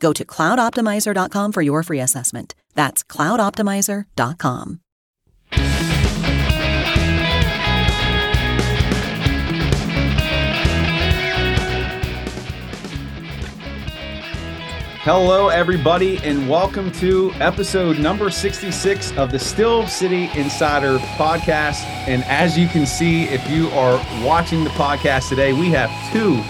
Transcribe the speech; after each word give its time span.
Go 0.00 0.12
to 0.12 0.24
cloudoptimizer.com 0.24 1.52
for 1.52 1.62
your 1.62 1.82
free 1.82 2.00
assessment. 2.00 2.54
That's 2.74 3.02
cloudoptimizer.com. 3.04 4.80
Hello, 15.08 15.50
everybody, 15.50 16.18
and 16.24 16.48
welcome 16.50 16.90
to 16.90 17.30
episode 17.34 17.96
number 17.96 18.28
66 18.28 19.12
of 19.16 19.30
the 19.30 19.38
Steel 19.38 19.86
City 19.86 20.28
Insider 20.34 20.98
podcast. 21.14 21.84
And 22.08 22.24
as 22.24 22.58
you 22.58 22.66
can 22.66 22.86
see, 22.86 23.22
if 23.26 23.48
you 23.48 23.68
are 23.68 24.04
watching 24.24 24.64
the 24.64 24.70
podcast 24.70 25.28
today, 25.28 25.52
we 25.52 25.70
have 25.70 25.90
two 26.12 26.42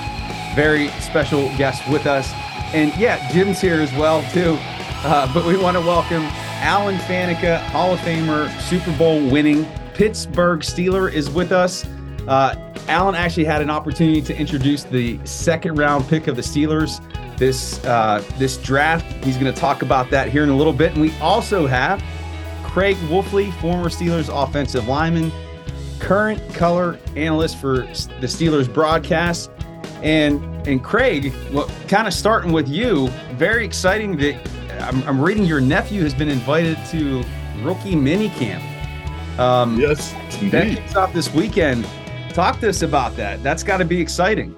very 0.54 0.88
special 1.02 1.54
guests 1.58 1.86
with 1.86 2.06
us. 2.06 2.32
And 2.74 2.94
yeah, 3.00 3.30
Jim's 3.32 3.60
here 3.60 3.80
as 3.80 3.92
well, 3.94 4.22
too. 4.32 4.56
Uh, 5.04 5.32
but 5.32 5.46
we 5.46 5.56
want 5.56 5.76
to 5.76 5.80
welcome 5.80 6.22
Alan 6.60 6.96
Faneca, 6.96 7.60
Hall 7.66 7.92
of 7.92 8.00
Famer, 8.00 8.50
Super 8.60 8.96
Bowl 8.96 9.28
winning 9.28 9.66
Pittsburgh 9.94 10.60
Steeler, 10.60 11.12
is 11.12 11.30
with 11.30 11.52
us. 11.52 11.86
Uh, 12.26 12.54
Alan 12.88 13.14
actually 13.14 13.44
had 13.44 13.62
an 13.62 13.70
opportunity 13.70 14.20
to 14.22 14.36
introduce 14.36 14.84
the 14.84 15.18
second 15.24 15.76
round 15.76 16.08
pick 16.08 16.26
of 16.26 16.36
the 16.36 16.42
Steelers 16.42 17.00
this 17.36 17.84
uh, 17.84 18.24
this 18.38 18.56
draft. 18.56 19.04
He's 19.24 19.36
going 19.36 19.52
to 19.52 19.58
talk 19.58 19.82
about 19.82 20.10
that 20.10 20.28
here 20.28 20.42
in 20.42 20.48
a 20.48 20.56
little 20.56 20.72
bit. 20.72 20.92
And 20.92 21.00
we 21.00 21.16
also 21.18 21.66
have 21.66 22.02
Craig 22.64 22.96
Wolfley, 23.08 23.52
former 23.60 23.88
Steelers 23.88 24.28
offensive 24.30 24.88
lineman, 24.88 25.30
current 25.98 26.42
color 26.54 26.98
analyst 27.14 27.58
for 27.58 27.78
the 27.78 28.26
Steelers 28.26 28.72
broadcast. 28.72 29.50
And 30.02 30.42
and 30.66 30.82
Craig, 30.82 31.32
well, 31.52 31.70
kind 31.88 32.06
of 32.06 32.14
starting 32.14 32.52
with 32.52 32.68
you, 32.68 33.08
very 33.34 33.64
exciting 33.64 34.16
that 34.18 34.36
I'm, 34.82 35.02
I'm 35.04 35.20
reading 35.20 35.44
your 35.44 35.60
nephew 35.60 36.02
has 36.02 36.14
been 36.14 36.28
invited 36.28 36.78
to 36.90 37.24
rookie 37.62 37.94
minicamp. 37.94 38.62
Um, 39.38 39.78
yes, 39.78 40.12
indeed. 40.34 40.52
that 40.52 40.76
kicks 40.76 40.96
off 40.96 41.12
this 41.12 41.32
weekend. 41.32 41.86
Talk 42.30 42.60
to 42.60 42.68
us 42.68 42.82
about 42.82 43.16
that. 43.16 43.42
That's 43.42 43.62
got 43.62 43.78
to 43.78 43.84
be 43.84 44.00
exciting. 44.00 44.54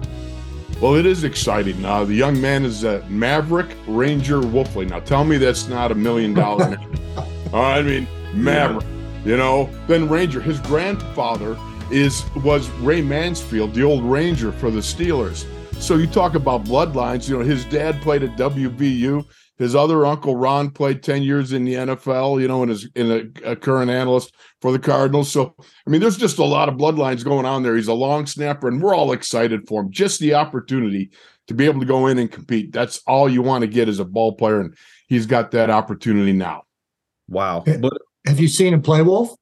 Well, 0.81 0.95
it 0.95 1.05
is 1.05 1.25
exciting. 1.25 1.83
Uh, 1.83 2.05
the 2.05 2.13
young 2.13 2.39
man 2.39 2.63
is 2.63 2.83
a 2.85 3.05
Maverick 3.09 3.75
Ranger 3.87 4.39
Wolfley. 4.39 4.89
Now, 4.89 4.99
tell 4.99 5.25
me 5.25 5.37
that's 5.37 5.67
not 5.67 5.91
a 5.91 5.95
million 5.95 6.33
dollar 6.33 6.77
name. 6.77 6.95
I 7.53 7.81
mean, 7.81 8.07
Maverick. 8.33 8.85
You 9.25 9.35
know, 9.35 9.69
then 9.87 10.07
Ranger. 10.07 10.39
His 10.39 10.59
grandfather 10.61 11.57
is 11.91 12.23
was 12.37 12.69
Ray 12.81 13.01
Mansfield, 13.01 13.73
the 13.73 13.83
old 13.83 14.03
Ranger 14.03 14.51
for 14.51 14.71
the 14.71 14.79
Steelers. 14.79 15.45
So 15.81 15.95
you 15.95 16.07
talk 16.07 16.35
about 16.35 16.65
bloodlines. 16.65 17.29
You 17.29 17.39
know, 17.39 17.43
his 17.43 17.65
dad 17.65 18.01
played 18.01 18.23
at 18.23 18.37
WVU. 18.37 19.25
His 19.57 19.75
other 19.75 20.05
uncle 20.05 20.35
Ron 20.35 20.71
played 20.71 21.03
ten 21.03 21.23
years 21.23 21.53
in 21.53 21.65
the 21.65 21.73
NFL. 21.73 22.41
You 22.41 22.47
know, 22.47 22.63
and 22.63 22.71
is 22.71 22.87
in 22.95 23.11
a, 23.11 23.51
a 23.51 23.55
current 23.55 23.89
analyst 23.89 24.35
for 24.61 24.71
the 24.71 24.79
Cardinals. 24.79 25.31
So, 25.31 25.55
I 25.59 25.89
mean, 25.89 26.01
there's 26.01 26.17
just 26.17 26.37
a 26.37 26.43
lot 26.43 26.69
of 26.69 26.75
bloodlines 26.75 27.23
going 27.23 27.45
on 27.45 27.63
there. 27.63 27.75
He's 27.75 27.87
a 27.87 27.93
long 27.93 28.25
snapper, 28.25 28.67
and 28.67 28.81
we're 28.81 28.95
all 28.95 29.11
excited 29.11 29.67
for 29.67 29.81
him. 29.81 29.91
Just 29.91 30.19
the 30.19 30.35
opportunity 30.35 31.11
to 31.47 31.53
be 31.53 31.65
able 31.65 31.79
to 31.79 31.85
go 31.85 32.07
in 32.07 32.19
and 32.19 32.31
compete. 32.31 32.71
That's 32.71 33.01
all 33.07 33.27
you 33.27 33.41
want 33.41 33.63
to 33.63 33.67
get 33.67 33.89
as 33.89 33.99
a 33.99 34.05
ball 34.05 34.33
player, 34.33 34.61
and 34.61 34.75
he's 35.07 35.25
got 35.25 35.51
that 35.51 35.69
opportunity 35.69 36.33
now. 36.33 36.63
Wow. 37.27 37.63
But 37.65 37.93
have 38.25 38.39
you 38.39 38.47
seen 38.47 38.73
him 38.73 38.81
play, 38.81 39.01
Wolf? 39.01 39.35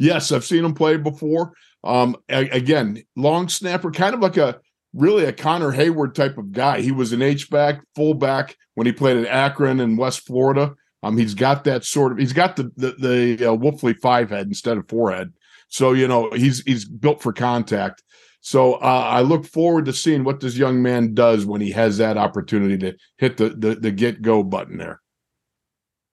Yes, 0.00 0.32
I've 0.32 0.46
seen 0.46 0.64
him 0.64 0.72
play 0.72 0.96
before. 0.96 1.52
Um, 1.84 2.16
again, 2.28 3.02
long 3.16 3.48
snapper, 3.48 3.90
kind 3.90 4.14
of 4.14 4.20
like 4.20 4.38
a 4.38 4.58
really 4.94 5.26
a 5.26 5.32
Connor 5.32 5.72
Heyward 5.72 6.14
type 6.14 6.38
of 6.38 6.52
guy. 6.52 6.80
He 6.80 6.90
was 6.90 7.12
an 7.12 7.20
H 7.20 7.50
back, 7.50 7.82
fullback 7.94 8.56
when 8.74 8.86
he 8.86 8.92
played 8.92 9.18
at 9.18 9.26
Akron 9.26 9.78
in 9.78 9.98
West 9.98 10.26
Florida. 10.26 10.74
Um, 11.02 11.18
he's 11.18 11.34
got 11.34 11.64
that 11.64 11.84
sort 11.84 12.12
of. 12.12 12.18
He's 12.18 12.32
got 12.32 12.56
the 12.56 12.70
the, 12.76 12.92
the 12.92 13.50
uh, 13.50 13.56
Wolfley 13.56 13.98
five 14.00 14.30
head 14.30 14.46
instead 14.46 14.78
of 14.78 14.88
four 14.88 15.12
head. 15.12 15.34
So 15.68 15.92
you 15.92 16.08
know 16.08 16.30
he's 16.30 16.62
he's 16.62 16.86
built 16.86 17.22
for 17.22 17.32
contact. 17.34 18.02
So 18.40 18.74
uh, 18.74 19.04
I 19.06 19.20
look 19.20 19.44
forward 19.44 19.84
to 19.84 19.92
seeing 19.92 20.24
what 20.24 20.40
this 20.40 20.56
young 20.56 20.82
man 20.82 21.12
does 21.12 21.44
when 21.44 21.60
he 21.60 21.72
has 21.72 21.98
that 21.98 22.16
opportunity 22.16 22.78
to 22.78 22.96
hit 23.18 23.36
the 23.36 23.50
the, 23.50 23.74
the 23.74 23.90
get 23.90 24.22
go 24.22 24.42
button 24.42 24.78
there. 24.78 24.99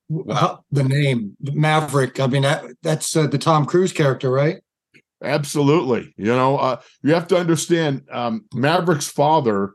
Well, 0.09 0.65
the 0.71 0.83
name 0.83 1.35
Maverick. 1.41 2.19
I 2.19 2.27
mean, 2.27 2.43
that, 2.43 2.65
that's 2.81 3.15
uh, 3.15 3.27
the 3.27 3.37
Tom 3.37 3.65
Cruise 3.65 3.91
character, 3.91 4.31
right? 4.31 4.61
Absolutely. 5.21 6.13
You 6.17 6.33
know, 6.35 6.57
uh, 6.57 6.79
you 7.01 7.13
have 7.13 7.27
to 7.27 7.37
understand 7.37 8.03
um, 8.11 8.45
Maverick's 8.53 9.07
father 9.07 9.73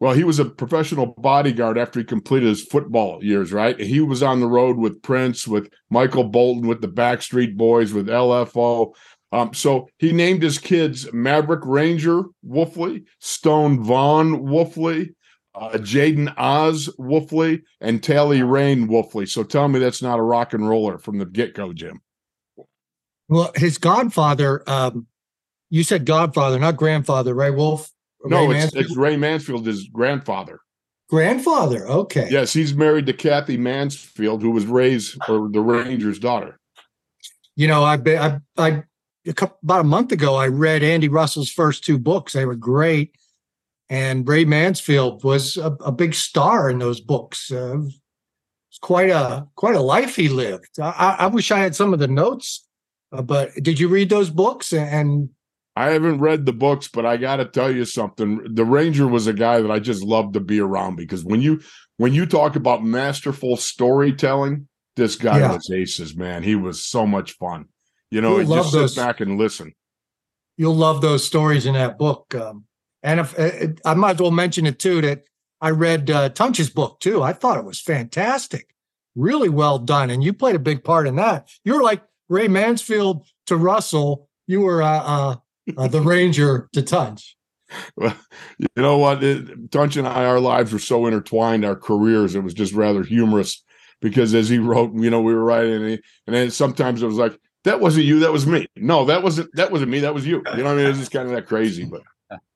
well, 0.00 0.14
he 0.14 0.24
was 0.24 0.38
a 0.38 0.46
professional 0.46 1.06
bodyguard 1.18 1.76
after 1.76 2.00
he 2.00 2.04
completed 2.04 2.48
his 2.48 2.64
football 2.64 3.22
years, 3.22 3.52
right? 3.52 3.78
He 3.78 4.00
was 4.00 4.22
on 4.22 4.40
the 4.40 4.48
road 4.48 4.78
with 4.78 5.02
Prince, 5.02 5.46
with 5.46 5.70
Michael 5.90 6.24
Bolton, 6.24 6.66
with 6.66 6.80
the 6.80 6.88
Backstreet 6.88 7.54
Boys, 7.54 7.92
with 7.92 8.08
LFO. 8.08 8.94
Um, 9.30 9.52
so 9.52 9.88
he 9.98 10.12
named 10.12 10.42
his 10.42 10.58
kids 10.58 11.12
Maverick 11.12 11.60
Ranger 11.64 12.24
Wolfley, 12.48 13.04
Stone 13.18 13.84
Vaughn 13.84 14.46
Wolfley, 14.46 15.14
uh, 15.54 15.70
Jaden 15.72 16.32
Oz 16.36 16.88
Wolfley, 16.98 17.62
and 17.80 18.02
Tally 18.02 18.42
Rain 18.42 18.88
Wolfley. 18.88 19.28
So 19.28 19.42
tell 19.42 19.68
me 19.68 19.78
that's 19.78 20.02
not 20.02 20.18
a 20.18 20.22
rock 20.22 20.54
and 20.54 20.68
roller 20.68 20.98
from 20.98 21.18
the 21.18 21.26
get 21.26 21.54
go, 21.54 21.72
Jim. 21.72 22.00
Well, 23.28 23.52
his 23.54 23.78
godfather, 23.78 24.62
um, 24.68 25.06
you 25.70 25.84
said 25.84 26.04
godfather, 26.04 26.58
not 26.58 26.76
grandfather, 26.76 27.34
right, 27.34 27.54
Wolf? 27.54 27.90
No, 28.24 28.50
it's, 28.50 28.74
it's, 28.74 28.96
Ray 28.96 29.16
Mansfield, 29.16 29.66
his 29.66 29.88
grandfather. 29.88 30.60
Grandfather, 31.08 31.88
okay. 31.88 32.28
Yes, 32.30 32.52
he's 32.52 32.74
married 32.74 33.06
to 33.06 33.12
Kathy 33.12 33.56
Mansfield, 33.56 34.42
who 34.42 34.50
was 34.50 34.66
Ray's 34.66 35.16
or 35.28 35.48
the 35.48 35.60
Ranger's 35.60 36.18
daughter. 36.18 36.58
You 37.56 37.66
know, 37.66 37.82
I 37.82 37.94
I, 37.96 38.40
I 38.56 38.82
a 39.26 39.32
couple, 39.32 39.58
about 39.62 39.80
a 39.80 39.84
month 39.84 40.12
ago, 40.12 40.36
I 40.36 40.46
read 40.46 40.82
Andy 40.82 41.08
Russell's 41.08 41.50
first 41.50 41.84
two 41.84 41.98
books. 41.98 42.32
They 42.32 42.44
were 42.44 42.54
great, 42.54 43.16
and 43.90 44.26
Ray 44.26 44.44
Mansfield 44.44 45.24
was 45.24 45.56
a, 45.56 45.76
a 45.84 45.90
big 45.90 46.14
star 46.14 46.70
in 46.70 46.78
those 46.78 47.00
books. 47.00 47.50
Uh, 47.50 47.80
it's 48.70 48.78
quite 48.80 49.10
a 49.10 49.48
quite 49.56 49.74
a 49.74 49.80
life 49.80 50.14
he 50.14 50.28
lived. 50.28 50.78
I, 50.80 51.16
I 51.18 51.26
wish 51.26 51.50
I 51.50 51.58
had 51.58 51.74
some 51.74 51.92
of 51.92 51.98
the 51.98 52.08
notes, 52.08 52.66
uh, 53.12 53.20
but 53.20 53.50
did 53.56 53.80
you 53.80 53.88
read 53.88 54.08
those 54.08 54.30
books? 54.30 54.72
And 54.72 55.30
I 55.74 55.90
haven't 55.90 56.20
read 56.20 56.46
the 56.46 56.52
books, 56.52 56.86
but 56.86 57.04
I 57.04 57.16
got 57.16 57.36
to 57.36 57.44
tell 57.44 57.74
you 57.74 57.84
something. 57.84 58.54
The 58.54 58.64
Ranger 58.64 59.08
was 59.08 59.26
a 59.26 59.32
guy 59.32 59.60
that 59.60 59.70
I 59.72 59.80
just 59.80 60.04
loved 60.04 60.34
to 60.34 60.40
be 60.40 60.60
around 60.60 60.94
because 60.94 61.24
when 61.24 61.42
you 61.42 61.60
when 61.96 62.14
you 62.14 62.26
talk 62.26 62.54
about 62.54 62.84
masterful 62.84 63.56
storytelling, 63.56 64.68
this 64.94 65.16
guy 65.16 65.40
yeah. 65.40 65.52
was 65.52 65.68
aces, 65.68 66.14
man. 66.14 66.44
He 66.44 66.54
was 66.54 66.84
so 66.84 67.06
much 67.06 67.32
fun. 67.32 67.66
You 68.12 68.20
know, 68.20 68.42
just 68.42 68.72
those, 68.72 68.94
sit 68.94 69.00
back 69.00 69.20
and 69.20 69.36
listen. 69.36 69.72
You'll 70.56 70.76
love 70.76 71.00
those 71.00 71.24
stories 71.24 71.66
in 71.66 71.74
that 71.74 71.98
book. 71.98 72.34
Um, 72.36 72.66
and 73.02 73.20
if 73.20 73.38
uh, 73.38 73.68
I 73.84 73.94
might 73.94 74.16
as 74.16 74.20
well 74.20 74.30
mention 74.30 74.66
it 74.66 74.78
too, 74.78 75.00
that 75.02 75.24
I 75.60 75.70
read 75.70 76.10
uh, 76.10 76.30
Tunch's 76.30 76.70
book 76.70 77.00
too. 77.00 77.22
I 77.22 77.32
thought 77.32 77.58
it 77.58 77.64
was 77.64 77.80
fantastic, 77.80 78.74
really 79.14 79.48
well 79.48 79.78
done, 79.78 80.10
and 80.10 80.22
you 80.22 80.32
played 80.32 80.56
a 80.56 80.60
big 80.60 80.84
part 80.84 81.06
in 81.06 81.16
that. 81.16 81.48
You 81.64 81.74
were 81.74 81.82
like 81.82 82.02
Ray 82.28 82.48
Mansfield 82.48 83.26
to 83.46 83.56
Russell. 83.56 84.28
You 84.46 84.60
were 84.60 84.82
uh, 84.82 85.02
uh 85.02 85.36
uh, 85.76 85.88
the 85.88 86.00
Ranger 86.00 86.68
to 86.72 86.82
Tunch? 86.82 87.36
Well, 87.96 88.16
you 88.58 88.66
know 88.76 88.98
what? 88.98 89.20
Tunch 89.70 89.96
and 89.96 90.08
I, 90.08 90.24
our 90.24 90.40
lives 90.40 90.72
were 90.72 90.80
so 90.80 91.06
intertwined, 91.06 91.64
our 91.64 91.76
careers, 91.76 92.34
it 92.34 92.42
was 92.42 92.54
just 92.54 92.72
rather 92.72 93.04
humorous 93.04 93.62
because 94.00 94.34
as 94.34 94.48
he 94.48 94.58
wrote, 94.58 94.94
you 94.94 95.10
know, 95.10 95.20
we 95.20 95.34
were 95.34 95.44
writing, 95.44 95.74
and, 95.74 95.88
he, 95.90 96.00
and 96.26 96.34
then 96.34 96.50
sometimes 96.50 97.02
it 97.02 97.06
was 97.06 97.16
like, 97.16 97.38
"That 97.64 97.80
wasn't 97.80 98.06
you, 98.06 98.20
that 98.20 98.32
was 98.32 98.46
me." 98.46 98.66
No, 98.76 99.04
that 99.04 99.22
wasn't 99.22 99.50
that 99.54 99.70
wasn't 99.70 99.90
me, 99.90 100.00
that 100.00 100.14
was 100.14 100.26
you. 100.26 100.42
You 100.56 100.62
know 100.62 100.64
what 100.64 100.72
I 100.72 100.76
mean? 100.76 100.86
It 100.86 100.90
was 100.90 100.98
just 100.98 101.12
kind 101.12 101.28
of 101.28 101.34
that 101.34 101.46
crazy, 101.46 101.84
but 101.84 102.02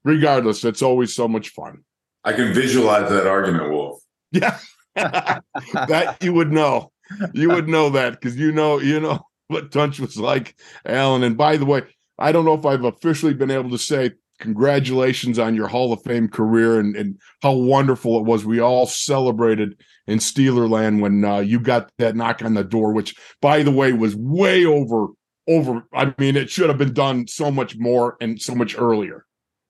regardless, 0.05 0.65
it's 0.65 0.83
always 0.83 1.15
so 1.15 1.27
much 1.27 1.51
fun. 1.51 1.85
I 2.25 2.33
can 2.33 2.55
visualize 2.55 3.11
that 3.11 3.27
argument, 3.27 3.71
Wolf. 3.71 4.01
Yeah, 4.31 4.59
that 4.95 6.17
you 6.21 6.33
would 6.33 6.53
know. 6.53 6.91
You 7.35 7.51
would 7.51 7.69
know 7.69 7.91
that 7.91 8.13
because 8.13 8.37
you 8.37 8.51
know 8.51 8.79
you 8.79 9.01
know 9.01 9.27
what 9.49 9.71
Tunch 9.71 10.01
was 10.01 10.17
like, 10.17 10.57
Alan. 10.87 11.23
And 11.23 11.37
by 11.37 11.57
the 11.57 11.67
way, 11.67 11.83
I 12.19 12.33
don't 12.33 12.45
know 12.45 12.55
if 12.55 12.65
I've 12.65 12.85
officially 12.85 13.35
been 13.35 13.51
able 13.51 13.71
to 13.71 13.79
say 13.79 14.13
congratulations 14.41 15.39
on 15.39 15.55
your 15.55 15.69
Hall 15.69 15.93
of 15.93 16.03
Fame 16.03 16.29
career 16.29 16.81
and, 16.81 16.97
and 16.97 17.19
how 17.43 17.53
wonderful 17.53 18.19
it 18.19 18.25
was. 18.25 18.45
We 18.45 18.61
all 18.61 18.87
celebrated 18.87 19.81
in 20.07 20.19
Steelerland 20.19 21.01
when 21.01 21.25
uh, 21.25 21.39
you 21.39 21.61
got 21.61 21.91
that 21.99 22.17
knock 22.17 22.43
on 22.43 22.55
the 22.55 22.65
door, 22.65 22.93
which, 22.93 23.15
by 23.41 23.63
the 23.63 23.71
way, 23.71 23.93
was 23.93 24.17
way 24.17 24.65
over 24.65 25.09
over. 25.47 25.87
I 25.93 26.15
mean, 26.19 26.37
it 26.37 26.51
should 26.51 26.71
have 26.71 26.79
been 26.79 26.95
done 26.95 27.27
so 27.27 27.51
much 27.51 27.77
more 27.77 28.17
and 28.21 28.41
so 28.41 28.55
much 28.55 28.77
earlier. 28.79 29.27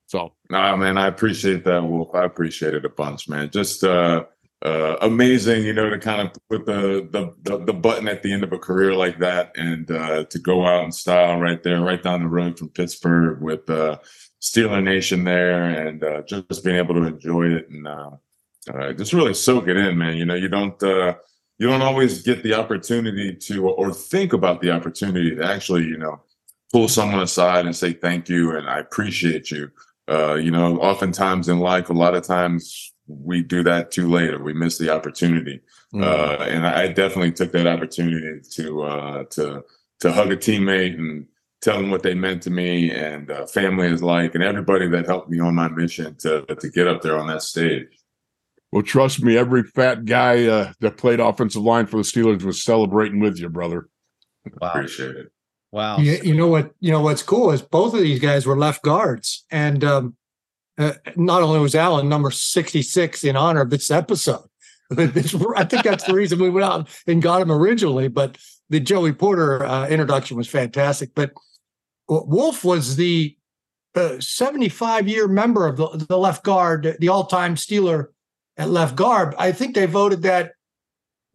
So, 0.07 0.33
no, 0.49 0.77
man, 0.77 0.97
I 0.97 1.07
appreciate 1.07 1.63
that, 1.65 1.83
Wolf. 1.83 2.13
I 2.13 2.25
appreciate 2.25 2.73
it 2.73 2.85
a 2.85 2.89
bunch, 2.89 3.27
man. 3.27 3.49
Just 3.49 3.83
uh, 3.83 4.25
uh, 4.63 4.97
amazing, 5.01 5.63
you 5.63 5.73
know, 5.73 5.89
to 5.89 5.97
kind 5.97 6.21
of 6.21 6.33
put 6.49 6.65
the, 6.65 7.07
the, 7.11 7.33
the 7.43 7.65
the 7.65 7.73
button 7.73 8.07
at 8.07 8.21
the 8.21 8.31
end 8.31 8.43
of 8.43 8.53
a 8.53 8.59
career 8.59 8.93
like 8.93 9.19
that, 9.19 9.51
and 9.55 9.89
uh, 9.89 10.23
to 10.25 10.39
go 10.39 10.65
out 10.65 10.85
in 10.85 10.91
style 10.91 11.39
right 11.39 11.63
there, 11.63 11.81
right 11.81 12.03
down 12.03 12.21
the 12.21 12.27
road 12.27 12.57
from 12.57 12.69
Pittsburgh 12.69 13.41
with 13.41 13.69
uh, 13.69 13.97
Steeler 14.41 14.83
Nation 14.83 15.23
there, 15.23 15.87
and 15.87 16.03
uh, 16.03 16.21
just 16.23 16.63
being 16.63 16.77
able 16.77 16.95
to 16.95 17.03
enjoy 17.03 17.47
it 17.47 17.69
and 17.69 17.87
uh, 17.87 18.11
uh, 18.73 18.93
just 18.93 19.13
really 19.13 19.33
soak 19.33 19.67
it 19.67 19.77
in, 19.77 19.97
man. 19.97 20.17
You 20.17 20.25
know, 20.25 20.35
you 20.35 20.49
don't 20.49 20.81
uh, 20.83 21.15
you 21.57 21.67
don't 21.67 21.81
always 21.81 22.21
get 22.21 22.43
the 22.43 22.53
opportunity 22.53 23.35
to 23.35 23.69
or 23.69 23.93
think 23.93 24.33
about 24.33 24.61
the 24.61 24.71
opportunity 24.71 25.35
to 25.35 25.45
actually, 25.45 25.83
you 25.83 25.97
know, 25.97 26.21
pull 26.71 26.87
someone 26.87 27.21
aside 27.21 27.65
and 27.65 27.75
say 27.75 27.93
thank 27.93 28.27
you 28.27 28.55
and 28.55 28.67
I 28.67 28.79
appreciate 28.79 29.51
you. 29.51 29.71
Uh, 30.07 30.35
you 30.35 30.51
know, 30.51 30.77
oftentimes 30.79 31.49
in 31.49 31.59
life, 31.59 31.89
a 31.89 31.93
lot 31.93 32.15
of 32.15 32.23
times 32.25 32.93
we 33.07 33.41
do 33.41 33.63
that 33.63 33.91
too 33.91 34.09
late 34.09 34.33
or 34.33 34.43
we 34.43 34.53
miss 34.53 34.77
the 34.77 34.89
opportunity. 34.89 35.61
Mm-hmm. 35.93 36.03
Uh, 36.03 36.45
and 36.45 36.65
I 36.65 36.87
definitely 36.87 37.31
took 37.31 37.51
that 37.53 37.67
opportunity 37.67 38.41
to 38.51 38.83
uh, 38.83 39.23
to 39.31 39.63
to 40.01 40.11
hug 40.11 40.31
a 40.31 40.37
teammate 40.37 40.95
and 40.95 41.25
tell 41.61 41.77
them 41.77 41.89
what 41.89 42.03
they 42.03 42.13
meant 42.13 42.43
to 42.43 42.49
me 42.51 42.91
and 42.91 43.31
uh, 43.31 43.47
family 43.47 43.87
is 43.87 44.03
like 44.03 44.35
and 44.35 44.43
everybody 44.43 44.87
that 44.89 45.05
helped 45.05 45.29
me 45.29 45.39
on 45.39 45.55
my 45.55 45.69
mission 45.69 46.15
to 46.17 46.45
to 46.45 46.69
get 46.69 46.87
up 46.87 47.01
there 47.01 47.17
on 47.17 47.27
that 47.27 47.41
stage. 47.41 47.87
Well, 48.71 48.83
trust 48.83 49.23
me, 49.23 49.37
every 49.37 49.63
fat 49.63 50.05
guy 50.05 50.47
uh, 50.47 50.73
that 50.81 50.97
played 50.97 51.19
offensive 51.19 51.61
line 51.61 51.85
for 51.85 51.97
the 51.97 52.03
Steelers 52.03 52.43
was 52.43 52.61
celebrating 52.61 53.21
with 53.21 53.39
you, 53.39 53.47
brother. 53.47 53.87
Wow. 54.59 54.69
Appreciate 54.69 55.15
it. 55.15 55.31
Wow. 55.75 55.97
You, 55.97 56.17
you, 56.23 56.33
know 56.33 56.47
what? 56.47 56.71
You 56.79 56.93
know 56.93 57.01
what's 57.01 57.21
cool 57.21 57.51
is 57.51 57.61
both 57.61 57.93
of 57.93 57.99
these 57.99 58.21
guys 58.21 58.45
were 58.45 58.57
left 58.57 58.81
guards, 58.81 59.43
and 59.51 59.83
um, 59.83 60.15
uh, 60.77 60.93
not 61.17 61.43
only 61.43 61.59
was 61.59 61.75
Alan 61.75 62.07
number 62.07 62.31
sixty-six 62.31 63.25
in 63.25 63.35
honor 63.35 63.59
of 63.59 63.71
this 63.71 63.91
episode, 63.91 64.47
I 64.97 65.05
think 65.05 65.83
that's 65.83 66.05
the 66.05 66.13
reason 66.13 66.39
we 66.39 66.49
went 66.49 66.63
out 66.63 66.87
and 67.07 67.21
got 67.21 67.41
him 67.41 67.51
originally. 67.51 68.07
But 68.07 68.37
the 68.69 68.79
Joey 68.79 69.11
Porter 69.11 69.65
uh, 69.65 69.89
introduction 69.89 70.37
was 70.37 70.47
fantastic. 70.47 71.13
But 71.13 71.33
Wolf 72.07 72.63
was 72.63 72.95
the 72.95 73.35
75 74.19 75.09
year 75.09 75.27
member 75.27 75.67
of 75.67 75.75
the, 75.75 76.05
the 76.07 76.17
left 76.17 76.45
guard, 76.45 76.95
the 77.01 77.09
all 77.09 77.25
time 77.25 77.55
Steeler 77.55 78.07
at 78.55 78.69
left 78.69 78.95
guard. 78.95 79.35
I 79.37 79.51
think 79.51 79.75
they 79.75 79.87
voted 79.87 80.21
that, 80.21 80.53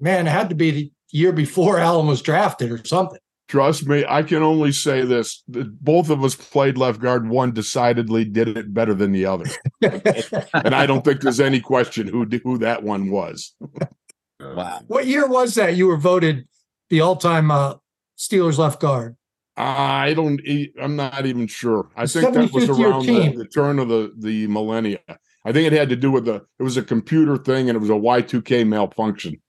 man, 0.01 0.27
it 0.27 0.31
had 0.31 0.49
to 0.49 0.55
be 0.55 0.71
the 0.71 0.93
year 1.11 1.33
before 1.33 1.79
Alan 1.79 2.07
was 2.07 2.23
drafted 2.23 2.73
or 2.73 2.83
something. 2.87 3.21
Trust 3.51 3.89
me, 3.89 4.05
I 4.09 4.23
can 4.23 4.45
only 4.45 4.71
say 4.71 5.05
this. 5.05 5.43
Both 5.49 6.09
of 6.09 6.23
us 6.23 6.37
played 6.37 6.79
left 6.79 7.01
guard. 7.01 7.29
One 7.29 7.51
decidedly 7.51 8.25
did 8.25 8.57
it 8.57 8.73
better 8.73 8.95
than 8.95 9.11
the 9.11 9.27
other. 9.27 9.47
and 9.83 10.73
I 10.73 10.87
don't 10.87 11.05
think 11.05 11.21
there's 11.21 11.41
any 11.41 11.59
question 11.59 12.07
who 12.07 12.27
who 12.45 12.59
that 12.59 12.85
one 12.85 13.11
was. 13.11 13.53
wow. 14.39 14.83
What 14.87 15.09
year 15.09 15.27
was 15.27 15.57
that 15.57 15.75
you 15.75 15.89
were 15.89 15.97
voted 15.97 16.47
the 16.91 17.01
all-time 17.01 17.51
uh, 17.51 17.75
Steelers 18.17 18.57
left 18.57 18.81
guard? 18.81 19.17
I 19.57 20.15
don't. 20.15 20.41
I'm 20.81 20.95
not 20.95 21.27
even 21.27 21.49
sure. 21.49 21.91
I 21.97 22.07
think 22.07 22.33
that 22.33 22.53
was 22.53 22.69
around 22.69 23.07
the, 23.07 23.35
the, 23.37 23.49
turn 23.49 23.81
of 23.81 23.89
the 23.89 24.13
the 24.17 24.47
millennia. 24.47 25.01
I 25.45 25.51
think 25.51 25.67
it 25.67 25.73
had 25.73 25.89
to 25.89 25.97
do 25.97 26.13
with 26.13 26.27
the. 26.27 26.47
It 26.61 26.63
was 26.63 26.77
a 26.77 26.85
computer 26.85 27.37
thing, 27.37 27.69
and 27.69 27.75
it 27.75 27.81
was 27.81 27.91
a 27.91 27.95
Y2K 27.95 28.65
malfunction. 28.65 29.43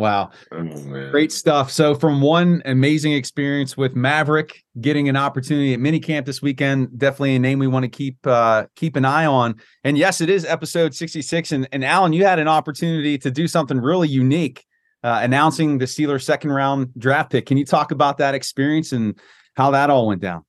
wow, 0.00 0.30
oh, 0.50 0.64
great 1.10 1.30
stuff. 1.30 1.70
So, 1.70 1.94
from 1.94 2.20
one 2.20 2.62
amazing 2.64 3.12
experience 3.12 3.76
with 3.76 3.94
Maverick, 3.94 4.64
getting 4.80 5.08
an 5.08 5.16
opportunity 5.16 5.74
at 5.74 5.80
minicamp 5.80 6.26
this 6.26 6.42
weekend, 6.42 6.98
definitely 6.98 7.36
a 7.36 7.38
name 7.38 7.58
we 7.58 7.68
want 7.68 7.84
to 7.84 7.88
keep 7.88 8.16
uh, 8.26 8.66
keep 8.74 8.96
an 8.96 9.04
eye 9.04 9.26
on. 9.26 9.54
And 9.84 9.96
yes, 9.96 10.20
it 10.20 10.28
is 10.28 10.44
episode 10.44 10.94
66. 10.94 11.52
And 11.52 11.68
and 11.70 11.84
Alan, 11.84 12.12
you 12.12 12.24
had 12.24 12.38
an 12.38 12.48
opportunity 12.48 13.18
to 13.18 13.30
do 13.30 13.46
something 13.46 13.78
really 13.78 14.08
unique 14.08 14.64
uh, 15.02 15.20
announcing 15.22 15.78
the 15.78 15.84
Steelers' 15.84 16.22
second 16.22 16.50
round 16.50 16.90
draft 16.98 17.30
pick. 17.30 17.46
Can 17.46 17.56
you 17.56 17.64
talk 17.64 17.92
about 17.92 18.18
that 18.18 18.34
experience 18.34 18.92
and 18.92 19.18
how 19.56 19.70
that 19.70 19.90
all 19.90 20.06
went 20.06 20.20
down? 20.20 20.44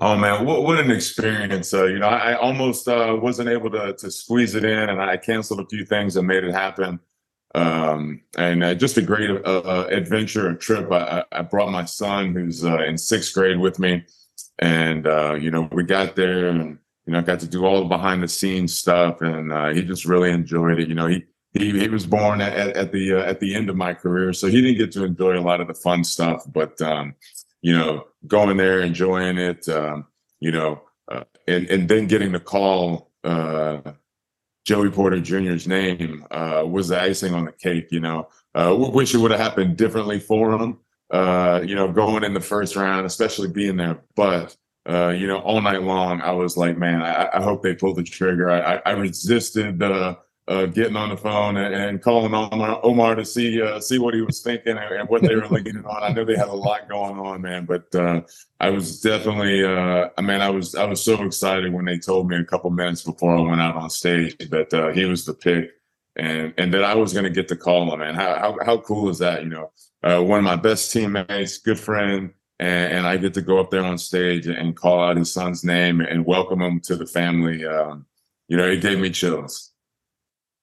Oh 0.00 0.16
man, 0.16 0.44
what, 0.44 0.64
what 0.64 0.80
an 0.80 0.90
experience! 0.90 1.72
Uh, 1.72 1.84
you 1.84 2.00
know, 2.00 2.08
I, 2.08 2.32
I 2.32 2.34
almost 2.34 2.88
uh, 2.88 3.16
wasn't 3.20 3.48
able 3.48 3.70
to 3.70 3.94
to 3.94 4.10
squeeze 4.10 4.54
it 4.54 4.64
in, 4.64 4.88
and 4.88 5.00
I 5.00 5.16
canceled 5.16 5.60
a 5.60 5.66
few 5.66 5.84
things 5.84 6.16
and 6.16 6.26
made 6.26 6.42
it 6.42 6.52
happen. 6.52 6.98
Um, 7.54 8.20
and 8.36 8.64
uh, 8.64 8.74
just 8.74 8.96
a 8.96 9.02
great 9.02 9.30
uh, 9.30 9.34
uh, 9.34 9.86
adventure 9.90 10.48
and 10.48 10.58
trip. 10.58 10.90
I, 10.90 11.24
I, 11.30 11.42
brought 11.42 11.70
my 11.70 11.84
son, 11.84 12.32
who's 12.32 12.64
uh, 12.64 12.82
in 12.82 12.98
sixth 12.98 13.32
grade, 13.32 13.60
with 13.60 13.78
me, 13.78 14.04
and 14.58 15.04
you 15.40 15.50
know, 15.50 15.68
we 15.70 15.84
got 15.84 16.16
there 16.16 16.48
and 16.48 16.78
you 17.06 17.12
know, 17.12 17.22
got 17.22 17.40
to 17.40 17.46
do 17.46 17.64
all 17.64 17.82
the 17.82 17.88
behind 17.88 18.22
the 18.22 18.28
scenes 18.28 18.76
stuff, 18.76 19.20
and 19.20 19.76
he 19.76 19.82
just 19.84 20.04
really 20.04 20.30
enjoyed 20.30 20.80
it. 20.80 20.88
You 20.88 20.94
know, 20.94 21.06
he 21.06 21.24
he, 21.54 21.78
he 21.78 21.88
was 21.88 22.04
born 22.04 22.40
at, 22.40 22.76
at 22.76 22.92
the 22.92 23.14
uh, 23.14 23.22
at 23.22 23.38
the 23.38 23.54
end 23.54 23.70
of 23.70 23.76
my 23.76 23.94
career, 23.94 24.32
so 24.32 24.48
he 24.48 24.60
didn't 24.60 24.78
get 24.78 24.92
to 24.92 25.04
enjoy 25.04 25.38
a 25.38 25.40
lot 25.40 25.60
of 25.60 25.68
the 25.68 25.74
fun 25.74 26.02
stuff. 26.02 26.44
But 26.52 26.82
um, 26.82 27.14
you 27.62 27.76
know, 27.76 28.08
going 28.26 28.56
there, 28.56 28.80
enjoying 28.80 29.38
it, 29.38 29.68
um, 29.68 30.06
you 30.40 30.50
know, 30.50 30.82
uh, 31.08 31.24
and 31.46 31.70
and 31.70 31.88
then 31.88 32.08
getting 32.08 32.32
the 32.32 32.40
call, 32.40 33.12
uh, 33.22 33.78
Joey 34.64 34.90
Porter 34.90 35.20
Jr.'s 35.20 35.66
name 35.66 36.26
uh, 36.30 36.64
was 36.66 36.88
the 36.88 37.00
icing 37.00 37.34
on 37.34 37.44
the 37.44 37.52
cake. 37.52 37.88
You 37.90 38.00
know, 38.00 38.28
uh, 38.54 38.74
wish 38.76 39.14
it 39.14 39.18
would 39.18 39.30
have 39.30 39.40
happened 39.40 39.76
differently 39.76 40.18
for 40.18 40.52
him. 40.52 40.78
Uh, 41.10 41.60
you 41.64 41.74
know, 41.74 41.92
going 41.92 42.24
in 42.24 42.34
the 42.34 42.40
first 42.40 42.76
round, 42.76 43.06
especially 43.06 43.48
being 43.48 43.76
there, 43.76 44.02
but. 44.14 44.56
Uh, 44.86 45.08
you 45.08 45.26
know, 45.26 45.38
all 45.38 45.62
night 45.62 45.82
long, 45.82 46.20
I 46.20 46.32
was 46.32 46.58
like, 46.58 46.76
man, 46.76 47.00
I, 47.00 47.30
I 47.32 47.42
hope 47.42 47.62
they 47.62 47.74
pull 47.74 47.94
the 47.94 48.02
trigger. 48.02 48.50
I, 48.50 48.82
I 48.84 48.90
resisted 48.90 49.78
the, 49.78 50.18
uh, 50.46 50.66
getting 50.66 50.96
on 50.96 51.08
the 51.08 51.16
phone 51.16 51.56
and, 51.56 51.74
and 51.74 52.02
calling 52.02 52.34
Omar, 52.34 52.80
Omar 52.82 53.14
to 53.14 53.24
see 53.24 53.62
uh, 53.62 53.80
see 53.80 53.98
what 53.98 54.14
he 54.14 54.20
was 54.20 54.42
thinking 54.42 54.76
and, 54.76 54.94
and 54.94 55.08
what 55.08 55.22
they 55.22 55.34
were 55.34 55.48
leaning 55.48 55.84
on. 55.84 56.02
I 56.02 56.12
know 56.12 56.24
they 56.24 56.36
had 56.36 56.48
a 56.48 56.52
lot 56.52 56.88
going 56.88 57.18
on, 57.18 57.40
man, 57.42 57.64
but 57.64 57.94
uh, 57.94 58.20
I 58.60 58.70
was 58.70 59.00
definitely, 59.00 59.64
uh, 59.64 60.10
I 60.18 60.20
mean, 60.20 60.40
I 60.40 60.50
was 60.50 60.74
I 60.74 60.84
was 60.84 61.02
so 61.02 61.22
excited 61.22 61.72
when 61.72 61.86
they 61.86 61.98
told 61.98 62.28
me 62.28 62.36
a 62.36 62.44
couple 62.44 62.70
minutes 62.70 63.02
before 63.02 63.36
I 63.36 63.40
went 63.40 63.60
out 63.60 63.76
on 63.76 63.88
stage 63.88 64.36
that 64.50 64.74
uh, 64.74 64.88
he 64.88 65.06
was 65.06 65.24
the 65.24 65.34
pick 65.34 65.70
and 66.16 66.52
and 66.58 66.74
that 66.74 66.84
I 66.84 66.94
was 66.94 67.12
going 67.14 67.24
to 67.24 67.30
get 67.30 67.48
to 67.48 67.56
call 67.56 67.90
him. 67.92 68.00
Man, 68.00 68.14
how, 68.14 68.38
how 68.38 68.58
how 68.64 68.78
cool 68.78 69.08
is 69.08 69.18
that? 69.20 69.44
You 69.44 69.48
know, 69.48 69.72
uh, 70.02 70.22
one 70.22 70.38
of 70.38 70.44
my 70.44 70.56
best 70.56 70.92
teammates, 70.92 71.58
good 71.58 71.80
friend. 71.80 72.32
And, 72.60 72.92
and, 72.92 73.06
I 73.06 73.16
get 73.16 73.34
to 73.34 73.42
go 73.42 73.58
up 73.58 73.72
there 73.72 73.82
on 73.82 73.98
stage 73.98 74.46
and 74.46 74.76
call 74.76 75.02
out 75.02 75.16
his 75.16 75.32
son's 75.32 75.64
name 75.64 76.00
and 76.00 76.24
welcome 76.24 76.62
him 76.62 76.78
to 76.82 76.94
the 76.94 77.04
family. 77.04 77.66
Um, 77.66 78.06
you 78.46 78.56
know, 78.56 78.68
it 78.68 78.80
gave 78.80 79.00
me 79.00 79.10
chills. 79.10 79.73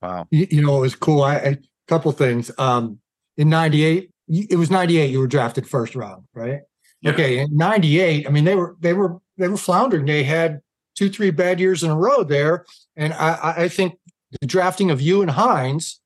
Wow. 0.01 0.27
You, 0.31 0.47
you 0.49 0.61
know, 0.61 0.77
it 0.77 0.81
was 0.81 0.95
cool. 0.95 1.23
I, 1.23 1.35
a 1.35 1.57
couple 1.87 2.11
things. 2.11 2.51
Um, 2.57 2.99
in 3.37 3.49
98, 3.49 4.09
it 4.27 4.57
was 4.57 4.71
98 4.71 5.09
you 5.09 5.19
were 5.19 5.27
drafted 5.27 5.67
first 5.67 5.95
round, 5.95 6.23
right? 6.33 6.61
Yeah. 7.01 7.11
Okay. 7.11 7.39
In 7.39 7.55
98, 7.55 8.27
I 8.27 8.29
mean, 8.29 8.43
they 8.43 8.55
were, 8.55 8.75
they 8.79 8.93
were, 8.93 9.19
they 9.37 9.47
were 9.47 9.57
floundering. 9.57 10.05
They 10.05 10.23
had 10.23 10.61
two, 10.95 11.09
three 11.09 11.31
bad 11.31 11.59
years 11.59 11.83
in 11.83 11.91
a 11.91 11.97
row 11.97 12.23
there. 12.23 12.65
And 12.95 13.13
I, 13.13 13.53
I 13.57 13.67
think 13.67 13.97
the 14.39 14.47
drafting 14.47 14.91
of 14.91 15.01
you 15.01 15.21
and 15.21 15.31
Hines, 15.31 15.99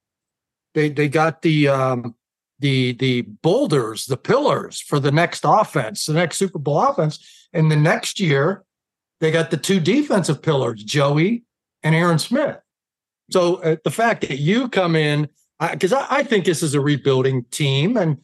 they, 0.74 0.90
they 0.90 1.08
got 1.08 1.42
the, 1.42 1.68
um, 1.68 2.16
the, 2.60 2.94
the 2.94 3.22
boulders, 3.22 4.06
the 4.06 4.18
pillars 4.18 4.80
for 4.80 5.00
the 5.00 5.12
next 5.12 5.42
offense, 5.44 6.06
the 6.06 6.14
next 6.14 6.38
Super 6.38 6.60
Bowl 6.60 6.80
offense. 6.80 7.48
And 7.54 7.72
the 7.72 7.76
next 7.76 8.20
year, 8.20 8.64
they 9.20 9.32
got 9.32 9.52
the 9.52 9.58
two 9.58 9.80
defensive 9.80 10.42
pillars, 10.42 10.84
Joey 10.84 11.44
and 11.84 11.96
Aaron 11.96 12.20
Smith. 12.20 12.58
So 13.32 13.56
uh, 13.58 13.78
the 13.84 13.92
fact 13.92 14.22
that 14.22 14.40
you 14.40 14.70
come 14.70 14.96
in, 14.96 15.30
because 15.72 15.94
I, 15.94 16.02
I, 16.02 16.08
I, 16.18 16.24
think 16.24 16.46
this 16.46 16.62
is 16.62 16.74
a 16.74 16.82
rebuilding 16.82 17.46
team, 17.52 17.98
and 17.98 18.24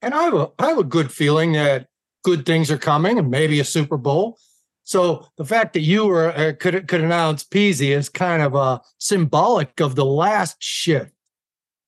and 0.00 0.14
I 0.14 0.22
have 0.24 0.34
a 0.34 0.48
I 0.58 0.68
have 0.68 0.78
a 0.78 0.84
good 0.84 1.12
feeling 1.12 1.52
that 1.52 1.88
good 2.24 2.46
things 2.46 2.70
are 2.70 2.78
coming, 2.78 3.18
and 3.18 3.30
maybe 3.30 3.60
a 3.60 3.64
Super 3.64 3.96
Bowl. 3.96 4.38
So 4.84 5.28
the 5.36 5.44
fact 5.44 5.74
that 5.74 5.80
you 5.80 6.06
were 6.06 6.30
uh, 6.30 6.54
could 6.58 6.88
could 6.88 7.02
announce 7.02 7.44
Peezy 7.44 7.94
is 7.94 8.08
kind 8.08 8.42
of 8.42 8.56
uh, 8.56 8.78
symbolic 8.98 9.80
of 9.80 9.96
the 9.96 10.04
last 10.04 10.56
shift 10.62 11.12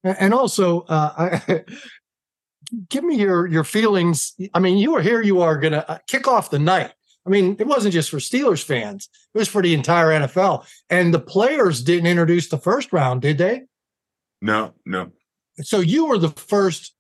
And 0.05 0.35
also, 0.35 0.83
uh, 0.83 1.41
I, 1.49 1.65
give 2.91 3.03
me 3.05 3.17
your 3.17 3.47
your 3.47 3.65
feelings. 3.65 4.35
I 4.53 4.59
mean, 4.59 4.77
you 4.77 4.95
are 4.97 5.01
here. 5.01 5.23
You 5.23 5.41
are 5.41 5.57
going 5.57 5.73
to 5.73 5.91
uh, 5.91 5.99
kick 6.09 6.29
off 6.29 6.51
the 6.51 6.59
night. 6.59 6.93
I 7.27 7.31
mean, 7.31 7.57
it 7.59 7.67
wasn't 7.67 7.93
just 7.93 8.11
for 8.11 8.17
Steelers 8.17 8.63
fans; 8.63 9.09
it 9.35 9.39
was 9.39 9.49
for 9.49 9.63
the 9.63 9.75
entire 9.75 10.09
NFL. 10.09 10.67
And 10.89 11.13
the 11.13 11.21
players 11.21 11.83
didn't 11.83 12.07
introduce 12.07 12.49
the 12.49 12.59
first 12.59 12.93
round, 12.93 13.23
did 13.23 13.39
they? 13.39 13.65
No, 14.41 14.75
no. 14.87 15.13
So 15.61 15.81
you 15.81 16.07
were 16.07 16.19
the 16.19 16.31
first 16.31 16.95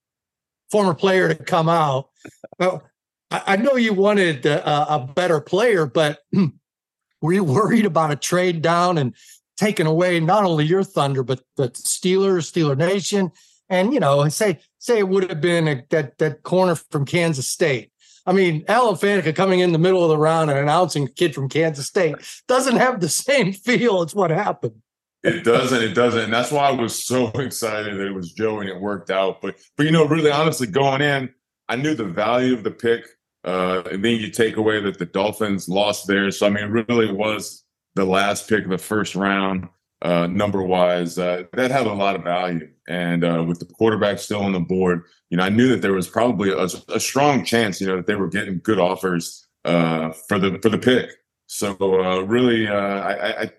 former 0.71 0.95
player 0.95 1.29
to 1.29 1.35
come 1.35 1.69
out. 1.69 2.11
Well, 2.59 2.83
I, 3.31 3.57
know 3.57 3.77
you 3.77 3.95
wanted 3.95 4.45
a, 4.45 4.95
a 4.95 4.99
better 4.99 5.41
player, 5.41 5.87
but 5.87 6.21
were 7.23 7.33
you 7.33 7.45
worried 7.45 7.87
about 7.87 8.11
a 8.11 8.17
trade 8.17 8.61
down 8.61 8.99
and 8.99 9.15
taking 9.57 9.87
away 9.87 10.19
not 10.21 10.45
only 10.45 10.65
your 10.65 10.83
thunder 10.83 11.23
but 11.23 11.41
the 11.57 11.71
Steelers, 11.71 12.51
Steeler 12.51 12.77
Nation, 12.77 13.31
and 13.69 13.95
you 13.95 14.01
know, 14.01 14.29
say 14.29 14.59
say 14.79 14.99
it 14.99 15.09
would 15.09 15.29
have 15.29 15.41
been 15.41 15.69
a, 15.69 15.85
that 15.91 16.19
that 16.19 16.43
corner 16.43 16.75
from 16.75 17.05
Kansas 17.05 17.47
State. 17.47 17.93
I 18.27 18.33
mean, 18.33 18.65
Alan 18.69 18.97
Faneca 18.97 19.35
coming 19.35 19.61
in 19.61 19.73
the 19.73 19.79
middle 19.79 20.03
of 20.03 20.11
the 20.11 20.19
round 20.19 20.51
and 20.51 20.59
announcing 20.59 21.05
a 21.05 21.09
kid 21.09 21.35
from 21.35 21.49
Kansas 21.49 21.87
State 21.87 22.17
doesn't 22.49 22.77
have 22.77 23.01
the 23.01 23.09
same 23.09 23.53
feel 23.53 24.03
as 24.03 24.15
what 24.15 24.31
happened. 24.31 24.83
It 25.23 25.45
doesn't. 25.45 25.83
It 25.83 25.95
doesn't. 25.95 26.25
And 26.25 26.33
that's 26.33 26.51
why 26.51 26.69
I 26.69 26.73
was 26.73 27.05
so 27.05 27.29
excited 27.35 27.99
that 27.99 28.07
it 28.07 28.15
was 28.15 28.33
Joe 28.33 28.61
and 28.61 28.69
it 28.69 28.81
worked 28.81 29.11
out. 29.11 29.43
But 29.43 29.57
but 29.77 29.87
you 29.87 29.93
know, 29.93 30.07
really 30.07 30.31
honestly, 30.31 30.67
going 30.67 31.03
in, 31.03 31.31
I 31.69 31.77
knew 31.77 31.95
the 31.95 32.05
value 32.05 32.55
of 32.55 32.65
the 32.65 32.71
pick. 32.71 33.07
Uh, 33.43 33.83
and 33.91 34.05
then 34.05 34.17
you 34.17 34.31
take 34.31 34.57
away 34.57 34.81
that 34.83 34.99
the 34.99 35.07
Dolphins 35.07 35.67
lost 35.67 36.07
theirs. 36.07 36.39
So 36.39 36.47
I 36.47 36.51
mean, 36.51 36.65
it 36.65 36.89
really 36.89 37.11
was 37.11 37.65
the 37.95 38.05
last 38.05 38.49
pick 38.49 38.65
of 38.65 38.71
the 38.71 38.79
first 38.79 39.15
round, 39.15 39.69
uh, 40.03 40.27
number 40.27 40.63
wise. 40.63 41.19
Uh, 41.19 41.45
that 41.53 41.71
had 41.71 41.87
a 41.87 41.93
lot 41.93 42.17
of 42.17 42.25
value. 42.25 42.69
And 42.89 43.25
uh, 43.25 43.45
with 43.47 43.59
the 43.59 43.67
quarterback 43.67 44.19
still 44.19 44.43
on 44.43 44.53
the 44.53 44.61
board, 44.61 45.05
you 45.29 45.37
know, 45.37 45.45
I 45.45 45.49
knew 45.49 45.69
that 45.69 45.83
there 45.83 45.93
was 45.93 46.09
probably 46.09 46.51
a, 46.51 46.67
a 46.89 47.01
strong 47.01 47.45
chance, 47.45 47.81
you 47.81 47.87
know, 47.87 47.97
that 47.97 48.07
they 48.07 48.15
were 48.15 48.29
getting 48.29 48.61
good 48.63 48.79
offers 48.79 49.47
uh, 49.65 50.11
for 50.29 50.39
the 50.39 50.59
for 50.63 50.71
the 50.71 50.79
pick. 50.79 51.11
So 51.47 51.77
uh, 51.81 52.21
really, 52.21 52.67
uh, 52.67 52.75
I, 52.75 53.43
I 53.43 53.51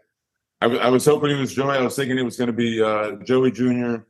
I, 0.62 0.65
I 0.65 0.89
was 0.89 1.05
hoping 1.05 1.31
it 1.31 1.39
was 1.39 1.53
Joey. 1.53 1.77
I 1.77 1.81
was 1.81 1.95
thinking 1.95 2.17
it 2.17 2.24
was 2.24 2.38
going 2.38 2.48
to 2.48 2.53
be 2.53 2.77
Joey 3.25 3.51
Jr. 3.51 4.03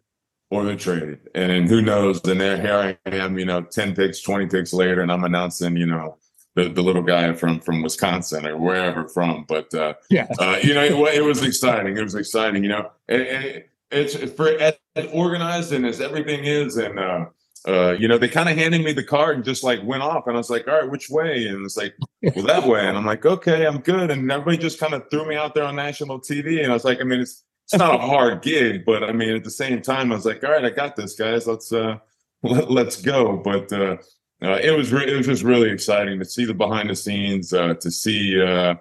or 0.49 0.65
the 0.65 0.75
trade. 0.75 1.19
And 1.33 1.69
who 1.69 1.81
knows? 1.81 2.21
And 2.25 2.41
there, 2.41 2.59
here 2.59 2.97
I 3.05 3.09
am, 3.09 3.39
you 3.39 3.45
know, 3.45 3.61
10 3.61 3.95
picks, 3.95 4.21
20 4.21 4.47
picks 4.47 4.73
later, 4.73 5.01
and 5.01 5.09
I'm 5.09 5.23
announcing, 5.23 5.77
you 5.77 5.85
know, 5.85 6.17
the, 6.55 6.69
the 6.69 6.81
little 6.81 7.01
guy 7.01 7.33
from 7.33 7.59
from 7.59 7.81
Wisconsin 7.81 8.45
or 8.45 8.57
wherever 8.57 9.07
from. 9.07 9.45
But, 9.47 9.73
uh, 9.73 9.93
yeah, 10.09 10.27
uh, 10.39 10.57
you 10.61 10.73
know, 10.73 10.83
it, 10.83 11.15
it, 11.15 11.23
was 11.23 11.43
exciting. 11.43 11.97
It 11.97 12.03
was 12.03 12.15
exciting, 12.15 12.63
you 12.63 12.69
know. 12.69 12.91
And, 13.07 13.21
and 13.21 13.63
it's 13.91 14.15
for 14.33 14.49
as 14.49 14.75
organized 15.13 15.73
and 15.73 15.85
as 15.85 16.01
everything 16.01 16.45
is. 16.45 16.77
And, 16.77 16.99
uh, 16.99 17.25
uh, 17.67 17.95
you 17.99 18.07
know, 18.07 18.17
they 18.17 18.27
kind 18.27 18.49
of 18.49 18.57
handed 18.57 18.83
me 18.83 18.91
the 18.91 19.03
card 19.03 19.35
and 19.35 19.45
just 19.45 19.63
like 19.63 19.83
went 19.83 20.01
off. 20.01 20.27
And 20.27 20.35
I 20.35 20.39
was 20.39 20.49
like, 20.49 20.67
all 20.67 20.81
right, 20.81 20.89
which 20.89 21.09
way? 21.09 21.45
And 21.45 21.63
it's 21.65 21.77
like, 21.77 21.93
well, 22.35 22.45
that 22.45 22.67
way. 22.67 22.87
And 22.87 22.97
I'm 22.97 23.05
like, 23.05 23.25
okay, 23.25 23.67
I'm 23.67 23.79
good. 23.79 24.09
And 24.09 24.31
everybody 24.31 24.57
just 24.57 24.79
kind 24.79 24.93
of 24.93 25.09
threw 25.11 25.27
me 25.27 25.35
out 25.35 25.53
there 25.53 25.65
on 25.65 25.75
national 25.75 26.19
TV. 26.19 26.63
And 26.63 26.71
I 26.71 26.73
was 26.73 26.85
like, 26.85 26.99
I 26.99 27.03
mean, 27.03 27.21
it's 27.21 27.43
it's 27.65 27.79
not 27.79 27.95
a 27.95 27.97
hard 28.07 28.41
gig, 28.41 28.83
but 28.85 29.03
I 29.03 29.11
mean, 29.11 29.35
at 29.35 29.43
the 29.43 29.51
same 29.51 29.81
time, 29.81 30.11
I 30.11 30.15
was 30.15 30.25
like, 30.25 30.43
all 30.43 30.51
right, 30.51 30.65
I 30.65 30.69
got 30.69 30.95
this, 30.95 31.15
guys. 31.15 31.47
Let's 31.47 31.71
uh, 31.71 31.97
let, 32.43 32.87
us 32.87 33.01
go. 33.01 33.37
But 33.37 33.71
uh, 33.71 33.97
uh, 34.43 34.59
it 34.61 34.75
was 34.75 34.91
re- 34.91 35.11
it 35.11 35.15
was 35.15 35.27
just 35.27 35.43
really 35.43 35.69
exciting 35.69 36.19
to 36.19 36.25
see 36.25 36.45
the 36.45 36.53
behind 36.53 36.89
the 36.89 36.95
scenes, 36.95 37.53
uh, 37.53 37.75
to 37.75 37.91
see 37.91 38.41
uh, 38.41 38.75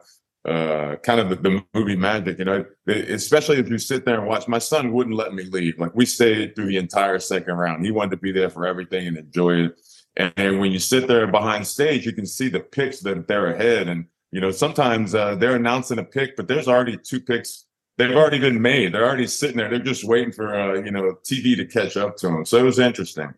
uh, 0.48 0.96
kind 0.96 1.20
of 1.20 1.28
the, 1.28 1.36
the, 1.36 1.62
movie 1.74 1.96
magic, 1.96 2.38
you 2.38 2.46
know, 2.46 2.64
especially 2.86 3.58
if 3.58 3.68
you 3.68 3.76
sit 3.76 4.06
there 4.06 4.18
and 4.18 4.26
watch. 4.26 4.48
My 4.48 4.58
son 4.58 4.92
wouldn't 4.92 5.16
let 5.16 5.34
me 5.34 5.44
leave. 5.44 5.78
Like 5.78 5.94
we 5.94 6.06
stayed 6.06 6.56
through 6.56 6.68
the 6.68 6.78
entire 6.78 7.18
second 7.18 7.54
round. 7.54 7.84
He 7.84 7.90
wanted 7.90 8.12
to 8.12 8.16
be 8.16 8.32
there 8.32 8.48
for 8.48 8.66
everything 8.66 9.06
and 9.06 9.18
enjoy 9.18 9.66
it. 9.66 9.80
And, 10.16 10.32
and 10.36 10.60
when 10.60 10.72
you 10.72 10.78
sit 10.78 11.06
there 11.06 11.26
behind 11.26 11.66
stage, 11.66 12.06
you 12.06 12.12
can 12.12 12.26
see 12.26 12.48
the 12.48 12.60
picks 12.60 13.00
that 13.00 13.28
they're 13.28 13.52
ahead. 13.52 13.88
And 13.88 14.06
you 14.32 14.40
know, 14.40 14.50
sometimes 14.50 15.14
uh, 15.14 15.34
they're 15.34 15.56
announcing 15.56 15.98
a 15.98 16.04
pick, 16.04 16.36
but 16.36 16.48
there's 16.48 16.68
already 16.68 16.96
two 16.96 17.20
picks. 17.20 17.66
They've 17.98 18.16
already 18.16 18.38
been 18.38 18.62
made. 18.62 18.94
They're 18.94 19.04
already 19.04 19.26
sitting 19.26 19.58
there. 19.58 19.68
They're 19.68 19.78
just 19.78 20.04
waiting 20.04 20.32
for 20.32 20.54
uh, 20.54 20.80
you 20.80 20.90
know 20.90 21.18
TV 21.22 21.54
to 21.56 21.66
catch 21.66 21.98
up 21.98 22.16
to 22.18 22.28
them. 22.28 22.46
So 22.46 22.56
it 22.56 22.62
was 22.62 22.78
interesting. 22.78 23.34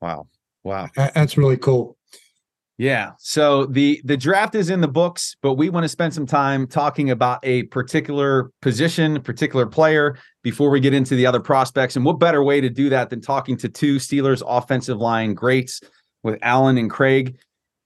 Wow, 0.00 0.28
wow, 0.68 0.88
that's 0.94 1.36
really 1.36 1.56
cool. 1.56 1.96
Yeah. 2.76 3.12
So 3.18 3.66
the 3.66 4.00
the 4.04 4.16
draft 4.16 4.54
is 4.54 4.70
in 4.70 4.80
the 4.80 4.88
books, 4.88 5.34
but 5.42 5.54
we 5.54 5.68
want 5.68 5.82
to 5.82 5.88
spend 5.88 6.14
some 6.14 6.26
time 6.26 6.68
talking 6.68 7.10
about 7.10 7.40
a 7.42 7.64
particular 7.64 8.52
position, 8.62 9.20
particular 9.20 9.66
player 9.66 10.16
before 10.44 10.70
we 10.70 10.78
get 10.78 10.94
into 10.94 11.16
the 11.16 11.26
other 11.26 11.40
prospects. 11.40 11.96
And 11.96 12.04
what 12.04 12.20
better 12.20 12.44
way 12.44 12.60
to 12.60 12.70
do 12.70 12.88
that 12.90 13.10
than 13.10 13.20
talking 13.20 13.56
to 13.58 13.68
two 13.68 13.96
Steelers 13.96 14.44
offensive 14.46 14.98
line 14.98 15.34
greats 15.34 15.80
with 16.22 16.38
Alan 16.40 16.78
and 16.78 16.88
Craig 16.88 17.38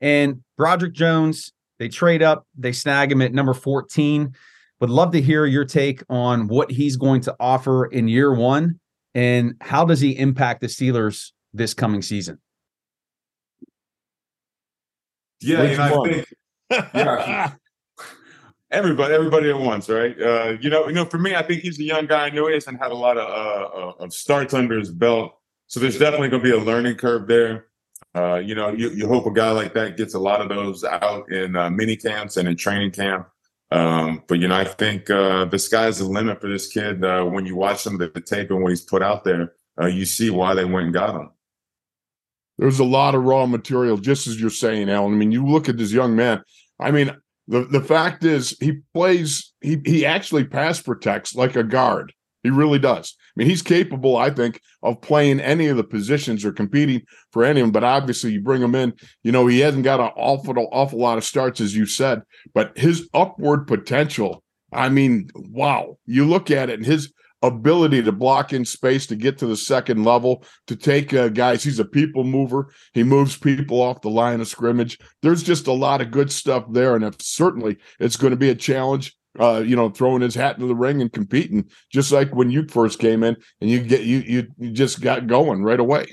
and 0.02 0.42
Broderick 0.58 0.92
Jones. 0.92 1.52
They 1.78 1.88
trade 1.88 2.22
up, 2.22 2.46
they 2.56 2.72
snag 2.72 3.10
him 3.10 3.22
at 3.22 3.32
number 3.32 3.54
14. 3.54 4.34
Would 4.80 4.90
love 4.90 5.12
to 5.12 5.22
hear 5.22 5.46
your 5.46 5.64
take 5.64 6.02
on 6.10 6.48
what 6.48 6.70
he's 6.70 6.96
going 6.96 7.22
to 7.22 7.34
offer 7.40 7.86
in 7.86 8.08
year 8.08 8.34
one 8.34 8.78
and 9.14 9.54
how 9.62 9.86
does 9.86 10.00
he 10.00 10.18
impact 10.18 10.60
the 10.60 10.66
Steelers 10.66 11.32
this 11.54 11.72
coming 11.72 12.02
season? 12.02 12.41
Yeah, 15.42 15.62
you 15.62 15.76
know, 15.76 16.02
I 16.02 16.08
think 16.08 16.26
yeah. 16.94 17.52
everybody, 18.70 19.14
everybody 19.14 19.50
at 19.50 19.58
once, 19.58 19.88
right? 19.88 20.20
Uh, 20.20 20.56
you 20.60 20.70
know, 20.70 20.86
you 20.86 20.94
know, 20.94 21.04
for 21.04 21.18
me, 21.18 21.34
I 21.34 21.42
think 21.42 21.62
he's 21.62 21.78
a 21.78 21.84
young 21.84 22.06
guy. 22.06 22.26
I 22.26 22.30
know 22.30 22.46
he 22.46 22.54
hasn't 22.54 22.80
had 22.80 22.92
a 22.92 22.96
lot 22.96 23.18
of 23.18 23.28
uh, 23.28 24.04
of 24.04 24.12
starts 24.12 24.54
under 24.54 24.78
his 24.78 24.90
belt, 24.90 25.34
so 25.66 25.80
there's 25.80 25.98
definitely 25.98 26.28
going 26.28 26.42
to 26.42 26.50
be 26.50 26.56
a 26.56 26.60
learning 26.60 26.96
curve 26.96 27.26
there. 27.26 27.66
Uh, 28.14 28.36
you 28.36 28.54
know, 28.54 28.70
you, 28.70 28.90
you 28.90 29.08
hope 29.08 29.26
a 29.26 29.32
guy 29.32 29.50
like 29.50 29.72
that 29.74 29.96
gets 29.96 30.14
a 30.14 30.18
lot 30.18 30.40
of 30.40 30.48
those 30.48 30.84
out 30.84 31.30
in 31.32 31.56
uh, 31.56 31.70
mini 31.70 31.96
camps 31.96 32.36
and 32.36 32.46
in 32.46 32.56
training 32.56 32.90
camp. 32.90 33.26
Um, 33.70 34.22
but 34.28 34.38
you 34.38 34.48
know, 34.48 34.56
I 34.56 34.64
think 34.64 35.08
uh, 35.08 35.46
the 35.46 35.58
sky's 35.58 35.98
the 35.98 36.04
limit 36.04 36.40
for 36.40 36.48
this 36.48 36.68
kid. 36.68 37.02
Uh, 37.04 37.24
when 37.24 37.46
you 37.46 37.56
watch 37.56 37.82
some 37.82 38.00
of 38.00 38.12
the 38.12 38.20
tape 38.20 38.50
and 38.50 38.62
what 38.62 38.70
he's 38.70 38.82
put 38.82 39.02
out 39.02 39.24
there, 39.24 39.54
uh, 39.80 39.86
you 39.86 40.04
see 40.04 40.28
why 40.28 40.54
they 40.54 40.66
went 40.66 40.86
and 40.86 40.94
got 40.94 41.14
him 41.14 41.30
there's 42.62 42.78
a 42.78 42.84
lot 42.84 43.16
of 43.16 43.24
raw 43.24 43.44
material, 43.44 43.96
just 43.96 44.28
as 44.28 44.40
you're 44.40 44.48
saying, 44.48 44.88
Alan. 44.88 45.12
I 45.12 45.16
mean, 45.16 45.32
you 45.32 45.44
look 45.44 45.68
at 45.68 45.76
this 45.76 45.90
young 45.90 46.14
man. 46.14 46.42
I 46.78 46.92
mean, 46.92 47.10
the, 47.48 47.64
the 47.64 47.80
fact 47.80 48.22
is 48.22 48.56
he 48.60 48.82
plays, 48.94 49.52
he 49.60 49.80
he 49.84 50.06
actually 50.06 50.44
pass 50.44 50.80
protects 50.80 51.34
like 51.34 51.56
a 51.56 51.64
guard. 51.64 52.12
He 52.44 52.50
really 52.50 52.78
does. 52.78 53.16
I 53.18 53.32
mean, 53.34 53.48
he's 53.48 53.62
capable, 53.62 54.16
I 54.16 54.30
think, 54.30 54.60
of 54.80 55.00
playing 55.00 55.40
any 55.40 55.66
of 55.66 55.76
the 55.76 55.82
positions 55.82 56.44
or 56.44 56.52
competing 56.52 57.02
for 57.32 57.42
any 57.42 57.60
of 57.60 57.66
them. 57.66 57.72
But 57.72 57.82
obviously, 57.82 58.30
you 58.30 58.40
bring 58.40 58.62
him 58.62 58.76
in, 58.76 58.92
you 59.24 59.32
know, 59.32 59.48
he 59.48 59.58
hasn't 59.58 59.82
got 59.82 59.98
an 59.98 60.10
awful, 60.16 60.54
awful 60.70 61.00
lot 61.00 61.18
of 61.18 61.24
starts, 61.24 61.60
as 61.60 61.74
you 61.74 61.84
said, 61.84 62.22
but 62.54 62.78
his 62.78 63.08
upward 63.12 63.66
potential. 63.66 64.44
I 64.72 64.88
mean, 64.88 65.30
wow. 65.34 65.98
You 66.06 66.26
look 66.26 66.52
at 66.52 66.70
it 66.70 66.78
and 66.78 66.86
his 66.86 67.12
ability 67.42 68.02
to 68.02 68.12
block 68.12 68.52
in 68.52 68.64
space 68.64 69.06
to 69.06 69.16
get 69.16 69.38
to 69.38 69.46
the 69.46 69.56
second 69.56 70.04
level 70.04 70.44
to 70.66 70.76
take 70.76 71.12
uh, 71.12 71.28
guys. 71.28 71.64
He's 71.64 71.78
a 71.78 71.84
people 71.84 72.24
mover. 72.24 72.72
He 72.92 73.02
moves 73.02 73.36
people 73.36 73.80
off 73.80 74.00
the 74.00 74.10
line 74.10 74.40
of 74.40 74.48
scrimmage. 74.48 74.98
There's 75.22 75.42
just 75.42 75.66
a 75.66 75.72
lot 75.72 76.00
of 76.00 76.10
good 76.10 76.30
stuff 76.30 76.64
there 76.70 76.94
and 76.94 77.04
if, 77.04 77.20
certainly 77.20 77.78
it's 77.98 78.16
going 78.16 78.32
to 78.32 78.36
be 78.36 78.50
a 78.50 78.54
challenge 78.54 79.16
uh, 79.38 79.62
you 79.64 79.76
know 79.76 79.88
throwing 79.88 80.22
his 80.22 80.34
hat 80.34 80.56
into 80.56 80.66
the 80.66 80.74
ring 80.74 81.00
and 81.00 81.12
competing 81.12 81.68
just 81.90 82.12
like 82.12 82.34
when 82.34 82.50
you 82.50 82.66
first 82.68 82.98
came 82.98 83.22
in 83.22 83.36
and 83.60 83.70
you 83.70 83.80
get 83.80 84.02
you 84.02 84.18
you, 84.18 84.46
you 84.58 84.70
just 84.70 85.00
got 85.00 85.26
going 85.26 85.62
right 85.62 85.80
away. 85.80 86.06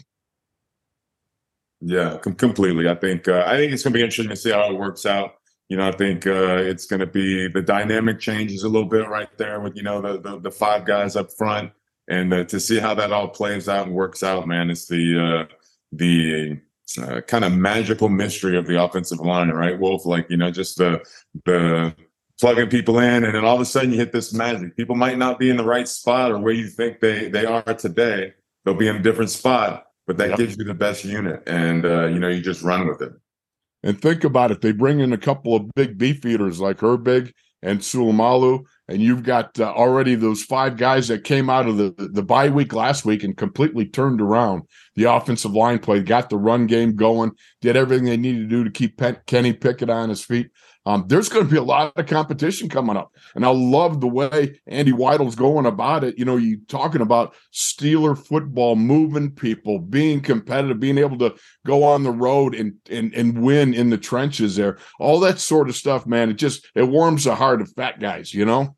Yeah 1.81 2.17
com- 2.17 2.35
completely. 2.35 2.89
I 2.89 2.95
think 2.95 3.27
uh, 3.27 3.43
i 3.45 3.57
think 3.57 3.71
it's 3.71 3.83
going 3.83 3.93
to 3.93 3.97
be 3.97 4.03
interesting 4.03 4.29
to 4.29 4.35
see 4.35 4.51
how 4.51 4.69
it 4.69 4.77
works 4.77 5.05
out 5.05 5.31
you 5.69 5.77
know, 5.77 5.87
I 5.87 5.91
think 5.91 6.25
uh, 6.25 6.57
it's 6.57 6.87
going 6.87 6.99
to 6.99 7.05
be 7.05 7.47
the 7.47 7.61
dynamic 7.61 8.19
changes 8.19 8.63
a 8.63 8.69
little 8.69 8.89
bit 8.89 9.07
right 9.07 9.29
there 9.37 9.59
with 9.59 9.75
you 9.75 9.83
know 9.83 10.01
the 10.01 10.19
the, 10.19 10.39
the 10.39 10.51
five 10.51 10.83
guys 10.83 11.15
up 11.15 11.31
front, 11.31 11.71
and 12.07 12.33
uh, 12.33 12.43
to 12.45 12.59
see 12.59 12.79
how 12.79 12.95
that 12.95 13.13
all 13.13 13.27
plays 13.27 13.69
out 13.69 13.85
and 13.85 13.95
works 13.95 14.23
out, 14.23 14.47
man, 14.47 14.71
it's 14.71 14.87
the 14.87 15.47
uh, 15.47 15.53
the 15.91 16.59
uh, 16.99 17.21
kind 17.21 17.45
of 17.45 17.53
magical 17.53 18.09
mystery 18.09 18.57
of 18.57 18.65
the 18.65 18.83
offensive 18.83 19.19
line, 19.19 19.49
right, 19.49 19.79
Wolf? 19.79 20.07
Like 20.07 20.27
you 20.31 20.37
know, 20.37 20.49
just 20.49 20.77
the 20.77 21.05
the 21.45 21.95
plugging 22.39 22.69
people 22.69 22.97
in, 22.97 23.23
and 23.23 23.35
then 23.35 23.45
all 23.45 23.55
of 23.55 23.61
a 23.61 23.65
sudden 23.65 23.91
you 23.91 23.99
hit 23.99 24.11
this 24.11 24.33
magic. 24.33 24.75
People 24.75 24.95
might 24.95 25.19
not 25.19 25.37
be 25.37 25.51
in 25.51 25.57
the 25.57 25.63
right 25.63 25.87
spot 25.87 26.31
or 26.31 26.39
where 26.39 26.53
you 26.53 26.67
think 26.67 26.99
they 26.99 27.29
they 27.29 27.45
are 27.45 27.61
today. 27.75 28.33
They'll 28.65 28.73
be 28.73 28.87
in 28.87 28.95
a 28.95 29.03
different 29.03 29.29
spot, 29.29 29.85
but 30.07 30.17
that 30.17 30.29
yep. 30.29 30.39
gives 30.39 30.57
you 30.57 30.63
the 30.63 30.73
best 30.73 31.05
unit, 31.05 31.43
and 31.45 31.85
uh, 31.85 32.07
you 32.07 32.17
know 32.17 32.27
you 32.27 32.41
just 32.41 32.63
run 32.63 32.87
with 32.87 33.03
it. 33.03 33.13
And 33.83 34.01
think 34.01 34.23
about 34.23 34.51
it. 34.51 34.61
They 34.61 34.71
bring 34.71 34.99
in 34.99 35.13
a 35.13 35.17
couple 35.17 35.55
of 35.55 35.69
big 35.75 35.97
beef 35.97 36.25
eaters 36.25 36.59
like 36.59 36.77
Herbig 36.77 37.31
and 37.61 37.79
Seumalo, 37.79 38.63
and 38.87 39.01
you've 39.01 39.23
got 39.23 39.59
uh, 39.59 39.71
already 39.73 40.15
those 40.15 40.43
five 40.43 40.77
guys 40.77 41.09
that 41.09 41.23
came 41.23 41.49
out 41.49 41.67
of 41.67 41.77
the, 41.77 41.93
the 41.97 42.23
bye 42.23 42.49
week 42.49 42.73
last 42.73 43.05
week 43.05 43.23
and 43.23 43.35
completely 43.35 43.85
turned 43.85 44.21
around 44.21 44.63
the 44.95 45.03
offensive 45.03 45.51
line 45.51 45.79
play, 45.79 46.01
got 46.01 46.29
the 46.29 46.37
run 46.37 46.67
game 46.67 46.95
going, 46.95 47.31
did 47.61 47.75
everything 47.75 48.05
they 48.05 48.17
needed 48.17 48.49
to 48.49 48.55
do 48.55 48.63
to 48.63 48.71
keep 48.71 49.01
Kenny 49.25 49.53
Pickett 49.53 49.89
on 49.89 50.09
his 50.09 50.23
feet. 50.23 50.49
Um, 50.89 51.05
there's 51.07 51.29
going 51.29 51.45
to 51.45 51.51
be 51.51 51.57
a 51.57 51.63
lot 51.63 51.93
of 51.95 52.07
competition 52.07 52.67
coming 52.67 52.97
up. 52.97 53.13
And 53.35 53.45
I 53.45 53.49
love 53.49 54.01
the 54.01 54.07
way 54.07 54.59
Andy 54.65 54.91
Weidl's 54.91 55.35
going 55.35 55.67
about 55.67 56.03
it. 56.03 56.17
You 56.17 56.25
know, 56.25 56.37
you 56.37 56.61
talking 56.67 57.01
about 57.01 57.35
Steeler 57.53 58.17
football, 58.17 58.75
moving 58.75 59.29
people, 59.29 59.77
being 59.77 60.19
competitive, 60.19 60.79
being 60.79 60.97
able 60.97 61.19
to 61.19 61.35
go 61.63 61.83
on 61.83 62.01
the 62.01 62.11
road 62.11 62.55
and 62.55 62.73
and 62.89 63.13
and 63.13 63.43
win 63.43 63.75
in 63.75 63.91
the 63.91 63.99
trenches 63.99 64.55
there. 64.55 64.79
All 64.99 65.19
that 65.19 65.37
sort 65.37 65.69
of 65.69 65.75
stuff, 65.75 66.07
man. 66.07 66.31
It 66.31 66.37
just 66.37 66.67
it 66.73 66.87
warms 66.87 67.25
the 67.25 67.35
heart 67.35 67.61
of 67.61 67.71
fat 67.73 67.99
guys, 67.99 68.33
you 68.33 68.45
know. 68.45 68.75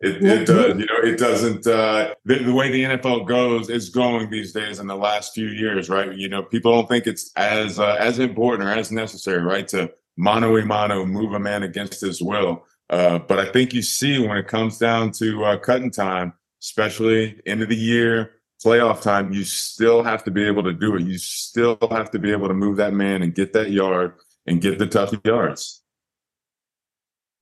It, 0.00 0.24
it 0.24 0.46
does, 0.46 0.78
you 0.78 0.86
know, 0.86 0.98
it 1.02 1.18
doesn't. 1.18 1.66
Uh, 1.66 2.14
the, 2.24 2.38
the, 2.38 2.54
way 2.54 2.70
the 2.70 2.84
NFL 2.84 3.26
goes 3.26 3.68
is 3.68 3.88
going 3.90 4.30
these 4.30 4.52
days 4.52 4.78
in 4.78 4.86
the 4.86 4.96
last 4.96 5.34
few 5.34 5.48
years, 5.48 5.88
right? 5.88 6.12
You 6.12 6.28
know, 6.28 6.42
people 6.42 6.72
don't 6.72 6.88
think 6.88 7.06
it's 7.06 7.32
as 7.36 7.78
uh, 7.78 7.96
as 7.98 8.18
important 8.18 8.68
or 8.68 8.72
as 8.72 8.90
necessary, 8.90 9.42
right, 9.42 9.66
to 9.68 9.90
mano 10.16 10.56
a 10.56 10.64
mano, 10.64 11.04
move 11.04 11.32
a 11.32 11.38
man 11.38 11.62
against 11.62 12.00
his 12.00 12.22
will. 12.22 12.66
Uh, 12.90 13.18
but 13.18 13.38
I 13.38 13.50
think 13.50 13.72
you 13.72 13.82
see 13.82 14.18
when 14.18 14.36
it 14.36 14.48
comes 14.48 14.78
down 14.78 15.10
to 15.12 15.44
uh, 15.44 15.58
cutting 15.58 15.90
time, 15.90 16.34
especially 16.62 17.40
end 17.46 17.62
of 17.62 17.68
the 17.68 17.76
year, 17.76 18.32
playoff 18.64 19.02
time, 19.02 19.32
you 19.32 19.44
still 19.44 20.02
have 20.02 20.24
to 20.24 20.30
be 20.30 20.44
able 20.44 20.62
to 20.62 20.72
do 20.72 20.96
it. 20.96 21.02
You 21.02 21.18
still 21.18 21.78
have 21.90 22.10
to 22.12 22.18
be 22.18 22.30
able 22.30 22.48
to 22.48 22.54
move 22.54 22.76
that 22.76 22.94
man 22.94 23.22
and 23.22 23.34
get 23.34 23.52
that 23.54 23.70
yard 23.70 24.14
and 24.46 24.60
get 24.60 24.78
the 24.78 24.86
tough 24.86 25.14
yards. 25.24 25.82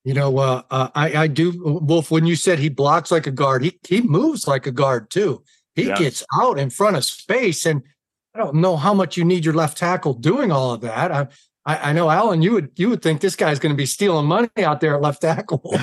You 0.04 0.14
know, 0.14 0.36
uh, 0.38 0.62
uh, 0.70 0.88
I, 0.94 1.14
I 1.14 1.26
do, 1.28 1.80
Wolf. 1.80 2.10
When 2.10 2.26
you 2.26 2.34
said 2.34 2.58
he 2.58 2.68
blocks 2.68 3.12
like 3.12 3.28
a 3.28 3.30
guard, 3.30 3.62
he 3.62 3.78
he 3.86 4.00
moves 4.00 4.48
like 4.48 4.66
a 4.66 4.72
guard 4.72 5.10
too. 5.10 5.44
He 5.76 5.86
yeah. 5.86 5.96
gets 5.96 6.24
out 6.34 6.58
in 6.58 6.70
front 6.70 6.96
of 6.96 7.04
space, 7.04 7.66
and 7.66 7.82
I 8.34 8.38
don't 8.38 8.56
know 8.56 8.76
how 8.76 8.94
much 8.94 9.16
you 9.16 9.24
need 9.24 9.44
your 9.44 9.54
left 9.54 9.78
tackle 9.78 10.14
doing 10.14 10.50
all 10.50 10.72
of 10.72 10.80
that. 10.80 11.12
I, 11.12 11.28
I, 11.64 11.90
I 11.90 11.92
know, 11.92 12.10
Alan, 12.10 12.42
you 12.42 12.52
would 12.52 12.70
you 12.76 12.88
would 12.90 13.02
think 13.02 13.20
this 13.20 13.36
guy's 13.36 13.58
going 13.58 13.72
to 13.72 13.76
be 13.76 13.86
stealing 13.86 14.26
money 14.26 14.48
out 14.58 14.80
there 14.80 14.96
at 14.96 15.00
left 15.00 15.22
tackle. 15.22 15.62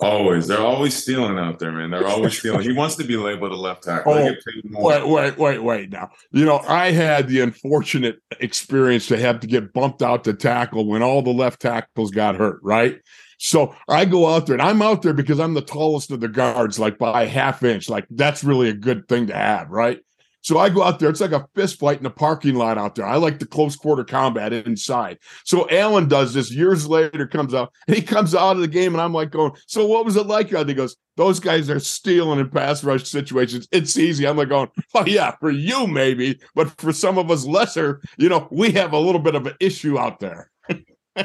always, 0.00 0.46
they're 0.46 0.60
always 0.60 0.94
stealing 0.94 1.38
out 1.38 1.58
there, 1.58 1.72
man. 1.72 1.90
They're 1.90 2.06
always 2.06 2.38
stealing. 2.38 2.62
He 2.62 2.72
wants 2.72 2.96
to 2.96 3.04
be 3.04 3.16
labeled 3.16 3.52
a 3.52 3.56
left 3.56 3.84
tackle. 3.84 4.12
Oh, 4.12 4.34
wait, 4.64 5.08
wait, 5.08 5.38
wait, 5.38 5.62
wait. 5.62 5.90
Now, 5.90 6.10
you 6.32 6.44
know, 6.44 6.58
I 6.58 6.90
had 6.90 7.28
the 7.28 7.40
unfortunate 7.40 8.18
experience 8.40 9.06
to 9.06 9.18
have 9.18 9.40
to 9.40 9.46
get 9.46 9.72
bumped 9.72 10.02
out 10.02 10.24
to 10.24 10.34
tackle 10.34 10.86
when 10.86 11.02
all 11.02 11.22
the 11.22 11.30
left 11.30 11.62
tackles 11.62 12.10
got 12.10 12.36
hurt. 12.36 12.60
Right. 12.62 13.00
So 13.38 13.74
I 13.88 14.04
go 14.04 14.26
out 14.26 14.46
there 14.46 14.54
and 14.54 14.62
I'm 14.62 14.82
out 14.82 15.00
there 15.00 15.14
because 15.14 15.40
I'm 15.40 15.54
the 15.54 15.62
tallest 15.62 16.10
of 16.10 16.20
the 16.20 16.28
guards, 16.28 16.78
like 16.78 16.98
by 16.98 17.22
a 17.22 17.28
half 17.28 17.62
inch. 17.62 17.88
Like 17.88 18.06
that's 18.10 18.44
really 18.44 18.68
a 18.68 18.74
good 18.74 19.08
thing 19.08 19.28
to 19.28 19.34
have, 19.34 19.70
right? 19.70 19.98
So 20.42 20.58
I 20.58 20.70
go 20.70 20.82
out 20.82 20.98
there. 20.98 21.10
It's 21.10 21.20
like 21.20 21.32
a 21.32 21.46
fist 21.54 21.78
fight 21.78 21.98
in 21.98 22.02
the 22.02 22.10
parking 22.10 22.54
lot 22.54 22.78
out 22.78 22.94
there. 22.94 23.04
I 23.04 23.16
like 23.16 23.38
the 23.38 23.46
close 23.46 23.76
quarter 23.76 24.04
combat 24.04 24.52
inside. 24.52 25.18
So 25.44 25.68
Alan 25.70 26.08
does 26.08 26.32
this 26.32 26.50
years 26.50 26.88
later, 26.88 27.26
comes 27.26 27.52
out, 27.54 27.72
and 27.86 27.96
he 27.96 28.02
comes 28.02 28.34
out 28.34 28.56
of 28.56 28.62
the 28.62 28.68
game, 28.68 28.94
and 28.94 29.02
I'm 29.02 29.12
like 29.12 29.30
going, 29.30 29.52
So 29.66 29.86
what 29.86 30.04
was 30.04 30.16
it 30.16 30.26
like? 30.26 30.52
And 30.52 30.68
he 30.68 30.74
goes, 30.74 30.96
Those 31.16 31.40
guys 31.40 31.68
are 31.68 31.80
stealing 31.80 32.40
in 32.40 32.48
pass 32.48 32.82
rush 32.82 33.04
situations. 33.04 33.68
It's 33.70 33.98
easy. 33.98 34.26
I'm 34.26 34.36
like 34.36 34.48
going, 34.48 34.68
Oh, 34.94 35.04
yeah, 35.06 35.32
for 35.40 35.50
you, 35.50 35.86
maybe. 35.86 36.40
But 36.54 36.70
for 36.80 36.92
some 36.92 37.18
of 37.18 37.30
us 37.30 37.44
lesser, 37.44 38.00
you 38.16 38.28
know, 38.28 38.48
we 38.50 38.72
have 38.72 38.92
a 38.92 38.98
little 38.98 39.20
bit 39.20 39.34
of 39.34 39.46
an 39.46 39.54
issue 39.60 39.98
out 39.98 40.20
there. 40.20 40.50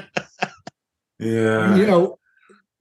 yeah. 1.19 1.75
You 1.75 1.88
know, 1.88 2.19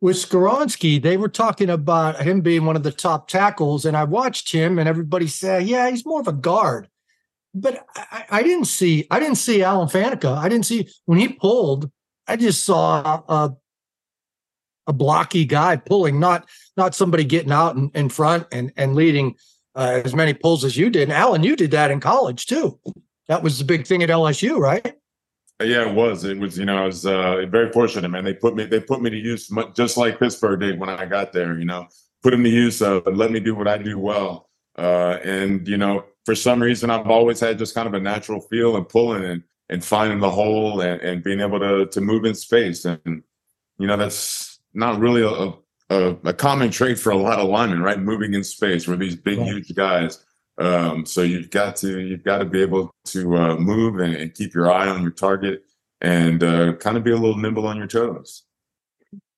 with 0.04 0.16
Skoronski, 0.16 1.00
they 1.00 1.16
were 1.16 1.30
talking 1.30 1.70
about 1.70 2.20
him 2.20 2.42
being 2.42 2.66
one 2.66 2.76
of 2.76 2.82
the 2.82 2.92
top 2.92 3.26
tackles, 3.26 3.86
and 3.86 3.96
I 3.96 4.04
watched 4.04 4.52
him, 4.52 4.78
and 4.78 4.86
everybody 4.86 5.26
said, 5.26 5.66
"Yeah, 5.66 5.88
he's 5.88 6.04
more 6.04 6.20
of 6.20 6.28
a 6.28 6.32
guard." 6.32 6.90
But 7.54 7.86
I, 7.96 8.24
I 8.28 8.42
didn't 8.42 8.66
see, 8.66 9.06
I 9.10 9.18
didn't 9.18 9.38
see 9.38 9.62
Alan 9.62 9.88
Faneca. 9.88 10.36
I 10.36 10.50
didn't 10.50 10.66
see 10.66 10.90
when 11.06 11.18
he 11.18 11.28
pulled. 11.28 11.90
I 12.28 12.36
just 12.36 12.66
saw 12.66 13.22
a 13.26 13.56
a 14.86 14.92
blocky 14.92 15.46
guy 15.46 15.76
pulling, 15.76 16.20
not 16.20 16.50
not 16.76 16.94
somebody 16.94 17.24
getting 17.24 17.52
out 17.52 17.74
in, 17.74 17.90
in 17.94 18.10
front 18.10 18.46
and 18.52 18.72
and 18.76 18.94
leading 18.94 19.36
uh, 19.74 20.02
as 20.04 20.14
many 20.14 20.34
pulls 20.34 20.64
as 20.64 20.76
you 20.76 20.90
did. 20.90 21.04
And 21.04 21.12
Alan, 21.12 21.42
you 21.42 21.56
did 21.56 21.70
that 21.70 21.90
in 21.90 22.00
college 22.00 22.44
too. 22.44 22.78
That 23.28 23.42
was 23.42 23.58
the 23.58 23.64
big 23.64 23.86
thing 23.86 24.02
at 24.02 24.10
LSU, 24.10 24.58
right? 24.58 24.96
Yeah, 25.60 25.88
it 25.88 25.94
was. 25.94 26.24
It 26.24 26.38
was. 26.38 26.58
You 26.58 26.64
know, 26.64 26.76
I 26.76 26.86
was 26.86 27.06
uh, 27.06 27.46
very 27.48 27.70
fortunate, 27.70 28.08
man. 28.08 28.24
They 28.24 28.34
put 28.34 28.56
me. 28.56 28.64
They 28.64 28.80
put 28.80 29.00
me 29.00 29.10
to 29.10 29.16
use 29.16 29.50
just 29.74 29.96
like 29.96 30.18
Pittsburgh 30.18 30.60
did 30.60 30.80
when 30.80 30.88
I 30.88 31.06
got 31.06 31.32
there. 31.32 31.56
You 31.58 31.64
know, 31.64 31.86
put 32.22 32.30
them 32.30 32.42
to 32.42 32.50
use. 32.50 32.82
Uh, 32.82 33.00
let 33.06 33.30
me 33.30 33.38
do 33.38 33.54
what 33.54 33.68
I 33.68 33.78
do 33.78 33.98
well. 33.98 34.50
Uh, 34.76 35.18
and 35.22 35.66
you 35.68 35.76
know, 35.76 36.04
for 36.24 36.34
some 36.34 36.60
reason, 36.60 36.90
I've 36.90 37.06
always 37.06 37.38
had 37.38 37.58
just 37.58 37.74
kind 37.74 37.86
of 37.86 37.94
a 37.94 38.00
natural 38.00 38.40
feel 38.40 38.76
and 38.76 38.88
pulling 38.88 39.24
and 39.24 39.42
and 39.70 39.84
finding 39.84 40.18
the 40.18 40.30
hole 40.30 40.80
and, 40.80 41.00
and 41.00 41.22
being 41.22 41.40
able 41.40 41.60
to 41.60 41.86
to 41.86 42.00
move 42.00 42.24
in 42.24 42.34
space. 42.34 42.84
And 42.84 43.22
you 43.78 43.86
know, 43.86 43.96
that's 43.96 44.58
not 44.74 44.98
really 44.98 45.22
a, 45.22 45.52
a, 45.94 46.16
a 46.24 46.32
common 46.32 46.70
trait 46.70 46.98
for 46.98 47.10
a 47.10 47.16
lot 47.16 47.38
of 47.38 47.48
linemen, 47.48 47.80
right? 47.80 48.00
Moving 48.00 48.34
in 48.34 48.42
space. 48.42 48.88
We're 48.88 48.96
these 48.96 49.16
big, 49.16 49.38
huge 49.38 49.72
guys. 49.74 50.24
Um, 50.58 51.04
so 51.04 51.22
you've 51.22 51.50
got 51.50 51.76
to 51.76 52.00
you've 52.00 52.22
got 52.22 52.38
to 52.38 52.44
be 52.44 52.62
able 52.62 52.94
to 53.06 53.36
uh, 53.36 53.56
move 53.56 53.98
and, 53.98 54.14
and, 54.14 54.34
keep 54.34 54.54
your 54.54 54.70
eye 54.70 54.88
on 54.88 55.02
your 55.02 55.10
target 55.10 55.64
and 56.00 56.44
uh, 56.44 56.74
kind 56.74 56.96
of 56.96 57.02
be 57.02 57.10
a 57.10 57.16
little 57.16 57.36
nimble 57.36 57.66
on 57.66 57.76
your 57.76 57.88
toes. 57.88 58.44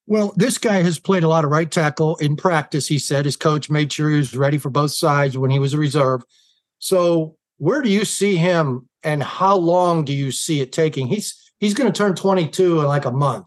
Well, 0.06 0.34
this 0.36 0.58
guy 0.58 0.82
has 0.82 0.98
played 0.98 1.24
a 1.24 1.28
lot 1.28 1.44
of 1.44 1.50
right 1.50 1.70
tackle 1.70 2.16
in 2.16 2.36
practice. 2.36 2.86
He 2.86 2.98
said 2.98 3.24
his 3.24 3.36
coach 3.36 3.70
made 3.70 3.92
sure 3.92 4.10
he 4.10 4.18
was 4.18 4.36
ready 4.36 4.58
for 4.58 4.70
both 4.70 4.92
sides 4.92 5.38
when 5.38 5.50
he 5.50 5.58
was 5.58 5.72
a 5.72 5.78
reserve. 5.78 6.22
So, 6.78 7.36
where 7.56 7.80
do 7.80 7.88
you 7.88 8.04
see 8.04 8.36
him, 8.36 8.88
and 9.02 9.22
how 9.22 9.56
long 9.56 10.04
do 10.04 10.12
you 10.12 10.30
see 10.30 10.60
it 10.60 10.70
taking? 10.70 11.06
He's 11.06 11.34
he's 11.58 11.74
going 11.74 11.90
to 11.90 11.96
turn 11.96 12.14
22 12.14 12.80
in 12.80 12.86
like 12.86 13.06
a 13.06 13.10
month. 13.10 13.46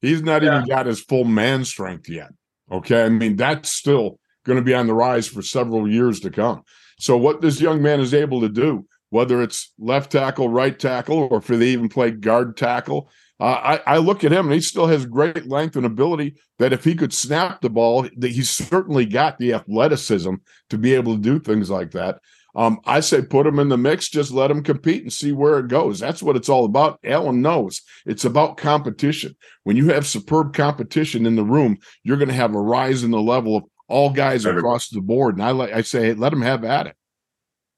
He's 0.00 0.22
not 0.22 0.42
yeah. 0.42 0.56
even 0.56 0.68
got 0.68 0.86
his 0.86 1.00
full 1.00 1.24
man 1.24 1.64
strength 1.64 2.08
yet. 2.08 2.30
Okay, 2.72 3.04
I 3.04 3.08
mean 3.10 3.36
that's 3.36 3.70
still 3.70 4.18
going 4.44 4.58
to 4.58 4.64
be 4.64 4.74
on 4.74 4.86
the 4.86 4.94
rise 4.94 5.26
for 5.26 5.42
several 5.42 5.88
years 5.88 6.20
to 6.20 6.30
come. 6.30 6.62
So, 6.98 7.16
what 7.16 7.40
this 7.40 7.60
young 7.60 7.82
man 7.82 8.00
is 8.00 8.14
able 8.14 8.40
to 8.42 8.48
do, 8.48 8.86
whether 9.10 9.42
it's 9.42 9.72
left 9.78 10.12
tackle, 10.12 10.48
right 10.48 10.78
tackle, 10.78 11.28
or 11.30 11.38
if 11.38 11.46
they 11.46 11.68
even 11.68 11.88
play 11.88 12.10
guard 12.10 12.56
tackle, 12.56 13.10
uh, 13.40 13.78
I, 13.86 13.94
I, 13.94 13.96
look 13.98 14.22
at 14.22 14.32
him 14.32 14.46
and 14.46 14.54
he 14.54 14.60
still 14.60 14.86
has 14.86 15.06
great 15.06 15.46
length 15.46 15.74
and 15.74 15.84
ability. 15.84 16.36
That 16.60 16.72
if 16.72 16.84
he 16.84 16.94
could 16.94 17.12
snap 17.12 17.60
the 17.60 17.70
ball, 17.70 18.08
that 18.16 18.30
he's 18.30 18.48
certainly 18.50 19.06
got 19.06 19.38
the 19.38 19.54
athleticism 19.54 20.34
to 20.70 20.78
be 20.78 20.94
able 20.94 21.16
to 21.16 21.20
do 21.20 21.40
things 21.40 21.68
like 21.68 21.90
that. 21.92 22.20
Um, 22.56 22.78
I 22.84 23.00
say 23.00 23.22
put 23.22 23.46
him 23.46 23.58
in 23.58 23.68
the 23.68 23.76
mix, 23.76 24.08
just 24.08 24.30
let 24.30 24.50
him 24.50 24.62
compete 24.62 25.02
and 25.02 25.12
see 25.12 25.32
where 25.32 25.58
it 25.58 25.66
goes. 25.66 25.98
That's 25.98 26.22
what 26.22 26.36
it's 26.36 26.48
all 26.48 26.64
about. 26.64 27.00
Alan 27.02 27.42
knows 27.42 27.82
it's 28.06 28.24
about 28.24 28.56
competition. 28.56 29.34
When 29.64 29.76
you 29.76 29.88
have 29.88 30.06
superb 30.06 30.54
competition 30.54 31.26
in 31.26 31.34
the 31.34 31.44
room, 31.44 31.78
you're 32.04 32.16
going 32.16 32.28
to 32.28 32.34
have 32.34 32.54
a 32.54 32.60
rise 32.60 33.02
in 33.02 33.10
the 33.10 33.20
level 33.20 33.56
of 33.56 33.64
all 33.88 34.10
guys 34.10 34.44
across 34.44 34.88
the 34.88 35.00
board. 35.00 35.36
And 35.36 35.44
I 35.44 35.50
like 35.50 35.72
I 35.72 35.82
say, 35.82 36.14
let 36.14 36.30
them 36.30 36.42
have 36.42 36.64
at 36.64 36.86
it. 36.86 36.96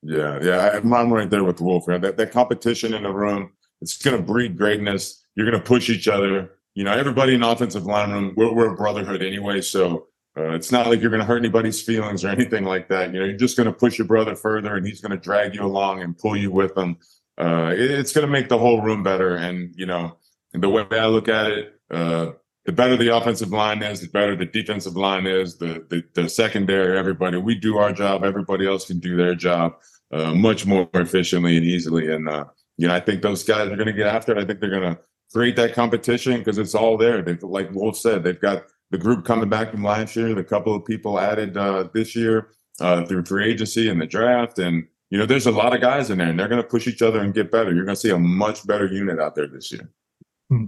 Yeah, 0.02 0.38
yeah, 0.42 0.80
I'm 0.82 1.12
right 1.12 1.28
there 1.28 1.44
with 1.44 1.60
Wolf. 1.60 1.88
Man. 1.88 2.00
That 2.00 2.16
that 2.16 2.30
competition 2.30 2.94
in 2.94 3.02
the 3.02 3.12
room, 3.12 3.52
it's 3.80 3.98
going 3.98 4.16
to 4.16 4.22
breed 4.22 4.56
greatness. 4.56 5.24
You're 5.34 5.50
going 5.50 5.60
to 5.60 5.66
push 5.66 5.90
each 5.90 6.08
other. 6.08 6.52
You 6.74 6.84
know, 6.84 6.92
everybody 6.92 7.34
in 7.34 7.42
offensive 7.42 7.86
line 7.86 8.10
room, 8.10 8.34
we're, 8.36 8.52
we're 8.52 8.72
a 8.72 8.76
brotherhood 8.76 9.22
anyway. 9.22 9.62
So 9.62 10.08
uh, 10.36 10.50
it's 10.50 10.70
not 10.70 10.86
like 10.86 11.00
you're 11.00 11.10
going 11.10 11.20
to 11.20 11.26
hurt 11.26 11.38
anybody's 11.38 11.80
feelings 11.80 12.24
or 12.24 12.28
anything 12.28 12.64
like 12.64 12.88
that. 12.88 13.12
You 13.12 13.20
know, 13.20 13.26
you're 13.26 13.36
just 13.36 13.56
going 13.56 13.66
to 13.66 13.72
push 13.72 13.98
your 13.98 14.06
brother 14.06 14.36
further, 14.36 14.76
and 14.76 14.86
he's 14.86 15.00
going 15.00 15.12
to 15.12 15.16
drag 15.16 15.54
you 15.54 15.62
along 15.62 16.02
and 16.02 16.16
pull 16.16 16.36
you 16.36 16.50
with 16.50 16.76
him. 16.76 16.98
Uh, 17.38 17.72
it, 17.74 17.90
it's 17.90 18.12
going 18.12 18.26
to 18.26 18.30
make 18.32 18.48
the 18.48 18.58
whole 18.58 18.82
room 18.82 19.02
better. 19.02 19.36
And 19.36 19.74
you 19.76 19.86
know, 19.86 20.18
the 20.52 20.68
way 20.68 20.86
I 20.90 21.06
look 21.06 21.28
at 21.28 21.50
it, 21.50 21.80
uh, 21.90 22.32
the 22.66 22.72
better 22.72 22.96
the 22.96 23.16
offensive 23.16 23.50
line 23.50 23.82
is, 23.82 24.00
the 24.00 24.08
better 24.08 24.36
the 24.36 24.44
defensive 24.46 24.96
line 24.96 25.26
is, 25.26 25.56
the 25.56 25.84
the, 25.88 26.02
the 26.14 26.28
secondary, 26.28 26.98
everybody. 26.98 27.38
We 27.38 27.54
do 27.54 27.78
our 27.78 27.92
job, 27.92 28.24
everybody 28.24 28.66
else 28.66 28.86
can 28.86 28.98
do 28.98 29.16
their 29.16 29.34
job 29.34 29.74
uh, 30.12 30.34
much 30.34 30.66
more 30.66 30.88
efficiently 30.94 31.56
and 31.56 31.64
easily. 31.64 32.12
And 32.12 32.28
uh, 32.28 32.44
you 32.76 32.88
know, 32.88 32.94
I 32.94 33.00
think 33.00 33.22
those 33.22 33.44
guys 33.44 33.70
are 33.70 33.76
going 33.76 33.86
to 33.86 33.92
get 33.92 34.08
after 34.08 34.32
it. 34.32 34.38
I 34.38 34.44
think 34.44 34.60
they're 34.60 34.70
going 34.70 34.94
to 34.94 35.00
create 35.32 35.56
that 35.56 35.74
competition 35.74 36.38
because 36.38 36.58
it's 36.58 36.74
all 36.74 36.96
there. 36.96 37.22
They've, 37.22 37.42
like 37.42 37.72
Wolf 37.72 37.96
said, 37.96 38.22
they've 38.22 38.40
got 38.40 38.64
the 38.90 38.98
group 38.98 39.24
coming 39.24 39.48
back 39.48 39.70
from 39.70 39.82
last 39.82 40.14
year, 40.14 40.34
the 40.34 40.44
couple 40.44 40.74
of 40.74 40.84
people 40.84 41.18
added 41.18 41.56
uh, 41.56 41.88
this 41.92 42.14
year 42.14 42.50
uh, 42.80 43.04
through 43.04 43.24
free 43.24 43.46
agency 43.50 43.88
and 43.88 44.00
the 44.00 44.06
draft, 44.06 44.58
and 44.58 44.86
you 45.10 45.18
know, 45.18 45.26
there's 45.26 45.46
a 45.46 45.52
lot 45.52 45.74
of 45.74 45.80
guys 45.80 46.10
in 46.10 46.18
there, 46.18 46.28
and 46.28 46.38
they're 46.38 46.48
going 46.48 46.62
to 46.62 46.68
push 46.68 46.88
each 46.88 47.02
other 47.02 47.20
and 47.20 47.32
get 47.32 47.50
better. 47.50 47.72
You're 47.72 47.84
going 47.84 47.94
to 47.94 48.00
see 48.00 48.10
a 48.10 48.18
much 48.18 48.66
better 48.66 48.86
unit 48.86 49.20
out 49.20 49.34
there 49.34 49.46
this 49.46 49.70
year. 49.70 49.88
Hmm. 50.48 50.66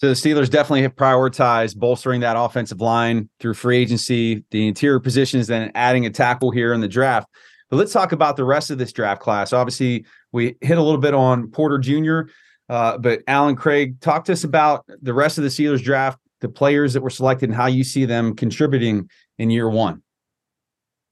So 0.00 0.06
the 0.06 0.14
Steelers 0.14 0.48
definitely 0.48 0.82
have 0.82 0.94
prioritized 0.94 1.76
bolstering 1.76 2.20
that 2.20 2.36
offensive 2.38 2.80
line 2.80 3.28
through 3.40 3.54
free 3.54 3.78
agency, 3.78 4.44
the 4.52 4.68
interior 4.68 5.00
positions, 5.00 5.48
then 5.48 5.72
adding 5.74 6.06
a 6.06 6.10
tackle 6.10 6.52
here 6.52 6.72
in 6.72 6.80
the 6.80 6.86
draft. 6.86 7.26
But 7.68 7.78
let's 7.78 7.92
talk 7.92 8.12
about 8.12 8.36
the 8.36 8.44
rest 8.44 8.70
of 8.70 8.78
this 8.78 8.92
draft 8.92 9.20
class. 9.20 9.52
Obviously, 9.52 10.06
we 10.30 10.54
hit 10.60 10.78
a 10.78 10.82
little 10.82 11.00
bit 11.00 11.14
on 11.14 11.50
Porter 11.50 11.78
Jr., 11.78 12.30
uh, 12.68 12.96
but 12.98 13.22
Alan 13.26 13.56
Craig, 13.56 14.00
talk 14.00 14.24
to 14.26 14.32
us 14.34 14.44
about 14.44 14.86
the 15.02 15.12
rest 15.12 15.36
of 15.36 15.42
the 15.42 15.50
Steelers 15.50 15.82
draft, 15.82 16.20
the 16.42 16.48
players 16.48 16.92
that 16.92 17.00
were 17.00 17.10
selected, 17.10 17.48
and 17.48 17.56
how 17.56 17.66
you 17.66 17.82
see 17.82 18.04
them 18.04 18.36
contributing 18.36 19.10
in 19.36 19.50
year 19.50 19.68
one. 19.68 20.04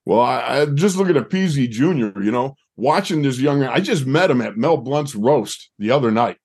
Well, 0.04 0.20
I, 0.20 0.60
I 0.60 0.66
just 0.66 0.96
looking 0.96 1.16
at 1.16 1.28
Peezy 1.28 1.68
Jr., 1.68 2.22
you 2.22 2.30
know, 2.30 2.54
watching 2.76 3.22
this 3.22 3.40
young 3.40 3.58
man. 3.58 3.70
I 3.70 3.80
just 3.80 4.06
met 4.06 4.30
him 4.30 4.40
at 4.40 4.56
Mel 4.56 4.76
Blount's 4.76 5.16
roast 5.16 5.70
the 5.76 5.90
other 5.90 6.12
night. 6.12 6.36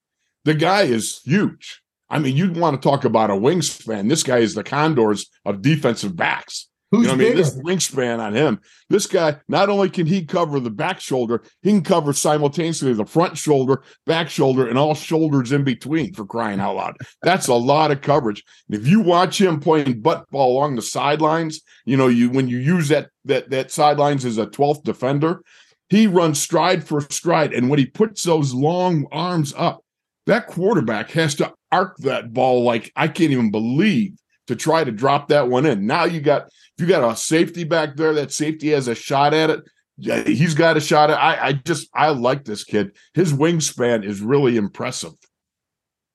The 0.43 0.55
guy 0.55 0.83
is 0.83 1.21
huge. 1.23 1.80
I 2.11 2.19
mean, 2.19 2.35
you'd 2.35 2.57
want 2.57 2.79
to 2.79 2.89
talk 2.89 3.05
about 3.05 3.31
a 3.31 3.33
wingspan. 3.33 4.09
This 4.09 4.23
guy 4.23 4.39
is 4.39 4.53
the 4.53 4.63
Condors 4.63 5.27
of 5.45 5.61
defensive 5.61 6.15
backs. 6.15 6.67
Who's 6.91 7.03
you 7.03 7.07
know 7.07 7.13
I 7.13 7.17
mean? 7.17 7.37
This 7.37 7.57
wingspan 7.57 8.19
on 8.19 8.33
him. 8.33 8.59
This 8.89 9.07
guy, 9.07 9.37
not 9.47 9.69
only 9.69 9.89
can 9.89 10.05
he 10.05 10.25
cover 10.25 10.59
the 10.59 10.69
back 10.69 10.99
shoulder, 10.99 11.41
he 11.61 11.69
can 11.69 11.83
cover 11.83 12.11
simultaneously 12.11 12.91
the 12.91 13.05
front 13.05 13.37
shoulder, 13.37 13.83
back 14.05 14.29
shoulder, 14.29 14.67
and 14.67 14.77
all 14.77 14.93
shoulders 14.93 15.53
in 15.53 15.63
between 15.63 16.13
for 16.13 16.25
crying 16.25 16.59
out 16.59 16.75
loud. 16.75 16.97
That's 17.21 17.47
a 17.47 17.53
lot 17.53 17.91
of 17.91 18.01
coverage. 18.01 18.43
If 18.69 18.85
you 18.85 18.99
watch 18.99 19.39
him 19.39 19.61
playing 19.61 20.01
butt 20.01 20.29
ball 20.31 20.51
along 20.51 20.75
the 20.75 20.81
sidelines, 20.81 21.61
you 21.85 21.95
know, 21.95 22.09
you 22.09 22.29
when 22.29 22.49
you 22.49 22.57
use 22.57 22.89
that 22.89 23.07
that 23.23 23.49
that 23.51 23.71
sidelines 23.71 24.25
as 24.25 24.37
a 24.37 24.47
12th 24.47 24.83
defender, 24.83 25.43
he 25.87 26.07
runs 26.07 26.41
stride 26.41 26.85
for 26.85 26.99
stride. 26.99 27.53
And 27.53 27.69
when 27.69 27.79
he 27.79 27.85
puts 27.85 28.23
those 28.23 28.53
long 28.53 29.07
arms 29.13 29.53
up, 29.55 29.81
that 30.25 30.47
quarterback 30.47 31.11
has 31.11 31.35
to 31.35 31.53
arc 31.71 31.97
that 31.97 32.33
ball 32.33 32.63
like 32.63 32.91
I 32.95 33.07
can't 33.07 33.31
even 33.31 33.51
believe 33.51 34.13
to 34.47 34.55
try 34.55 34.83
to 34.83 34.91
drop 34.91 35.29
that 35.29 35.47
one 35.47 35.65
in. 35.65 35.85
Now 35.85 36.05
you 36.05 36.21
got 36.21 36.47
if 36.47 36.73
you 36.79 36.87
got 36.87 37.09
a 37.09 37.15
safety 37.15 37.63
back 37.63 37.95
there, 37.95 38.13
that 38.13 38.31
safety 38.31 38.69
has 38.69 38.87
a 38.87 38.95
shot 38.95 39.33
at 39.33 39.49
it. 39.49 39.61
Yeah, 39.97 40.23
he's 40.23 40.55
got 40.55 40.77
a 40.77 40.81
shot 40.81 41.11
at. 41.11 41.17
I, 41.17 41.47
I 41.47 41.53
just 41.53 41.89
I 41.93 42.09
like 42.09 42.45
this 42.45 42.63
kid. 42.63 42.95
His 43.13 43.33
wingspan 43.33 44.03
is 44.03 44.21
really 44.21 44.57
impressive. 44.57 45.13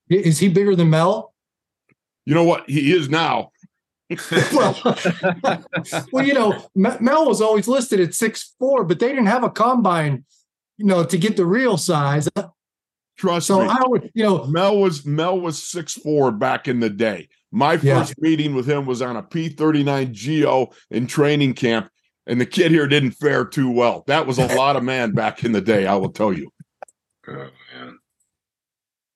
Is 0.09 0.39
he 0.39 0.49
bigger 0.49 0.77
than 0.77 0.91
Mel? 0.91 1.33
You 2.25 2.35
know 2.35 2.45
what 2.45 2.69
he 2.69 2.93
is 2.93 3.09
now. 3.09 3.51
well, 4.53 4.77
well, 6.13 6.27
you 6.27 6.35
know, 6.35 6.69
Mel 6.75 7.27
was 7.27 7.41
always 7.41 7.67
listed 7.67 8.01
at 8.01 8.15
six 8.15 8.55
four, 8.59 8.85
but 8.85 8.99
they 8.99 9.09
didn't 9.09 9.27
have 9.27 9.45
a 9.45 9.51
combine, 9.51 10.25
you 10.77 10.87
know, 10.87 11.05
to 11.05 11.19
get 11.19 11.37
the 11.37 11.47
real 11.47 11.77
size. 11.77 12.29
Trust 13.17 13.47
So 13.47 13.63
me. 13.63 13.69
I 13.69 13.83
would, 13.87 14.11
you 14.15 14.23
know, 14.25 14.45
Mel 14.47 14.79
was 14.79 15.07
Mel 15.07 15.41
was 15.41 15.63
six 15.63 15.95
four 15.95 16.31
back 16.31 16.69
in 16.69 16.81
the 16.81 16.91
day. 16.91 17.29
My 17.51 17.75
Yeah. 17.75 18.01
first 18.01 18.15
meeting 18.21 18.55
with 18.55 18.69
him 18.69 18.85
was 18.87 19.01
on 19.01 19.17
a 19.17 19.23
P 19.23 19.49
thirty 19.49 19.83
nine 19.83 20.13
Geo 20.13 20.71
in 20.91 21.07
training 21.07 21.55
camp, 21.55 21.89
and 22.27 22.41
the 22.41 22.47
kid 22.47 22.71
here 22.71 22.87
didn't 22.87 23.13
fare 23.13 23.45
too 23.45 23.71
well. 23.71 24.05
That 24.07 24.27
was 24.27 24.39
a 24.39 24.47
lot 24.57 24.77
of 24.77 24.83
man 24.85 25.13
back 25.13 25.45
in 25.45 25.53
the 25.53 25.61
day. 25.63 25.87
I 25.87 25.95
will 25.95 26.11
tell 26.11 26.33
you. 26.33 26.51
Oh, 27.29 27.33
man. 27.75 27.99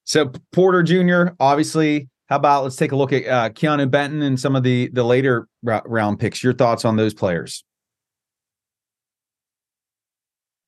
So 0.04 0.32
Porter 0.52 0.82
Jr. 0.82 1.34
Obviously, 1.38 2.08
how 2.28 2.36
about 2.36 2.64
let's 2.64 2.76
take 2.76 2.92
a 2.92 2.96
look 2.96 3.12
at 3.12 3.26
uh, 3.26 3.50
Keanu 3.50 3.90
Benton 3.90 4.22
and 4.22 4.40
some 4.40 4.56
of 4.56 4.62
the 4.62 4.88
the 4.92 5.04
later 5.04 5.46
ra- 5.62 5.82
round 5.84 6.18
picks. 6.18 6.42
Your 6.42 6.54
thoughts 6.54 6.84
on 6.86 6.96
those 6.96 7.12
players? 7.12 7.64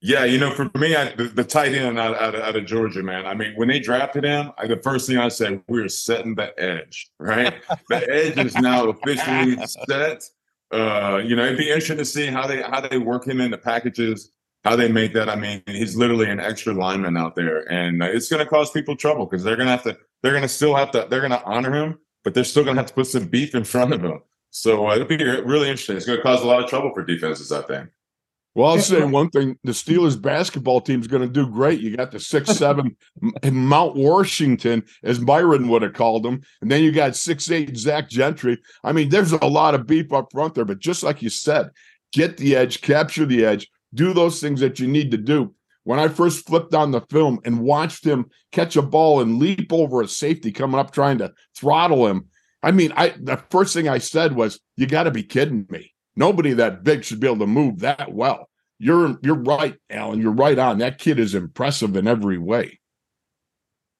Yeah, 0.04 0.24
you 0.24 0.36
know, 0.36 0.52
for 0.52 0.68
me, 0.76 0.96
I, 0.96 1.14
the, 1.14 1.24
the 1.28 1.44
tight 1.44 1.74
end 1.74 1.96
out, 1.96 2.20
out, 2.20 2.34
of, 2.34 2.40
out 2.40 2.56
of 2.56 2.66
Georgia, 2.66 3.04
man. 3.04 3.24
I 3.24 3.34
mean, 3.34 3.52
when 3.54 3.68
they 3.68 3.78
drafted 3.78 4.24
him, 4.24 4.50
I, 4.58 4.66
the 4.66 4.78
first 4.78 5.06
thing 5.06 5.16
I 5.16 5.28
said, 5.28 5.62
we're 5.68 5.88
setting 5.88 6.34
the 6.34 6.52
edge, 6.60 7.08
right? 7.20 7.54
the 7.88 8.12
edge 8.12 8.36
is 8.36 8.56
now 8.56 8.88
officially 8.88 9.56
set. 9.86 10.24
Uh, 10.72 11.22
you 11.24 11.36
know, 11.36 11.44
it'd 11.44 11.56
be 11.56 11.68
interesting 11.68 11.98
to 11.98 12.04
see 12.04 12.26
how 12.26 12.48
they 12.48 12.62
how 12.62 12.80
they 12.80 12.98
work 12.98 13.28
him 13.28 13.40
in 13.40 13.52
the 13.52 13.58
packages, 13.58 14.32
how 14.64 14.74
they 14.74 14.90
make 14.90 15.12
that. 15.12 15.28
I 15.28 15.36
mean, 15.36 15.62
he's 15.66 15.94
literally 15.94 16.28
an 16.28 16.40
extra 16.40 16.74
lineman 16.74 17.16
out 17.16 17.36
there, 17.36 17.70
and 17.70 18.02
it's 18.02 18.28
going 18.28 18.42
to 18.42 18.50
cause 18.50 18.72
people 18.72 18.96
trouble 18.96 19.26
because 19.26 19.44
they're 19.44 19.56
going 19.56 19.68
to 19.68 19.72
have 19.72 19.84
to, 19.84 19.96
they're 20.22 20.32
going 20.32 20.42
to 20.42 20.48
still 20.48 20.74
have 20.74 20.90
to, 20.92 21.06
they're 21.10 21.20
going 21.20 21.30
to 21.30 21.44
honor 21.44 21.72
him, 21.72 21.98
but 22.24 22.34
they're 22.34 22.42
still 22.42 22.64
going 22.64 22.74
to 22.74 22.80
have 22.80 22.88
to 22.88 22.94
put 22.94 23.06
some 23.06 23.26
beef 23.26 23.54
in 23.54 23.62
front 23.62 23.92
of 23.92 24.02
him. 24.02 24.20
So 24.50 24.88
uh, 24.88 24.96
it'll 24.96 25.06
be 25.06 25.22
really 25.22 25.68
interesting. 25.68 25.96
It's 25.96 26.06
going 26.06 26.18
to 26.18 26.22
cause 26.24 26.42
a 26.42 26.46
lot 26.46 26.60
of 26.60 26.68
trouble 26.68 26.92
for 26.92 27.04
defenses, 27.04 27.52
I 27.52 27.62
think. 27.62 27.88
Well, 28.54 28.68
I'll 28.68 28.78
say 28.80 29.02
one 29.04 29.30
thing: 29.30 29.58
the 29.64 29.72
Steelers 29.72 30.20
basketball 30.20 30.82
team 30.82 31.00
is 31.00 31.06
going 31.06 31.22
to 31.22 31.28
do 31.28 31.48
great. 31.48 31.80
You 31.80 31.96
got 31.96 32.10
the 32.10 32.20
six 32.20 32.50
seven 32.58 32.96
Mount 33.42 33.96
Washington, 33.96 34.84
as 35.02 35.20
Myron 35.20 35.68
would 35.68 35.82
have 35.82 35.94
called 35.94 36.22
them, 36.22 36.42
and 36.60 36.70
then 36.70 36.82
you 36.82 36.92
got 36.92 37.16
six 37.16 37.50
eight 37.50 37.76
Zach 37.76 38.10
Gentry. 38.10 38.58
I 38.84 38.92
mean, 38.92 39.08
there's 39.08 39.32
a 39.32 39.46
lot 39.46 39.74
of 39.74 39.86
beef 39.86 40.12
up 40.12 40.32
front 40.32 40.54
there, 40.54 40.66
but 40.66 40.80
just 40.80 41.02
like 41.02 41.22
you 41.22 41.30
said, 41.30 41.70
get 42.12 42.36
the 42.36 42.54
edge, 42.54 42.82
capture 42.82 43.24
the 43.24 43.44
edge, 43.44 43.70
do 43.94 44.12
those 44.12 44.40
things 44.40 44.60
that 44.60 44.78
you 44.78 44.86
need 44.86 45.10
to 45.12 45.18
do. 45.18 45.54
When 45.84 45.98
I 45.98 46.08
first 46.08 46.46
flipped 46.46 46.74
on 46.74 46.90
the 46.90 47.00
film 47.10 47.40
and 47.44 47.58
watched 47.58 48.04
him 48.04 48.26
catch 48.52 48.76
a 48.76 48.82
ball 48.82 49.20
and 49.20 49.38
leap 49.38 49.72
over 49.72 50.02
a 50.02 50.08
safety 50.08 50.52
coming 50.52 50.78
up 50.78 50.92
trying 50.92 51.18
to 51.18 51.32
throttle 51.56 52.06
him, 52.06 52.28
I 52.62 52.70
mean, 52.70 52.92
I 52.96 53.14
the 53.18 53.42
first 53.50 53.72
thing 53.72 53.88
I 53.88 53.98
said 53.98 54.36
was, 54.36 54.60
"You 54.76 54.86
got 54.86 55.04
to 55.04 55.10
be 55.10 55.22
kidding 55.22 55.66
me." 55.70 55.91
Nobody 56.16 56.52
that 56.54 56.84
big 56.84 57.04
should 57.04 57.20
be 57.20 57.26
able 57.26 57.38
to 57.38 57.46
move 57.46 57.80
that 57.80 58.12
well. 58.12 58.48
You're 58.78 59.18
you're 59.22 59.36
right, 59.36 59.76
Alan. 59.88 60.20
You're 60.20 60.32
right 60.32 60.58
on. 60.58 60.78
That 60.78 60.98
kid 60.98 61.18
is 61.18 61.34
impressive 61.34 61.96
in 61.96 62.06
every 62.06 62.38
way. 62.38 62.80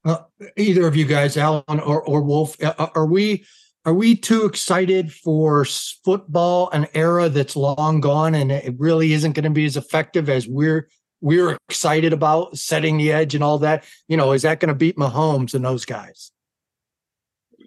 uh, 0.04 0.18
either 0.56 0.86
of 0.86 0.96
you 0.96 1.04
guys, 1.04 1.36
Alan 1.36 1.80
or 1.80 2.02
or 2.02 2.22
Wolf, 2.22 2.62
uh, 2.62 2.88
are 2.94 3.06
we 3.06 3.46
are 3.84 3.94
we 3.94 4.16
too 4.16 4.44
excited 4.44 5.12
for 5.12 5.64
football, 5.64 6.70
an 6.70 6.86
era 6.94 7.28
that's 7.28 7.56
long 7.56 8.00
gone, 8.00 8.34
and 8.34 8.52
it 8.52 8.74
really 8.78 9.12
isn't 9.12 9.32
going 9.32 9.44
to 9.44 9.50
be 9.50 9.64
as 9.64 9.76
effective 9.76 10.28
as 10.28 10.48
we're 10.48 10.88
we're 11.20 11.56
excited 11.68 12.12
about 12.12 12.58
setting 12.58 12.98
the 12.98 13.12
edge 13.12 13.34
and 13.34 13.44
all 13.44 13.58
that? 13.58 13.84
You 14.08 14.16
know, 14.16 14.32
is 14.32 14.42
that 14.42 14.60
going 14.60 14.68
to 14.68 14.74
beat 14.74 14.96
Mahomes 14.96 15.54
and 15.54 15.64
those 15.64 15.84
guys? 15.84 16.32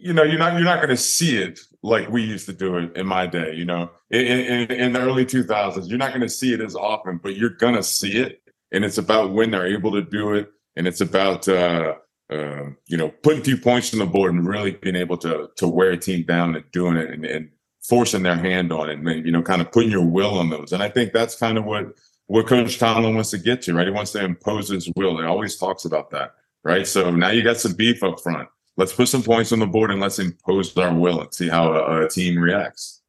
you 0.06 0.14
know, 0.14 0.22
you're 0.22 0.38
not 0.38 0.54
you're 0.54 0.64
not 0.64 0.78
going 0.78 0.90
to 0.90 0.98
see 0.98 1.38
it 1.38 1.60
like 1.86 2.10
we 2.10 2.24
used 2.24 2.48
to 2.48 2.54
do 2.54 2.78
it 2.78 2.98
in 2.98 3.06
my 3.06 3.28
day. 3.28 3.54
You 3.54 3.66
know, 3.66 3.92
in, 4.10 4.26
in, 4.26 4.72
in 4.72 4.94
the 4.94 5.00
early 5.00 5.26
2000s, 5.26 5.88
you're 5.88 6.00
not 6.00 6.10
going 6.10 6.22
to 6.22 6.30
see 6.30 6.52
it 6.52 6.60
as 6.60 6.76
often, 6.76 7.20
but 7.22 7.36
you're 7.36 7.52
going 7.52 7.76
to 7.76 7.84
see 7.84 8.18
it, 8.18 8.42
and 8.72 8.84
it's 8.84 8.98
about 8.98 9.32
when 9.32 9.52
they're 9.52 9.68
able 9.68 9.92
to 9.92 10.02
do 10.02 10.34
it, 10.34 10.50
and 10.76 10.88
it's 10.88 11.02
about 11.02 11.48
uh, 11.48 11.94
uh, 12.32 12.64
you 12.88 12.98
know 12.98 13.10
putting 13.22 13.42
a 13.42 13.44
few 13.44 13.58
points 13.58 13.94
on 13.94 14.00
the 14.00 14.06
board 14.06 14.34
and 14.34 14.48
really 14.48 14.72
being 14.72 14.96
able 14.96 15.18
to 15.18 15.50
to 15.58 15.68
wear 15.68 15.92
a 15.92 15.98
team 15.98 16.26
down 16.26 16.56
and 16.56 16.66
doing 16.72 16.98
it 16.98 17.12
and, 17.12 17.24
and 17.24 17.50
forcing 17.84 18.24
their 18.24 18.36
hand 18.36 18.74
on 18.74 18.90
it, 18.90 18.98
and 18.98 19.26
you 19.26 19.32
know, 19.32 19.44
kind 19.44 19.62
of 19.62 19.72
putting 19.72 19.92
your 19.92 20.06
will 20.06 20.40
on 20.40 20.50
those. 20.50 20.74
And 20.74 20.82
I 20.82 20.90
think 20.90 21.14
that's 21.14 21.36
kind 21.36 21.58
of 21.58 21.66
what 21.66 21.94
what 22.26 22.48
Coach 22.48 22.80
Tomlin 22.80 23.14
wants 23.14 23.30
to 23.30 23.38
get 23.38 23.62
to, 23.64 23.76
right? 23.76 23.86
He 23.86 23.94
wants 23.94 24.12
to 24.14 24.26
impose 24.26 24.70
his 24.70 24.92
will. 24.96 25.20
He 25.20 25.24
always 25.24 25.56
talks 25.56 25.86
about 25.86 26.10
that, 26.10 26.34
right? 26.64 26.88
So 26.88 27.12
now 27.12 27.30
you 27.30 27.44
got 27.44 27.58
some 27.58 27.74
beef 27.74 28.02
up 28.02 28.20
front 28.20 28.50
let's 28.78 28.94
put 28.94 29.08
some 29.08 29.24
points 29.24 29.52
on 29.52 29.60
the 29.60 29.68
board 29.68 29.92
and 29.92 30.02
let's 30.02 30.20
impose 30.20 30.76
our 30.78 30.94
will 30.94 31.22
and 31.22 31.34
see 31.34 31.48
how 31.48 31.74
a, 31.74 32.06
a 32.06 32.10
team 32.10 32.38
reacts. 32.38 33.02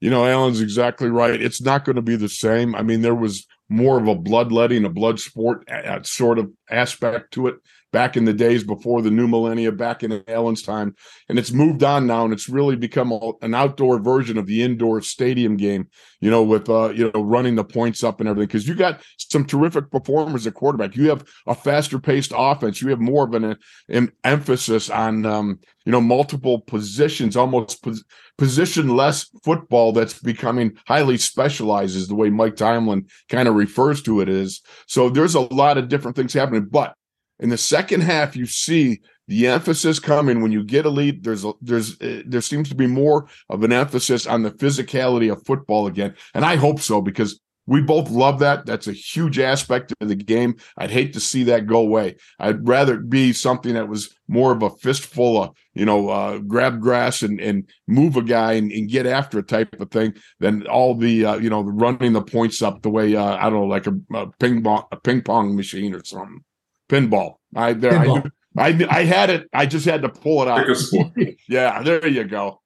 You 0.00 0.10
know, 0.10 0.26
Alan's 0.26 0.60
exactly 0.60 1.10
right. 1.10 1.40
It's 1.40 1.60
not 1.60 1.84
going 1.84 1.96
to 1.96 2.02
be 2.02 2.16
the 2.16 2.28
same. 2.28 2.74
I 2.74 2.82
mean, 2.82 3.02
there 3.02 3.14
was 3.14 3.46
more 3.68 3.98
of 3.98 4.08
a 4.08 4.14
bloodletting, 4.14 4.84
a 4.84 4.88
blood 4.88 5.20
sport 5.20 5.64
sort 6.06 6.38
of 6.38 6.50
aspect 6.70 7.32
to 7.34 7.48
it 7.48 7.56
back 7.92 8.16
in 8.16 8.24
the 8.24 8.32
days 8.32 8.62
before 8.62 9.02
the 9.02 9.10
new 9.10 9.26
millennia, 9.26 9.72
back 9.72 10.04
in 10.04 10.22
Alan's 10.28 10.62
time. 10.62 10.94
And 11.28 11.38
it's 11.38 11.50
moved 11.50 11.82
on 11.82 12.06
now, 12.06 12.24
and 12.24 12.32
it's 12.32 12.48
really 12.48 12.76
become 12.76 13.10
a, 13.10 13.32
an 13.42 13.52
outdoor 13.52 13.98
version 13.98 14.38
of 14.38 14.46
the 14.46 14.62
indoor 14.62 15.02
stadium 15.02 15.56
game, 15.56 15.88
you 16.20 16.30
know, 16.30 16.42
with, 16.42 16.68
uh, 16.68 16.90
you 16.90 17.10
know, 17.12 17.22
running 17.22 17.56
the 17.56 17.64
points 17.64 18.04
up 18.04 18.20
and 18.20 18.28
everything. 18.28 18.46
Because 18.46 18.68
you 18.68 18.74
got 18.74 19.00
some 19.16 19.44
terrific 19.44 19.90
performers 19.90 20.46
at 20.46 20.54
quarterback. 20.54 20.94
You 20.94 21.08
have 21.08 21.24
a 21.48 21.54
faster 21.54 21.98
paced 21.98 22.32
offense. 22.36 22.80
You 22.80 22.90
have 22.90 23.00
more 23.00 23.24
of 23.24 23.34
an, 23.34 23.56
an 23.88 24.12
emphasis 24.22 24.88
on, 24.88 25.26
um, 25.26 25.58
you 25.84 25.90
know, 25.90 26.00
multiple 26.00 26.60
positions, 26.60 27.36
almost 27.36 27.82
pos- 27.82 28.04
position 28.38 28.96
less 28.96 29.28
football 29.44 29.92
that's 29.92 30.18
becoming 30.18 30.72
highly 30.86 31.18
specialized, 31.18 31.96
is 31.96 32.08
the 32.08 32.14
way 32.14 32.30
Mike 32.30 32.56
Tomlin 32.56 33.06
kind 33.28 33.48
of 33.48 33.54
refers 33.54 34.00
to 34.02 34.20
it 34.20 34.28
is. 34.28 34.62
So 34.86 35.10
there's 35.10 35.34
a 35.34 35.40
lot 35.40 35.76
of 35.76 35.88
different 35.88 36.16
things 36.16 36.32
happening. 36.32 36.59
But 36.64 36.94
in 37.38 37.48
the 37.48 37.58
second 37.58 38.02
half, 38.02 38.36
you 38.36 38.46
see 38.46 39.00
the 39.28 39.46
emphasis 39.46 39.98
coming 39.98 40.42
when 40.42 40.52
you 40.52 40.64
get 40.64 40.86
a 40.86 40.90
lead. 40.90 41.22
There's 41.22 41.44
a, 41.44 41.52
there's 41.62 42.00
uh, 42.00 42.22
there 42.26 42.40
seems 42.40 42.68
to 42.70 42.74
be 42.74 42.86
more 42.86 43.28
of 43.48 43.62
an 43.62 43.72
emphasis 43.72 44.26
on 44.26 44.42
the 44.42 44.50
physicality 44.50 45.32
of 45.32 45.44
football 45.46 45.86
again, 45.86 46.14
and 46.34 46.44
I 46.44 46.56
hope 46.56 46.80
so 46.80 47.00
because 47.00 47.40
we 47.70 47.80
both 47.80 48.10
love 48.10 48.40
that. 48.40 48.66
That's 48.66 48.88
a 48.88 48.92
huge 48.92 49.38
aspect 49.38 49.94
of 50.00 50.08
the 50.08 50.16
game. 50.16 50.56
I'd 50.76 50.90
hate 50.90 51.12
to 51.12 51.20
see 51.20 51.44
that 51.44 51.68
go 51.68 51.78
away. 51.78 52.16
I'd 52.40 52.66
rather 52.66 52.94
it 52.94 53.08
be 53.08 53.32
something 53.32 53.74
that 53.74 53.88
was 53.88 54.12
more 54.26 54.50
of 54.50 54.64
a 54.64 54.70
fistful 54.70 55.40
of, 55.40 55.56
you 55.74 55.84
know, 55.84 56.08
uh, 56.08 56.38
grab 56.38 56.80
grass 56.80 57.22
and, 57.22 57.40
and 57.40 57.68
move 57.86 58.16
a 58.16 58.22
guy 58.22 58.54
and, 58.54 58.72
and 58.72 58.88
get 58.88 59.06
after 59.06 59.38
a 59.38 59.44
type 59.44 59.80
of 59.80 59.88
thing 59.92 60.14
than 60.40 60.66
all 60.66 60.96
the, 60.96 61.24
uh, 61.24 61.36
you 61.36 61.48
know, 61.48 61.62
running 61.62 62.12
the 62.12 62.22
points 62.22 62.60
up 62.60 62.82
the 62.82 62.90
way, 62.90 63.14
uh, 63.14 63.36
I 63.36 63.42
don't 63.44 63.60
know, 63.60 63.66
like 63.66 63.86
a, 63.86 63.94
a 64.14 64.26
ping 64.40 64.64
pong, 64.64 64.86
a 64.90 64.96
ping 64.96 65.22
pong 65.22 65.54
machine 65.54 65.94
or 65.94 66.02
something. 66.04 66.42
Pinball. 66.90 67.34
I, 67.54 67.72
there, 67.72 67.96
I, 67.96 68.72
knew- 68.72 68.86
I, 68.90 68.98
I 68.98 69.04
had 69.04 69.30
it. 69.30 69.48
I 69.52 69.66
just 69.66 69.86
had 69.86 70.02
to 70.02 70.08
pull 70.08 70.42
it 70.42 70.48
out. 70.48 70.58
Pick 70.58 70.68
a 70.68 70.74
sport. 70.74 71.12
Yeah, 71.48 71.82
there 71.82 72.06
you 72.06 72.24
go. 72.24 72.60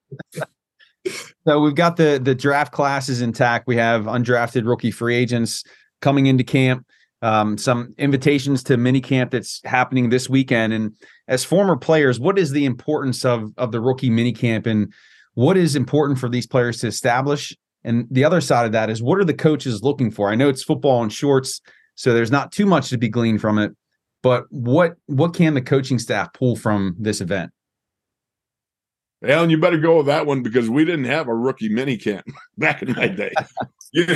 So 1.46 1.60
we've 1.60 1.74
got 1.74 1.96
the 1.96 2.18
the 2.22 2.34
draft 2.34 2.72
classes 2.72 3.20
intact. 3.20 3.66
We 3.66 3.76
have 3.76 4.04
undrafted 4.04 4.66
rookie 4.66 4.90
free 4.90 5.14
agents 5.14 5.62
coming 6.00 6.26
into 6.26 6.44
camp. 6.44 6.86
Um, 7.20 7.56
some 7.58 7.94
invitations 7.98 8.62
to 8.64 8.76
mini 8.76 9.00
camp 9.00 9.30
that's 9.30 9.60
happening 9.64 10.08
this 10.10 10.28
weekend. 10.28 10.72
And 10.72 10.92
as 11.28 11.44
former 11.44 11.76
players, 11.76 12.18
what 12.20 12.38
is 12.38 12.50
the 12.52 12.64
importance 12.64 13.24
of 13.24 13.52
of 13.58 13.72
the 13.72 13.80
rookie 13.80 14.10
mini 14.10 14.32
camp, 14.32 14.66
and 14.66 14.92
what 15.34 15.56
is 15.58 15.76
important 15.76 16.18
for 16.18 16.28
these 16.30 16.46
players 16.46 16.78
to 16.78 16.86
establish? 16.86 17.54
And 17.82 18.06
the 18.10 18.24
other 18.24 18.40
side 18.40 18.64
of 18.64 18.72
that 18.72 18.88
is 18.88 19.02
what 19.02 19.18
are 19.18 19.24
the 19.24 19.34
coaches 19.34 19.82
looking 19.82 20.10
for? 20.10 20.30
I 20.30 20.36
know 20.36 20.48
it's 20.48 20.64
football 20.64 21.02
and 21.02 21.12
shorts, 21.12 21.60
so 21.94 22.14
there's 22.14 22.30
not 22.30 22.50
too 22.50 22.64
much 22.64 22.88
to 22.90 22.98
be 22.98 23.08
gleaned 23.10 23.42
from 23.42 23.58
it. 23.58 23.72
But 24.24 24.46
what 24.48 24.96
what 25.04 25.34
can 25.34 25.52
the 25.52 25.60
coaching 25.60 25.98
staff 25.98 26.32
pull 26.32 26.56
from 26.56 26.96
this 26.98 27.20
event? 27.20 27.52
Alan, 29.22 29.50
you 29.50 29.58
better 29.58 29.76
go 29.76 29.98
with 29.98 30.06
that 30.06 30.24
one 30.24 30.42
because 30.42 30.70
we 30.70 30.86
didn't 30.86 31.04
have 31.04 31.28
a 31.28 31.34
rookie 31.34 31.68
mini 31.68 31.98
camp 31.98 32.26
back 32.58 32.82
in 32.82 32.92
my 32.92 33.06
day. 33.06 33.32
you, 33.92 34.06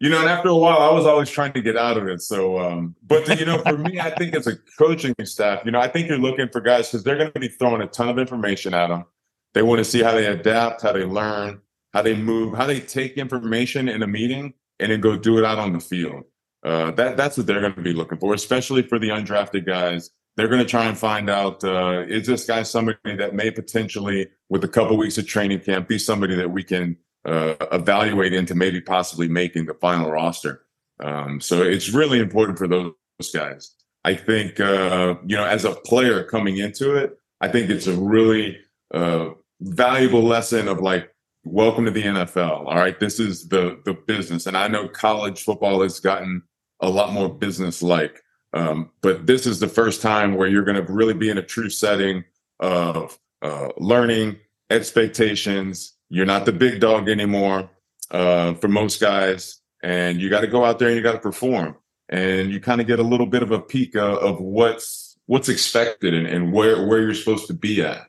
you 0.00 0.08
know, 0.08 0.20
and 0.20 0.28
after 0.28 0.48
a 0.48 0.54
while, 0.54 0.78
I 0.78 0.90
was 0.92 1.04
always 1.04 1.28
trying 1.28 1.52
to 1.52 1.60
get 1.60 1.76
out 1.76 1.98
of 1.98 2.08
it. 2.08 2.22
So, 2.22 2.58
um, 2.58 2.96
but 3.06 3.38
you 3.38 3.44
know, 3.44 3.58
for 3.58 3.76
me, 3.76 4.00
I 4.00 4.08
think 4.10 4.34
as 4.34 4.46
a 4.46 4.56
coaching 4.78 5.14
staff, 5.24 5.60
you 5.66 5.70
know, 5.70 5.80
I 5.80 5.88
think 5.88 6.08
you're 6.08 6.16
looking 6.16 6.48
for 6.48 6.62
guys 6.62 6.88
because 6.88 7.04
they're 7.04 7.18
going 7.18 7.32
to 7.32 7.40
be 7.40 7.48
throwing 7.48 7.82
a 7.82 7.86
ton 7.86 8.08
of 8.08 8.18
information 8.18 8.72
at 8.72 8.86
them. 8.86 9.04
They 9.52 9.60
want 9.60 9.80
to 9.80 9.84
see 9.84 10.02
how 10.02 10.12
they 10.12 10.26
adapt, 10.26 10.80
how 10.80 10.92
they 10.92 11.04
learn, 11.04 11.60
how 11.92 12.00
they 12.00 12.16
move, 12.16 12.56
how 12.56 12.64
they 12.64 12.80
take 12.80 13.18
information 13.18 13.86
in 13.90 14.02
a 14.02 14.06
meeting 14.06 14.54
and 14.80 14.90
then 14.90 15.02
go 15.02 15.14
do 15.18 15.36
it 15.36 15.44
out 15.44 15.58
on 15.58 15.74
the 15.74 15.80
field. 15.80 16.24
Uh, 16.64 16.90
that 16.92 17.16
that's 17.16 17.36
what 17.36 17.46
they're 17.46 17.60
going 17.60 17.74
to 17.74 17.82
be 17.82 17.92
looking 17.92 18.18
for, 18.18 18.34
especially 18.34 18.82
for 18.82 18.98
the 18.98 19.08
undrafted 19.08 19.64
guys 19.64 20.10
they're 20.38 20.46
going 20.46 20.60
to 20.60 20.64
try 20.64 20.84
and 20.84 20.96
find 20.96 21.28
out 21.28 21.64
uh, 21.64 22.04
is 22.06 22.28
this 22.28 22.46
guy 22.46 22.62
somebody 22.62 23.16
that 23.16 23.34
may 23.34 23.50
potentially, 23.50 24.28
with 24.48 24.62
a 24.62 24.68
couple 24.68 24.96
weeks 24.96 25.18
of 25.18 25.26
training 25.26 25.58
camp, 25.58 25.88
be 25.88 25.98
somebody 25.98 26.36
that 26.36 26.52
we 26.52 26.62
can 26.62 26.96
uh, 27.24 27.56
evaluate 27.72 28.32
into 28.32 28.54
maybe 28.54 28.80
possibly 28.80 29.26
making 29.26 29.66
the 29.66 29.74
final 29.74 30.12
roster. 30.12 30.62
Um, 31.00 31.40
so 31.40 31.62
it's 31.62 31.88
really 31.88 32.20
important 32.20 32.56
for 32.56 32.68
those 32.68 32.94
guys. 33.34 33.74
I 34.04 34.14
think 34.14 34.60
uh, 34.60 35.16
you 35.26 35.36
know, 35.36 35.44
as 35.44 35.64
a 35.64 35.72
player 35.72 36.22
coming 36.22 36.58
into 36.58 36.94
it, 36.94 37.18
I 37.40 37.48
think 37.48 37.68
it's 37.68 37.88
a 37.88 37.94
really 37.94 38.58
uh, 38.94 39.30
valuable 39.60 40.22
lesson 40.22 40.68
of 40.68 40.78
like, 40.78 41.12
welcome 41.50 41.84
to 41.86 41.90
the 41.90 42.02
NFL. 42.02 42.66
All 42.66 42.76
right, 42.76 42.98
this 42.98 43.18
is 43.18 43.48
the 43.48 43.80
the 43.84 43.94
business, 43.94 44.46
and 44.46 44.56
I 44.56 44.68
know 44.68 44.88
college 44.88 45.42
football 45.42 45.82
has 45.82 46.00
gotten 46.00 46.42
a 46.80 46.88
lot 46.88 47.12
more 47.12 47.28
business 47.28 47.82
like. 47.82 48.22
Um, 48.54 48.90
but 49.02 49.26
this 49.26 49.46
is 49.46 49.60
the 49.60 49.68
first 49.68 50.00
time 50.00 50.34
where 50.34 50.48
you're 50.48 50.64
going 50.64 50.82
to 50.82 50.92
really 50.92 51.14
be 51.14 51.28
in 51.28 51.38
a 51.38 51.42
true 51.42 51.68
setting 51.68 52.24
of 52.60 53.18
uh, 53.42 53.68
learning 53.76 54.36
expectations. 54.70 55.94
You're 56.08 56.26
not 56.26 56.46
the 56.46 56.52
big 56.52 56.80
dog 56.80 57.08
anymore 57.08 57.70
uh, 58.10 58.54
for 58.54 58.68
most 58.68 59.00
guys, 59.00 59.60
and 59.82 60.20
you 60.20 60.30
got 60.30 60.40
to 60.40 60.46
go 60.46 60.64
out 60.64 60.78
there 60.78 60.88
and 60.88 60.96
you 60.96 61.02
got 61.02 61.12
to 61.12 61.18
perform. 61.18 61.76
And 62.10 62.50
you 62.50 62.58
kind 62.58 62.80
of 62.80 62.86
get 62.86 63.00
a 63.00 63.02
little 63.02 63.26
bit 63.26 63.42
of 63.42 63.50
a 63.50 63.60
peek 63.60 63.94
of, 63.94 64.18
of 64.18 64.40
what's 64.40 65.18
what's 65.26 65.50
expected 65.50 66.14
and, 66.14 66.26
and 66.26 66.52
where 66.52 66.86
where 66.86 67.00
you're 67.00 67.14
supposed 67.14 67.48
to 67.48 67.54
be 67.54 67.82
at. 67.82 68.08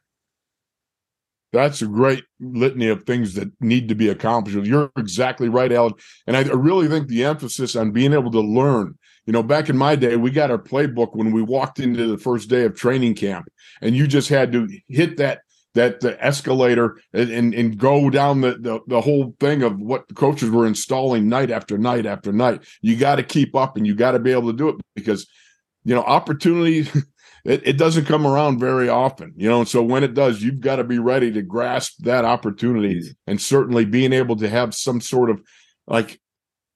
That's 1.51 1.81
a 1.81 1.87
great 1.87 2.23
litany 2.39 2.89
of 2.89 3.03
things 3.03 3.33
that 3.33 3.51
need 3.59 3.89
to 3.89 3.95
be 3.95 4.09
accomplished. 4.09 4.67
You're 4.67 4.91
exactly 4.97 5.49
right, 5.49 5.71
Alan. 5.71 5.93
And 6.27 6.37
I 6.37 6.41
really 6.41 6.87
think 6.87 7.07
the 7.07 7.25
emphasis 7.25 7.75
on 7.75 7.91
being 7.91 8.13
able 8.13 8.31
to 8.31 8.41
learn 8.41 8.97
you 9.29 9.33
know, 9.33 9.43
back 9.43 9.69
in 9.69 9.77
my 9.77 9.95
day, 9.95 10.15
we 10.15 10.31
got 10.31 10.49
our 10.49 10.57
playbook 10.57 11.15
when 11.15 11.31
we 11.31 11.43
walked 11.43 11.79
into 11.79 12.07
the 12.07 12.17
first 12.17 12.49
day 12.49 12.63
of 12.63 12.73
training 12.73 13.13
camp, 13.13 13.47
and 13.79 13.95
you 13.95 14.07
just 14.07 14.27
had 14.27 14.51
to 14.53 14.67
hit 14.87 15.17
that 15.17 15.41
that 15.75 15.99
the 15.99 16.19
escalator 16.19 16.97
and, 17.13 17.29
and, 17.29 17.53
and 17.53 17.77
go 17.77 18.09
down 18.09 18.41
the, 18.41 18.57
the 18.59 18.79
the 18.87 18.99
whole 18.99 19.35
thing 19.39 19.61
of 19.61 19.79
what 19.79 20.07
the 20.07 20.15
coaches 20.15 20.49
were 20.49 20.65
installing 20.65 21.29
night 21.29 21.51
after 21.51 21.77
night 21.77 22.07
after 22.07 22.33
night. 22.33 22.63
You 22.81 22.95
got 22.95 23.17
to 23.17 23.23
keep 23.23 23.55
up 23.55 23.77
and 23.77 23.85
you 23.85 23.93
got 23.93 24.13
to 24.13 24.19
be 24.19 24.31
able 24.31 24.49
to 24.51 24.57
do 24.57 24.69
it 24.69 24.77
because 24.95 25.27
you 25.83 25.93
know 25.93 26.01
opportunity 26.01 26.89
it, 27.45 27.61
it 27.65 27.77
doesn't 27.77 28.05
come 28.05 28.25
around 28.25 28.59
very 28.59 28.89
often 28.89 29.33
you 29.35 29.49
know 29.49 29.59
and 29.59 29.67
so 29.67 29.81
when 29.81 30.03
it 30.03 30.13
does 30.13 30.41
you've 30.41 30.59
got 30.59 30.77
to 30.77 30.83
be 30.83 30.99
ready 30.99 31.31
to 31.31 31.41
grasp 31.41 31.97
that 31.99 32.25
opportunity 32.25 33.01
and 33.27 33.41
certainly 33.41 33.85
being 33.85 34.13
able 34.13 34.35
to 34.35 34.49
have 34.49 34.73
some 34.75 35.01
sort 35.01 35.29
of 35.29 35.41
like 35.87 36.19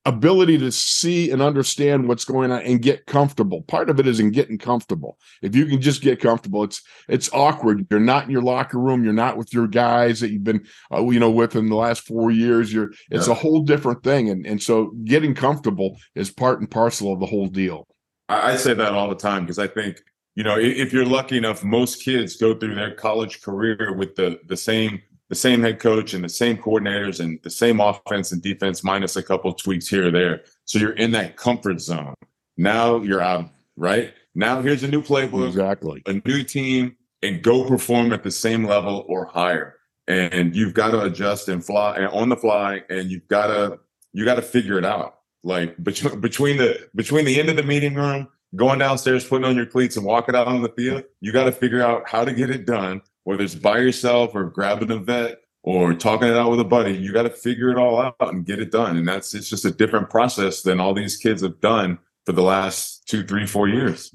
ability 0.06 0.58
to 0.58 0.72
see 0.72 1.32
and 1.32 1.42
understand 1.42 2.08
what's 2.08 2.26
going 2.26 2.52
on 2.52 2.62
and 2.62 2.82
get 2.82 3.06
comfortable. 3.06 3.62
Part 3.64 3.90
of 3.90 4.00
it 4.00 4.08
is 4.08 4.20
in 4.20 4.32
getting 4.32 4.58
comfortable. 4.58 5.18
If 5.42 5.56
you 5.56 5.66
can 5.66 5.82
just 5.82 6.02
get 6.02 6.20
comfortable, 6.20 6.64
it's 6.64 6.82
it's 7.08 7.32
awkward. 7.32 7.88
You're 7.90 8.00
not 8.00 8.26
in 8.26 8.32
your 8.32 8.42
locker 8.42 8.80
room. 8.80 9.04
You're 9.04 9.14
not 9.14 9.38
with 9.38 9.54
your 9.54 9.68
guys 9.68 10.20
that 10.20 10.32
you've 10.32 10.44
been 10.44 10.66
uh, 10.92 11.08
you 11.10 11.20
know 11.20 11.32
with 11.32 11.56
in 11.56 11.70
the 11.70 11.76
last 11.76 12.06
four 12.06 12.32
years. 12.32 12.74
You're 12.74 12.92
it's 13.10 13.28
yeah. 13.28 13.34
a 13.34 13.36
whole 13.36 13.62
different 13.62 14.04
thing. 14.04 14.30
And 14.30 14.46
and 14.46 14.62
so 14.62 14.92
getting 15.06 15.34
comfortable 15.34 15.98
is 16.16 16.32
part 16.32 16.60
and 16.60 16.70
parcel 16.70 17.14
of 17.14 17.20
the 17.20 17.26
whole 17.26 17.48
deal. 17.48 17.88
I, 18.28 18.54
I 18.54 18.56
say 18.58 18.74
that 18.74 18.94
all 18.94 19.10
the 19.10 19.16
time 19.16 19.44
because 19.44 19.60
I 19.60 19.68
think 19.68 20.02
you 20.36 20.44
know 20.44 20.58
if 20.58 20.92
you're 20.92 21.06
lucky 21.06 21.38
enough, 21.38 21.64
most 21.64 22.04
kids 22.04 22.36
go 22.36 22.54
through 22.56 22.76
their 22.76 22.94
college 22.94 23.42
career 23.42 23.94
with 23.94 24.16
the 24.16 24.40
the 24.48 24.58
same 24.58 25.02
the 25.30 25.36
same 25.36 25.62
head 25.62 25.80
coach 25.80 26.14
and 26.14 26.24
the 26.24 26.30
same 26.30 26.58
coordinators 26.58 27.20
and 27.20 27.40
the 27.44 27.50
same 27.50 27.80
offense 27.80 28.32
and 28.32 28.42
defense 28.42 28.84
minus 28.84 29.16
a 29.16 29.24
couple 29.24 29.52
tweaks 29.54 29.88
here 29.88 30.08
or 30.08 30.12
there. 30.12 30.42
So 30.66 30.78
you're 30.78 30.94
in 30.94 31.12
that 31.12 31.38
comfort 31.38 31.82
zone. 31.82 32.14
Now 32.58 32.98
you're 33.02 33.22
out, 33.22 33.50
right? 33.76 34.14
Now 34.36 34.62
here's 34.62 34.84
a 34.84 34.88
new 34.88 35.02
playbook, 35.02 35.48
exactly, 35.48 36.04
a 36.06 36.22
new 36.26 36.44
team, 36.44 36.98
and 37.22 37.42
go 37.42 37.66
perform 37.68 38.14
at 38.14 38.24
the 38.24 38.32
same 38.32 38.66
level 38.66 39.06
or 39.08 39.26
higher. 39.26 39.78
And 40.08 40.56
you've 40.56 40.74
got 40.74 40.92
to 40.92 41.02
adjust 41.02 41.48
and 41.48 41.66
fly 41.66 41.96
and 41.96 42.08
on 42.08 42.30
the 42.30 42.36
fly, 42.36 42.82
and 42.90 43.10
you've 43.10 43.28
got 43.28 43.48
to 43.48 43.80
you 44.12 44.26
got 44.26 44.36
to 44.36 44.42
figure 44.42 44.78
it 44.78 44.86
out. 44.86 45.20
Like 45.44 45.82
between 45.84 46.20
between 46.20 46.58
the 46.58 46.90
between 46.96 47.26
the 47.26 47.40
end 47.40 47.50
of 47.50 47.56
the 47.56 47.64
meeting 47.64 47.96
room, 47.96 48.28
going 48.56 48.80
downstairs, 48.80 49.26
putting 49.26 49.46
on 49.46 49.56
your 49.56 49.66
cleats, 49.66 49.98
and 49.98 50.06
walking 50.06 50.36
out 50.36 50.48
on 50.48 50.62
the 50.62 50.70
field, 50.70 51.04
you 51.22 51.32
got 51.32 51.46
to 51.46 51.52
figure 51.52 51.82
out 51.82 52.08
how 52.08 52.24
to 52.24 52.34
get 52.34 52.50
it 52.50 52.66
done 52.66 53.02
whether 53.24 53.44
it's 53.44 53.56
by 53.56 53.78
yourself 53.78 54.32
or 54.34 54.46
grabbing 54.46 54.92
a 54.92 54.98
vet 54.98 55.40
or 55.64 55.94
talking 55.94 56.28
it 56.28 56.36
out 56.36 56.52
with 56.52 56.60
a 56.60 56.66
buddy, 56.66 56.94
you 56.94 57.14
got 57.14 57.24
to 57.24 57.30
figure 57.30 57.70
it 57.70 57.78
all 57.78 58.00
out 58.00 58.16
and 58.20 58.46
get 58.46 58.60
it 58.60 58.72
done. 58.72 58.98
And 58.98 59.08
that's 59.08 59.34
it's 59.34 59.50
just 59.50 59.66
a 59.66 59.72
different 59.72 60.10
process 60.10 60.62
than 60.62 60.80
all 60.80 60.94
these 60.94 61.18
kids 61.18 61.42
have 61.42 61.60
done 61.62 62.00
for 62.26 62.34
the 62.34 62.42
last 62.42 63.08
two, 63.08 63.26
three, 63.26 63.48
four 63.48 63.68
years. 63.68 64.14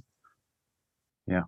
Yeah. 1.26 1.42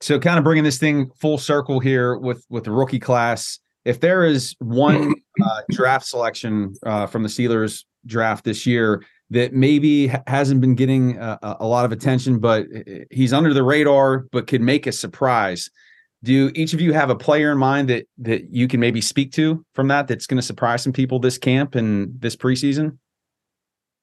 So 0.00 0.18
kind 0.18 0.38
of 0.38 0.44
bringing 0.44 0.64
this 0.64 0.78
thing 0.78 1.10
full 1.20 1.38
circle 1.38 1.80
here 1.80 2.16
with 2.16 2.44
with 2.48 2.64
the 2.64 2.70
rookie 2.70 3.00
class. 3.00 3.58
If 3.84 4.00
there 4.00 4.24
is 4.24 4.54
one 4.60 5.14
uh, 5.44 5.60
draft 5.70 6.06
selection 6.06 6.74
uh, 6.86 7.06
from 7.06 7.22
the 7.22 7.28
Steelers 7.28 7.84
draft 8.06 8.44
this 8.44 8.66
year 8.66 9.04
that 9.30 9.52
maybe 9.52 10.12
hasn't 10.26 10.60
been 10.60 10.74
getting 10.74 11.18
uh, 11.18 11.56
a 11.60 11.66
lot 11.66 11.84
of 11.84 11.92
attention, 11.92 12.38
but 12.40 12.66
he's 13.10 13.32
under 13.32 13.54
the 13.54 13.62
radar, 13.62 14.26
but 14.32 14.46
could 14.46 14.60
make 14.60 14.86
a 14.86 14.92
surprise 14.92 15.70
do 16.22 16.50
each 16.54 16.74
of 16.74 16.80
you 16.80 16.92
have 16.92 17.10
a 17.10 17.14
player 17.14 17.52
in 17.52 17.58
mind 17.58 17.88
that 17.88 18.06
that 18.18 18.52
you 18.52 18.68
can 18.68 18.80
maybe 18.80 19.00
speak 19.00 19.32
to 19.32 19.64
from 19.74 19.88
that 19.88 20.08
that's 20.08 20.26
going 20.26 20.36
to 20.36 20.42
surprise 20.42 20.82
some 20.82 20.92
people 20.92 21.18
this 21.18 21.38
camp 21.38 21.74
and 21.74 22.20
this 22.20 22.36
preseason? 22.36 22.98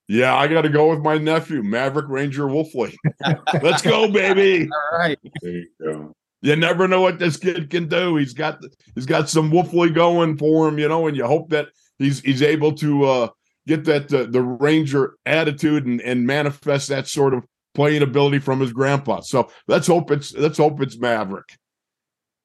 Yeah, 0.08 0.36
I 0.36 0.48
got 0.48 0.62
to 0.62 0.70
go 0.70 0.90
with 0.90 1.00
my 1.00 1.18
nephew, 1.18 1.62
Maverick 1.62 2.08
Ranger 2.08 2.44
Wolfley. 2.44 2.96
Let's 3.62 3.82
go, 3.82 4.10
baby! 4.10 4.70
All 4.72 5.00
right, 5.00 5.20
there 5.42 5.52
you 5.52 5.68
go. 5.82 6.14
You 6.42 6.56
never 6.56 6.88
know 6.88 7.02
what 7.02 7.20
this 7.20 7.36
kid 7.36 7.70
can 7.70 7.88
do. 7.88 8.16
He's 8.16 8.34
got 8.34 8.60
he's 8.96 9.06
got 9.06 9.30
some 9.30 9.52
Wolfley 9.52 9.94
going 9.94 10.38
for 10.38 10.68
him, 10.68 10.80
you 10.80 10.88
know, 10.88 11.08
and 11.08 11.18
you 11.18 11.26
hope 11.26 11.50
that 11.50 11.68
he's 12.00 12.22
he's 12.22 12.42
able 12.42 12.72
to 12.74 13.04
uh, 13.04 13.28
get 13.68 13.84
that 13.86 14.12
uh, 14.14 14.26
the 14.30 14.42
Ranger 14.42 15.16
attitude 15.26 15.86
and 15.86 16.02
and 16.02 16.26
manifest 16.26 16.88
that 16.90 17.08
sort 17.08 17.34
of 17.34 17.44
playing 17.76 18.02
ability 18.02 18.40
from 18.40 18.60
his 18.60 18.74
grandpa. 18.74 19.20
So 19.20 19.52
let's 19.68 19.86
hope 19.86 20.10
it's 20.10 20.34
let's 20.34 20.58
hope 20.58 20.82
it's 20.82 20.98
Maverick. 20.98 21.58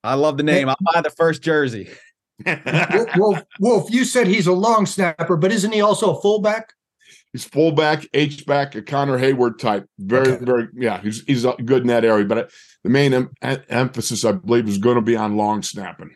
I 0.04 0.14
love 0.14 0.36
the 0.36 0.42
name. 0.42 0.68
I'll 0.68 0.76
buy 0.92 1.00
the 1.00 1.10
first 1.10 1.42
jersey. 1.42 1.88
Wolf, 3.16 3.40
Wolf, 3.60 3.90
you 3.90 4.04
said 4.04 4.26
he's 4.26 4.48
a 4.48 4.52
long 4.52 4.84
snapper, 4.84 5.36
but 5.36 5.52
isn't 5.52 5.72
he 5.72 5.80
also 5.80 6.16
a 6.16 6.20
fullback? 6.20 6.72
He's 7.32 7.44
fullback, 7.44 8.06
H 8.12 8.44
back, 8.44 8.74
a 8.74 8.82
Connor 8.82 9.18
Heyward 9.18 9.58
type. 9.58 9.86
Very, 9.98 10.32
okay. 10.32 10.44
very, 10.44 10.68
yeah. 10.74 11.00
He's 11.00 11.24
he's 11.24 11.46
good 11.64 11.82
in 11.82 11.86
that 11.86 12.04
area. 12.04 12.26
But 12.26 12.50
the 12.82 12.90
main 12.90 13.14
em- 13.14 13.30
emphasis, 13.40 14.24
I 14.24 14.32
believe, 14.32 14.68
is 14.68 14.78
going 14.78 14.96
to 14.96 15.02
be 15.02 15.16
on 15.16 15.36
long 15.36 15.62
snapping. 15.62 16.14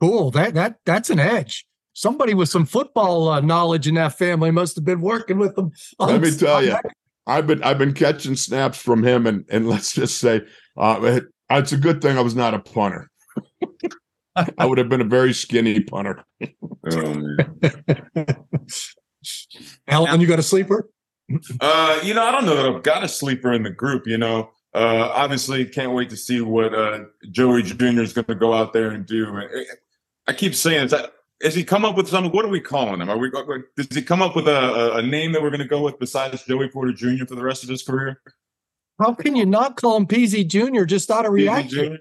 Cool. 0.00 0.32
That 0.32 0.54
that 0.54 0.78
that's 0.84 1.10
an 1.10 1.20
edge. 1.20 1.64
Somebody 1.94 2.34
with 2.34 2.48
some 2.48 2.64
football 2.64 3.28
uh, 3.28 3.40
knowledge 3.40 3.86
in 3.86 3.96
that 3.96 4.16
family 4.16 4.50
must 4.50 4.76
have 4.76 4.84
been 4.84 5.00
working 5.00 5.38
with 5.38 5.54
them. 5.56 5.72
Let 5.98 6.20
me 6.20 6.30
tell 6.30 6.64
you, 6.64 6.76
I've 7.26 7.46
been 7.46 7.62
I've 7.62 7.78
been 7.78 7.92
catching 7.92 8.36
snaps 8.36 8.78
from 8.78 9.02
him, 9.02 9.26
and 9.26 9.44
and 9.50 9.68
let's 9.70 9.92
just 9.92 10.18
say, 10.18 10.42
uh, 10.76 11.20
it's 11.50 11.72
a 11.72 11.76
good 11.76 12.00
thing 12.00 12.16
I 12.16 12.22
was 12.22 12.34
not 12.34 12.54
a 12.54 12.58
punter. 12.58 13.10
I 14.56 14.64
would 14.64 14.78
have 14.78 14.88
been 14.88 15.02
a 15.02 15.06
very 15.06 15.34
skinny 15.34 15.80
punter. 15.80 16.24
oh, 16.90 17.36
Alan, 19.88 20.20
you 20.20 20.26
got 20.26 20.38
a 20.38 20.42
sleeper? 20.42 20.88
Uh, 21.60 22.00
you 22.02 22.14
know, 22.14 22.22
I 22.22 22.32
don't 22.32 22.46
know 22.46 22.56
that 22.56 22.66
I've 22.66 22.82
got 22.82 23.04
a 23.04 23.08
sleeper 23.08 23.52
in 23.52 23.62
the 23.62 23.70
group. 23.70 24.06
You 24.06 24.18
know, 24.18 24.50
uh, 24.74 25.10
obviously, 25.14 25.64
can't 25.66 25.92
wait 25.92 26.10
to 26.10 26.16
see 26.16 26.40
what 26.40 26.74
uh, 26.74 27.00
Joey 27.30 27.62
Jr. 27.62 28.00
is 28.00 28.12
going 28.12 28.24
to 28.24 28.34
go 28.34 28.54
out 28.54 28.72
there 28.72 28.90
and 28.90 29.06
do. 29.06 29.42
I 30.26 30.32
keep 30.32 30.54
saying, 30.54 30.88
that, 30.88 31.12
has 31.42 31.54
he 31.54 31.64
come 31.64 31.84
up 31.84 31.96
with 31.96 32.08
something? 32.08 32.32
What 32.32 32.44
are 32.44 32.48
we 32.48 32.60
calling 32.60 33.00
him? 33.00 33.10
Are 33.10 33.18
we? 33.18 33.30
Does 33.76 33.88
he 33.94 34.02
come 34.02 34.22
up 34.22 34.36
with 34.36 34.46
a, 34.48 34.94
a 34.94 35.02
name 35.02 35.32
that 35.32 35.42
we're 35.42 35.50
going 35.50 35.60
to 35.60 35.66
go 35.66 35.82
with 35.82 35.98
besides 35.98 36.42
Joey 36.44 36.68
Porter 36.68 36.92
Jr. 36.92 37.26
for 37.26 37.34
the 37.34 37.42
rest 37.42 37.62
of 37.62 37.68
his 37.68 37.82
career? 37.82 38.20
How 38.98 39.14
can 39.14 39.34
you 39.34 39.46
not 39.46 39.76
call 39.76 39.96
him 39.96 40.06
PZ 40.06 40.46
Jr. 40.46 40.84
just 40.84 41.10
out 41.10 41.26
of 41.26 41.32
reaction? 41.32 41.98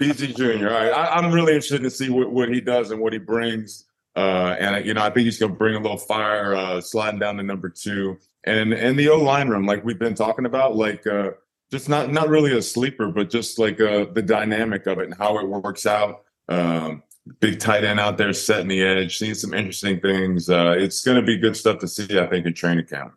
PZ 0.00 0.36
Jr. 0.36 0.68
All 0.68 0.74
right. 0.74 0.90
I, 0.90 1.18
am 1.18 1.32
really 1.32 1.54
interested 1.54 1.82
to 1.82 1.90
see 1.90 2.08
what, 2.08 2.32
what 2.32 2.48
he 2.48 2.60
does 2.60 2.90
and 2.90 3.00
what 3.00 3.12
he 3.12 3.18
brings. 3.18 3.84
Uh, 4.14 4.56
and 4.58 4.84
you 4.84 4.94
know, 4.94 5.02
I 5.02 5.10
think 5.10 5.24
he's 5.24 5.38
going 5.38 5.52
to 5.52 5.58
bring 5.58 5.74
a 5.74 5.80
little 5.80 5.98
fire, 5.98 6.54
uh, 6.54 6.80
sliding 6.80 7.20
down 7.20 7.36
to 7.36 7.42
number 7.42 7.68
two, 7.68 8.18
and 8.44 8.72
and 8.74 8.98
the 8.98 9.08
O 9.08 9.18
line 9.18 9.48
room, 9.48 9.64
like 9.64 9.84
we've 9.84 9.98
been 9.98 10.14
talking 10.14 10.44
about, 10.44 10.76
like 10.76 11.06
uh, 11.06 11.30
just 11.70 11.88
not 11.88 12.12
not 12.12 12.28
really 12.28 12.56
a 12.56 12.60
sleeper, 12.60 13.08
but 13.08 13.30
just 13.30 13.58
like 13.58 13.80
uh, 13.80 14.06
the 14.12 14.22
dynamic 14.22 14.86
of 14.86 14.98
it 14.98 15.06
and 15.06 15.14
how 15.14 15.38
it 15.38 15.48
works 15.48 15.86
out. 15.86 16.24
Um, 16.48 17.02
big 17.40 17.60
tight 17.60 17.84
end 17.84 18.00
out 18.00 18.18
there 18.18 18.32
setting 18.32 18.68
the 18.68 18.82
edge, 18.82 19.18
seeing 19.18 19.34
some 19.34 19.54
interesting 19.54 20.00
things. 20.00 20.48
Uh, 20.48 20.74
it's 20.76 21.04
going 21.04 21.16
to 21.16 21.22
be 21.22 21.36
good 21.36 21.56
stuff 21.56 21.78
to 21.78 21.88
see, 21.88 22.18
I 22.18 22.26
think, 22.26 22.46
in 22.46 22.54
training 22.54 22.86
camp. 22.86 23.14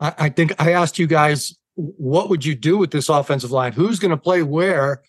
I, 0.00 0.14
I 0.18 0.28
think 0.28 0.54
I 0.60 0.72
asked 0.72 0.98
you 0.98 1.06
guys, 1.06 1.56
what 1.74 2.30
would 2.30 2.44
you 2.44 2.54
do 2.54 2.78
with 2.78 2.90
this 2.90 3.08
offensive 3.08 3.50
line? 3.50 3.72
Who's 3.72 3.98
going 3.98 4.10
to 4.10 4.16
play 4.16 4.42
where? 4.42 5.02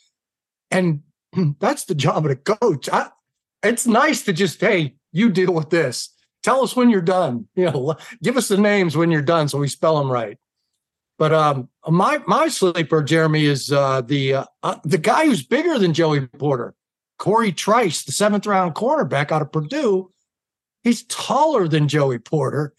And 0.71 1.01
that's 1.59 1.85
the 1.85 1.95
job 1.95 2.25
of 2.25 2.29
the 2.29 2.35
coach. 2.35 2.89
I, 2.91 3.09
it's 3.63 3.87
nice 3.87 4.23
to 4.23 4.33
just, 4.33 4.59
hey, 4.59 4.95
you 5.11 5.29
deal 5.29 5.53
with 5.53 5.69
this. 5.69 6.09
Tell 6.43 6.63
us 6.63 6.75
when 6.75 6.89
you're 6.89 7.01
done. 7.01 7.47
You 7.55 7.71
know, 7.71 7.95
give 8.21 8.37
us 8.37 8.47
the 8.47 8.57
names 8.57 8.95
when 8.95 9.11
you're 9.11 9.21
done 9.21 9.47
so 9.47 9.57
we 9.57 9.67
spell 9.67 9.97
them 9.97 10.11
right. 10.11 10.37
But 11.17 11.33
um, 11.33 11.69
my 11.87 12.21
my 12.27 12.47
sleeper, 12.47 13.01
Jeremy, 13.01 13.45
is 13.45 13.71
uh, 13.71 14.01
the 14.01 14.35
uh, 14.35 14.45
uh, 14.61 14.75
the 14.83 14.99
guy 14.99 15.25
who's 15.25 15.43
bigger 15.43 15.79
than 15.79 15.93
Joey 15.93 16.27
Porter, 16.27 16.75
Corey 17.17 17.51
Trice, 17.51 18.03
the 18.03 18.11
seventh 18.11 18.45
round 18.45 18.75
cornerback 18.75 19.31
out 19.31 19.41
of 19.41 19.51
Purdue. 19.51 20.11
He's 20.83 21.03
taller 21.03 21.67
than 21.67 21.87
Joey 21.87 22.19
Porter. 22.19 22.73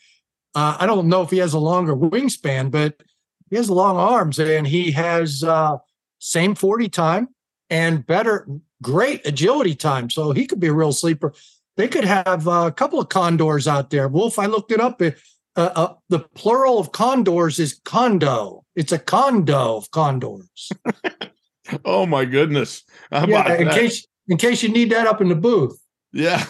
Uh, 0.55 0.77
I 0.81 0.87
don't 0.87 1.09
know 1.09 1.22
if 1.22 1.31
he 1.31 1.38
has 1.38 1.53
a 1.53 1.59
longer 1.59 1.94
wingspan, 1.94 2.70
but 2.70 3.03
he 3.51 3.57
has 3.57 3.70
long 3.70 3.96
arms 3.96 4.38
and 4.38 4.66
he 4.66 4.92
has 4.92 5.44
uh, 5.44 5.79
same 6.18 6.55
40 6.55 6.88
time 6.88 7.29
and 7.70 8.07
better, 8.07 8.46
great 8.83 9.27
agility 9.27 9.74
time. 9.74 10.11
So 10.11 10.33
he 10.33 10.46
could 10.46 10.61
be 10.61 10.68
a 10.68 10.72
real 10.72 10.92
sleeper. 10.92 11.35
They 11.77 11.88
could 11.88 12.05
have 12.05 12.48
uh, 12.48 12.64
a 12.66 12.72
couple 12.72 12.98
of 12.98 13.09
condors 13.09 13.68
out 13.68 13.90
there. 13.90 14.09
Wolf, 14.09 14.38
I 14.38 14.46
looked 14.46 14.72
it 14.72 14.81
up. 14.81 15.01
It, 15.03 15.18
uh, 15.57 15.70
uh, 15.74 15.94
the 16.09 16.20
plural 16.20 16.79
of 16.79 16.92
condors 16.92 17.59
is 17.59 17.81
condo. 17.85 18.64
It's 18.77 18.92
a 18.92 18.98
condo 18.98 19.77
of 19.77 19.90
condors. 19.90 20.70
oh 21.85 22.07
my 22.07 22.24
goodness! 22.24 22.85
yeah, 23.11 23.55
in 23.55 23.64
that? 23.66 23.74
case 23.74 24.07
in 24.29 24.37
case 24.37 24.62
you 24.62 24.69
need 24.69 24.91
that 24.91 25.07
up 25.07 25.21
in 25.21 25.29
the 25.29 25.35
booth. 25.35 25.79
Yeah, 26.12 26.45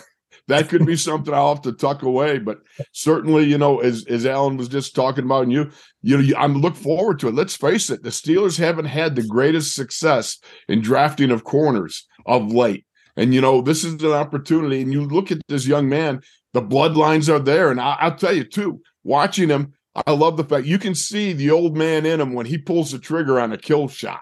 that 0.49 0.69
could 0.69 0.87
be 0.87 0.97
something 0.97 1.33
I'll 1.33 1.55
have 1.55 1.63
to 1.63 1.73
tuck 1.73 2.03
away. 2.03 2.39
But 2.39 2.61
certainly, 2.93 3.45
you 3.45 3.59
know, 3.59 3.81
as 3.81 4.05
as 4.07 4.27
Alan 4.27 4.57
was 4.57 4.69
just 4.69 4.95
talking 4.95 5.25
about, 5.25 5.45
and 5.45 5.53
you, 5.53 5.71
you 6.03 6.19
know, 6.19 6.39
I'm 6.39 6.55
look 6.55 6.77
forward 6.77 7.19
to 7.21 7.29
it. 7.29 7.35
Let's 7.35 7.57
face 7.57 7.91
it, 7.91 8.03
the 8.03 8.11
Steelers 8.11 8.59
haven't 8.59 8.87
had 8.87 9.15
the 9.15 9.23
greatest 9.23 9.75
success 9.75 10.39
in 10.69 10.81
drafting 10.81 11.31
of 11.31 11.45
corners 11.45 12.07
of 12.27 12.53
late. 12.53 12.85
And 13.17 13.35
you 13.35 13.41
know, 13.41 13.61
this 13.61 13.85
is 13.85 13.95
an 14.03 14.13
opportunity. 14.13 14.81
And 14.81 14.93
you 14.93 15.05
look 15.05 15.33
at 15.33 15.39
this 15.49 15.67
young 15.67 15.89
man, 15.89 16.23
the 16.55 16.63
bloodlines 16.63 17.29
are 17.29 17.41
there. 17.41 17.71
And 17.71 17.81
I, 17.81 18.09
will 18.09 18.17
tell 18.17 18.33
you 18.33 18.45
too, 18.45 18.81
watching 19.05 19.49
him, 19.49 19.75
I 20.07 20.13
love 20.13 20.37
the 20.37 20.45
fact 20.45 20.67
you 20.67 20.79
can 20.79 20.95
see 20.95 21.33
the 21.33 21.51
old 21.51 21.77
man 21.77 22.07
in 22.07 22.21
him 22.21 22.33
when 22.33 22.47
he 22.47 22.59
pulls 22.59 22.93
the 22.93 22.99
trigger 22.99 23.41
on 23.41 23.53
a 23.53 23.59
kill 23.59 23.89
shot. 23.89 24.21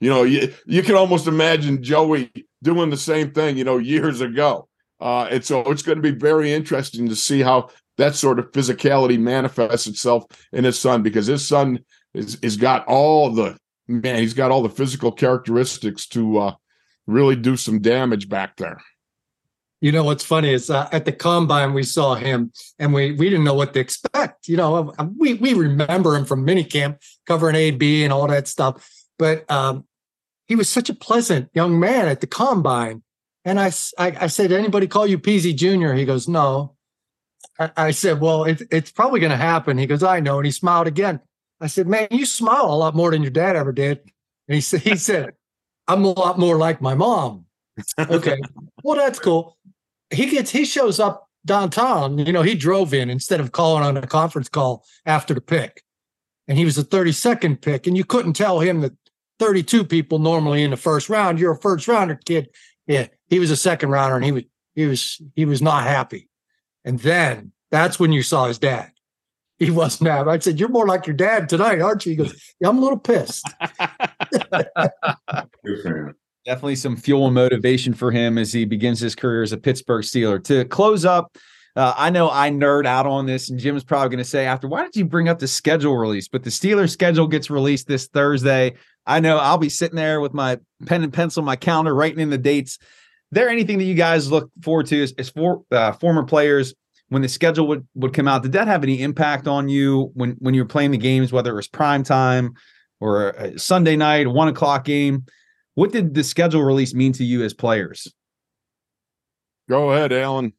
You 0.00 0.10
know, 0.10 0.22
you, 0.22 0.54
you 0.64 0.82
can 0.82 0.94
almost 0.94 1.26
imagine 1.26 1.82
Joey 1.82 2.30
doing 2.62 2.90
the 2.90 2.96
same 2.96 3.30
thing, 3.30 3.56
you 3.56 3.64
know, 3.64 3.78
years 3.78 4.20
ago. 4.20 4.68
Uh, 5.00 5.28
and 5.30 5.44
so 5.44 5.60
it's 5.70 5.82
going 5.82 5.96
to 5.96 6.02
be 6.02 6.16
very 6.16 6.52
interesting 6.52 7.08
to 7.08 7.16
see 7.16 7.40
how 7.40 7.70
that 7.98 8.14
sort 8.14 8.38
of 8.38 8.50
physicality 8.52 9.18
manifests 9.18 9.86
itself 9.86 10.24
in 10.52 10.64
his 10.64 10.78
son 10.78 11.02
because 11.02 11.26
his 11.26 11.46
son 11.46 11.80
is, 12.14 12.36
is 12.42 12.56
got 12.56 12.86
all 12.86 13.30
the 13.30 13.56
man, 13.86 14.18
he's 14.18 14.34
got 14.34 14.50
all 14.50 14.62
the 14.62 14.68
physical 14.68 15.12
characteristics 15.12 16.06
to 16.08 16.38
uh, 16.38 16.54
really 17.06 17.36
do 17.36 17.56
some 17.56 17.80
damage 17.80 18.28
back 18.28 18.56
there. 18.56 18.80
You 19.80 19.92
know 19.92 20.02
what's 20.02 20.24
funny 20.24 20.52
is 20.52 20.70
uh, 20.70 20.88
at 20.90 21.04
the 21.04 21.12
combine 21.12 21.72
we 21.72 21.84
saw 21.84 22.16
him 22.16 22.52
and 22.80 22.92
we 22.92 23.12
we 23.12 23.30
didn't 23.30 23.44
know 23.44 23.54
what 23.54 23.74
to 23.74 23.80
expect. 23.80 24.48
You 24.48 24.56
know, 24.56 24.92
we 25.16 25.34
we 25.34 25.54
remember 25.54 26.16
him 26.16 26.24
from 26.24 26.44
minicamp 26.44 26.98
covering 27.26 27.54
AB 27.54 28.02
and 28.02 28.12
all 28.12 28.26
that 28.26 28.48
stuff, 28.48 28.90
but 29.18 29.48
um, 29.48 29.84
he 30.48 30.56
was 30.56 30.68
such 30.68 30.88
a 30.88 30.94
pleasant 30.94 31.50
young 31.52 31.78
man 31.78 32.08
at 32.08 32.20
the 32.20 32.26
combine. 32.26 33.02
And 33.44 33.60
I, 33.60 33.70
I, 33.98 34.16
I 34.22 34.26
said, 34.26 34.50
anybody 34.50 34.86
call 34.86 35.06
you 35.06 35.18
Peezy 35.18 35.54
Jr.? 35.54 35.92
He 35.92 36.06
goes, 36.06 36.26
no. 36.26 36.74
I, 37.58 37.70
I 37.76 37.90
said, 37.90 38.20
well, 38.20 38.44
it, 38.44 38.62
it's 38.70 38.90
probably 38.90 39.20
going 39.20 39.30
to 39.30 39.36
happen. 39.36 39.78
He 39.78 39.86
goes, 39.86 40.02
I 40.02 40.20
know. 40.20 40.38
And 40.38 40.46
he 40.46 40.52
smiled 40.52 40.86
again. 40.86 41.20
I 41.60 41.66
said, 41.66 41.86
man, 41.86 42.08
you 42.10 42.24
smile 42.24 42.66
a 42.66 42.76
lot 42.76 42.96
more 42.96 43.10
than 43.10 43.22
your 43.22 43.30
dad 43.30 43.56
ever 43.56 43.72
did. 43.72 44.00
And 44.48 44.54
he 44.54 44.60
said, 44.60 44.80
he 44.80 44.96
said, 44.96 45.34
I'm 45.86 46.04
a 46.04 46.10
lot 46.10 46.38
more 46.38 46.56
like 46.56 46.80
my 46.80 46.94
mom. 46.94 47.44
Okay. 47.98 48.40
well, 48.82 48.96
that's 48.96 49.18
cool. 49.18 49.56
He 50.10 50.26
gets, 50.26 50.50
he 50.50 50.64
shows 50.64 50.98
up 50.98 51.28
downtown. 51.44 52.18
You 52.18 52.32
know, 52.32 52.42
he 52.42 52.54
drove 52.54 52.94
in 52.94 53.10
instead 53.10 53.40
of 53.40 53.52
calling 53.52 53.84
on 53.84 53.96
a 53.96 54.06
conference 54.06 54.48
call 54.48 54.84
after 55.06 55.34
the 55.34 55.40
pick. 55.40 55.82
And 56.48 56.56
he 56.56 56.64
was 56.64 56.78
a 56.78 56.84
32nd 56.84 57.60
pick. 57.60 57.86
And 57.86 57.96
you 57.96 58.04
couldn't 58.04 58.32
tell 58.32 58.60
him 58.60 58.80
that 58.80 58.92
32 59.38 59.84
people 59.84 60.18
normally 60.18 60.62
in 60.62 60.70
the 60.70 60.76
first 60.76 61.08
round. 61.08 61.38
You're 61.38 61.52
a 61.52 61.58
first 61.58 61.88
rounder 61.88 62.18
kid. 62.24 62.50
Yeah, 62.86 63.08
he 63.28 63.38
was 63.38 63.50
a 63.50 63.56
second 63.56 63.90
rounder 63.90 64.16
and 64.16 64.24
he 64.24 64.32
was 64.32 64.44
he 64.74 64.86
was 64.86 65.20
he 65.34 65.44
was 65.44 65.62
not 65.62 65.84
happy. 65.84 66.28
And 66.84 66.98
then 67.00 67.52
that's 67.70 68.00
when 68.00 68.12
you 68.12 68.22
saw 68.22 68.46
his 68.46 68.58
dad. 68.58 68.92
He 69.58 69.70
wasn't 69.70 70.10
happy. 70.10 70.30
I 70.30 70.38
said, 70.38 70.60
You're 70.60 70.68
more 70.68 70.86
like 70.86 71.06
your 71.06 71.16
dad 71.16 71.48
tonight, 71.48 71.80
aren't 71.80 72.06
you? 72.06 72.10
He 72.10 72.16
goes, 72.16 72.54
Yeah, 72.60 72.68
I'm 72.68 72.78
a 72.78 72.80
little 72.80 72.98
pissed. 72.98 73.44
Definitely 76.44 76.76
some 76.76 76.96
fuel 76.96 77.26
and 77.26 77.34
motivation 77.34 77.92
for 77.92 78.10
him 78.10 78.38
as 78.38 78.52
he 78.52 78.64
begins 78.64 79.00
his 79.00 79.14
career 79.14 79.42
as 79.42 79.52
a 79.52 79.58
Pittsburgh 79.58 80.04
Steeler. 80.04 80.42
To 80.44 80.64
close 80.64 81.04
up, 81.04 81.36
uh, 81.78 81.94
I 81.96 82.10
know 82.10 82.28
I 82.28 82.50
nerd 82.50 82.86
out 82.86 83.06
on 83.06 83.26
this, 83.26 83.50
and 83.50 83.58
Jim's 83.58 83.84
probably 83.84 84.08
going 84.08 84.18
to 84.18 84.28
say 84.28 84.46
after, 84.46 84.66
why 84.66 84.82
did 84.82 84.96
you 84.96 85.04
bring 85.04 85.28
up 85.28 85.38
the 85.38 85.46
schedule 85.46 85.96
release? 85.96 86.26
But 86.26 86.42
the 86.42 86.50
Steelers 86.50 86.90
schedule 86.90 87.28
gets 87.28 87.50
released 87.50 87.86
this 87.86 88.08
Thursday. 88.08 88.74
I 89.06 89.20
know 89.20 89.38
I'll 89.38 89.58
be 89.58 89.68
sitting 89.68 89.94
there 89.94 90.20
with 90.20 90.34
my 90.34 90.58
pen 90.86 91.04
and 91.04 91.12
pencil, 91.12 91.44
my 91.44 91.54
calendar, 91.54 91.94
writing 91.94 92.18
in 92.18 92.30
the 92.30 92.36
dates. 92.36 92.80
There 93.30 93.48
anything 93.48 93.78
that 93.78 93.84
you 93.84 93.94
guys 93.94 94.28
look 94.28 94.50
forward 94.60 94.86
to 94.86 95.04
as, 95.16 95.30
for 95.30 95.62
uh, 95.70 95.92
former 95.92 96.24
players 96.24 96.74
when 97.10 97.22
the 97.22 97.28
schedule 97.28 97.68
would 97.68 97.86
would 97.94 98.12
come 98.12 98.26
out? 98.26 98.42
Did 98.42 98.52
that 98.52 98.66
have 98.66 98.82
any 98.82 99.00
impact 99.00 99.46
on 99.46 99.68
you 99.68 100.10
when 100.14 100.32
when 100.40 100.54
you 100.54 100.62
were 100.62 100.68
playing 100.68 100.90
the 100.90 100.98
games, 100.98 101.32
whether 101.32 101.52
it 101.52 101.56
was 101.56 101.68
prime 101.68 102.02
time 102.02 102.54
or 102.98 103.52
Sunday 103.56 103.94
night, 103.94 104.26
one 104.26 104.48
o'clock 104.48 104.84
game? 104.84 105.26
What 105.74 105.92
did 105.92 106.12
the 106.12 106.24
schedule 106.24 106.64
release 106.64 106.92
mean 106.92 107.12
to 107.12 107.24
you 107.24 107.44
as 107.44 107.54
players? 107.54 108.12
Go 109.68 109.92
ahead, 109.92 110.12
Alan. 110.12 110.54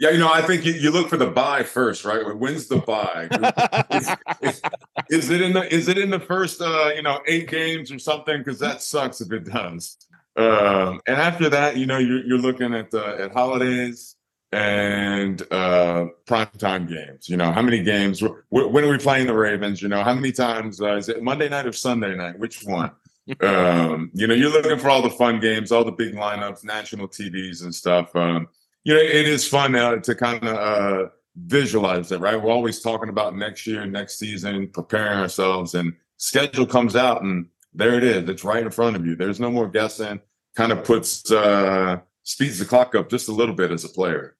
Yeah, 0.00 0.10
you 0.10 0.18
know, 0.18 0.32
I 0.32 0.42
think 0.42 0.64
you, 0.64 0.74
you 0.74 0.90
look 0.92 1.08
for 1.08 1.16
the 1.16 1.26
bye 1.26 1.64
first, 1.64 2.04
right? 2.04 2.24
When's 2.36 2.68
the 2.68 2.76
bye? 2.78 3.28
is, 3.90 4.08
is, 4.40 4.62
is, 5.10 5.30
it 5.30 5.40
in 5.40 5.52
the 5.52 5.74
is 5.74 5.88
it 5.88 5.98
in 5.98 6.10
the 6.10 6.20
first 6.20 6.60
uh, 6.60 6.92
you 6.94 7.02
know 7.02 7.20
eight 7.26 7.48
games 7.48 7.90
or 7.90 7.98
something? 7.98 8.38
Because 8.38 8.60
that 8.60 8.80
sucks 8.80 9.20
if 9.20 9.32
it 9.32 9.44
does. 9.44 9.96
Um, 10.36 11.00
and 11.08 11.16
after 11.16 11.48
that, 11.50 11.76
you 11.76 11.86
know, 11.86 11.98
you're 11.98 12.24
you're 12.24 12.38
looking 12.38 12.74
at 12.74 12.94
uh, 12.94 13.16
at 13.18 13.32
holidays 13.32 14.14
and 14.52 15.42
uh 15.52 16.06
prime 16.26 16.48
time 16.58 16.86
games. 16.86 17.28
You 17.28 17.36
know, 17.36 17.50
how 17.50 17.60
many 17.60 17.82
games? 17.82 18.22
when 18.50 18.84
are 18.84 18.88
we 18.88 18.98
playing 18.98 19.26
the 19.26 19.34
Ravens? 19.34 19.82
You 19.82 19.88
know, 19.88 20.04
how 20.04 20.14
many 20.14 20.30
times 20.30 20.80
uh, 20.80 20.94
is 20.94 21.08
it 21.08 21.22
Monday 21.24 21.48
night 21.48 21.66
or 21.66 21.72
Sunday 21.72 22.14
night? 22.14 22.38
Which 22.38 22.62
one? 22.62 22.92
um, 23.40 24.10
you 24.14 24.26
know, 24.26 24.34
you're 24.34 24.50
looking 24.50 24.78
for 24.78 24.88
all 24.88 25.02
the 25.02 25.10
fun 25.10 25.40
games, 25.40 25.70
all 25.70 25.84
the 25.84 25.92
big 25.92 26.14
lineups, 26.14 26.64
national 26.64 27.08
TVs 27.08 27.62
and 27.62 27.74
stuff. 27.74 28.14
Um, 28.16 28.48
you 28.88 28.94
know, 28.94 29.00
it 29.00 29.28
is 29.28 29.46
fun 29.46 29.72
now 29.72 29.96
to 29.96 30.14
kind 30.14 30.42
of 30.42 30.56
uh, 30.56 31.08
visualize 31.36 32.10
it, 32.10 32.20
right? 32.20 32.42
We're 32.42 32.50
always 32.50 32.80
talking 32.80 33.10
about 33.10 33.36
next 33.36 33.66
year, 33.66 33.84
next 33.84 34.18
season, 34.18 34.66
preparing 34.68 35.18
ourselves, 35.18 35.74
and 35.74 35.92
schedule 36.16 36.64
comes 36.64 36.96
out, 36.96 37.22
and 37.22 37.48
there 37.74 37.98
it 37.98 38.02
is. 38.02 38.26
It's 38.30 38.44
right 38.44 38.62
in 38.62 38.70
front 38.70 38.96
of 38.96 39.04
you. 39.04 39.14
There's 39.14 39.40
no 39.40 39.50
more 39.50 39.68
guessing. 39.68 40.22
Kind 40.56 40.72
of 40.72 40.84
puts 40.84 41.30
uh, 41.30 41.98
speeds 42.22 42.60
the 42.60 42.64
clock 42.64 42.94
up 42.94 43.10
just 43.10 43.28
a 43.28 43.32
little 43.32 43.54
bit 43.54 43.72
as 43.72 43.84
a 43.84 43.90
player. 43.90 44.36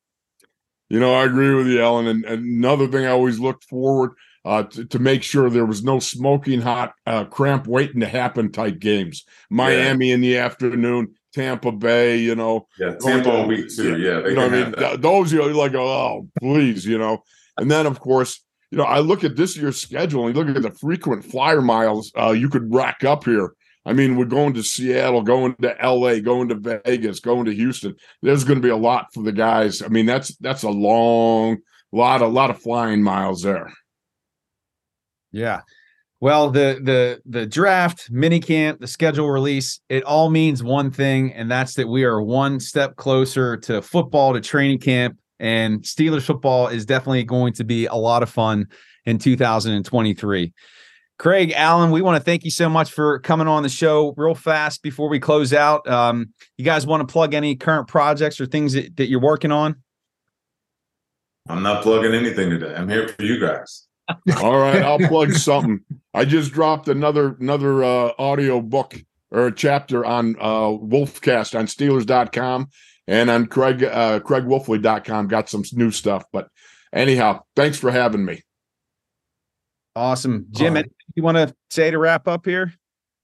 You 0.88 0.98
know, 0.98 1.12
I 1.12 1.26
agree 1.26 1.54
with 1.54 1.66
you, 1.66 1.82
Alan. 1.82 2.06
And, 2.06 2.24
and 2.24 2.42
another 2.42 2.88
thing 2.88 3.04
I 3.04 3.10
always 3.10 3.38
looked 3.38 3.64
forward 3.64 4.12
uh, 4.46 4.62
to, 4.62 4.86
to, 4.86 4.98
make 4.98 5.22
sure 5.22 5.50
there 5.50 5.66
was 5.66 5.84
no 5.84 5.98
smoking 5.98 6.62
hot 6.62 6.94
uh, 7.06 7.26
cramp 7.26 7.66
waiting 7.66 8.00
to 8.00 8.08
happen 8.08 8.50
type 8.50 8.78
games. 8.78 9.26
Miami 9.50 10.08
yeah. 10.08 10.14
in 10.14 10.22
the 10.22 10.38
afternoon, 10.38 11.16
Tampa 11.32 11.72
Bay, 11.72 12.18
you 12.18 12.34
know. 12.34 12.66
Yeah, 12.78 12.94
Tampa 13.00 13.30
on 13.30 13.48
week 13.48 13.74
two. 13.74 13.98
Yeah, 13.98 14.26
you 14.26 14.34
know 14.34 14.46
I 14.46 14.48
mean? 14.48 14.70
That. 14.72 15.02
Those 15.02 15.32
you're 15.32 15.52
like, 15.54 15.74
oh, 15.74 16.28
please, 16.40 16.86
you 16.86 16.98
know. 16.98 17.22
And 17.56 17.70
then, 17.70 17.86
of 17.86 18.00
course, 18.00 18.42
you 18.70 18.78
know, 18.78 18.84
I 18.84 19.00
look 19.00 19.24
at 19.24 19.36
this 19.36 19.56
year's 19.56 19.80
schedule 19.80 20.26
and 20.26 20.36
you 20.36 20.42
look 20.42 20.56
at 20.56 20.62
the 20.62 20.76
frequent 20.78 21.24
flyer 21.24 21.62
miles 21.62 22.12
uh, 22.18 22.30
you 22.30 22.48
could 22.48 22.72
rack 22.72 23.04
up 23.04 23.24
here. 23.24 23.52
I 23.86 23.94
mean, 23.94 24.16
we're 24.16 24.26
going 24.26 24.52
to 24.54 24.62
Seattle, 24.62 25.22
going 25.22 25.54
to 25.62 25.74
LA, 25.82 26.18
going 26.18 26.48
to 26.50 26.80
Vegas, 26.84 27.20
going 27.20 27.46
to 27.46 27.54
Houston. 27.54 27.96
There's 28.20 28.44
going 28.44 28.60
to 28.60 28.62
be 28.62 28.72
a 28.72 28.76
lot 28.76 29.06
for 29.14 29.22
the 29.22 29.32
guys. 29.32 29.80
I 29.80 29.88
mean, 29.88 30.04
that's 30.04 30.36
that's 30.36 30.62
a 30.62 30.70
long 30.70 31.58
lot, 31.90 32.20
a 32.20 32.26
lot 32.26 32.50
of 32.50 32.60
flying 32.60 33.02
miles 33.02 33.42
there. 33.42 33.72
Yeah. 35.32 35.60
Well, 36.20 36.50
the 36.50 36.80
the 36.82 37.20
the 37.26 37.46
draft, 37.46 38.12
minicamp, 38.12 38.80
the 38.80 38.88
schedule 38.88 39.30
release, 39.30 39.80
it 39.88 40.02
all 40.02 40.30
means 40.30 40.64
one 40.64 40.90
thing, 40.90 41.32
and 41.32 41.48
that's 41.48 41.74
that 41.74 41.86
we 41.86 42.02
are 42.02 42.20
one 42.20 42.58
step 42.58 42.96
closer 42.96 43.56
to 43.58 43.80
football, 43.82 44.32
to 44.32 44.40
training 44.40 44.80
camp, 44.80 45.16
and 45.38 45.80
Steelers 45.82 46.22
football 46.22 46.66
is 46.66 46.84
definitely 46.84 47.22
going 47.22 47.52
to 47.54 47.64
be 47.64 47.86
a 47.86 47.94
lot 47.94 48.24
of 48.24 48.30
fun 48.30 48.66
in 49.06 49.18
2023. 49.18 50.52
Craig 51.18 51.52
Alan, 51.56 51.90
we 51.90 52.00
want 52.00 52.16
to 52.16 52.24
thank 52.24 52.44
you 52.44 52.50
so 52.50 52.68
much 52.68 52.92
for 52.92 53.18
coming 53.20 53.48
on 53.48 53.64
the 53.64 53.68
show 53.68 54.14
real 54.16 54.34
fast 54.34 54.82
before 54.82 55.08
we 55.08 55.18
close 55.18 55.52
out. 55.52 55.88
Um, 55.88 56.32
you 56.56 56.64
guys 56.64 56.86
want 56.86 57.06
to 57.06 57.12
plug 57.12 57.34
any 57.34 57.56
current 57.56 57.88
projects 57.88 58.40
or 58.40 58.46
things 58.46 58.74
that, 58.74 58.96
that 58.96 59.08
you're 59.08 59.20
working 59.20 59.50
on? 59.50 59.76
I'm 61.48 61.62
not 61.62 61.82
plugging 61.82 62.12
anything 62.12 62.50
today. 62.50 62.74
I'm 62.74 62.88
here 62.88 63.08
for 63.08 63.22
you 63.22 63.40
guys. 63.40 63.86
All 64.42 64.58
right, 64.58 64.82
I'll 64.82 64.98
plug 64.98 65.32
something. 65.32 65.80
I 66.18 66.24
just 66.24 66.50
dropped 66.50 66.88
another 66.88 67.36
another 67.38 67.84
uh, 67.84 68.10
audio 68.18 68.60
book 68.60 69.00
or 69.30 69.46
a 69.46 69.54
chapter 69.54 70.04
on 70.04 70.34
uh, 70.40 70.66
Wolfcast 70.66 71.56
on 71.56 71.66
Steelers.com 71.66 72.70
and 73.06 73.30
on 73.30 73.46
Craig 73.46 73.84
uh, 73.84 74.18
CraigWolfley.com. 74.18 75.28
Got 75.28 75.48
some 75.48 75.62
new 75.74 75.92
stuff, 75.92 76.24
but 76.32 76.48
anyhow, 76.92 77.42
thanks 77.54 77.78
for 77.78 77.92
having 77.92 78.24
me. 78.24 78.42
Awesome, 79.94 80.46
Jim. 80.50 80.74
Right. 80.74 80.90
You 81.14 81.22
want 81.22 81.36
to 81.36 81.54
say 81.70 81.92
to 81.92 81.98
wrap 81.98 82.26
up 82.26 82.46
here? 82.46 82.74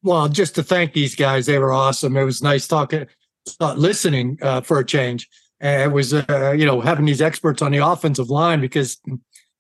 Well, 0.05 0.29
just 0.29 0.55
to 0.55 0.63
thank 0.63 0.93
these 0.93 1.17
guys, 1.17 1.47
they 1.47 1.59
were 1.59 1.73
awesome. 1.73 2.17
It 2.17 2.23
was 2.23 2.45
nice 2.45 2.69
talking, 2.69 3.07
uh, 3.61 3.75
listening 3.75 4.39
uh, 4.41 4.61
for 4.61 4.79
a 4.79 4.87
change. 4.87 5.29
And 5.59 5.83
it 5.83 5.93
was, 5.93 6.15
uh, 6.15 6.55
you 6.57 6.65
know, 6.65 6.81
having 6.81 7.07
these 7.07 7.23
experts 7.23 7.61
on 7.61 7.73
the 7.73 7.79
offensive 7.79 8.31
line 8.31 8.61
because 8.61 9.01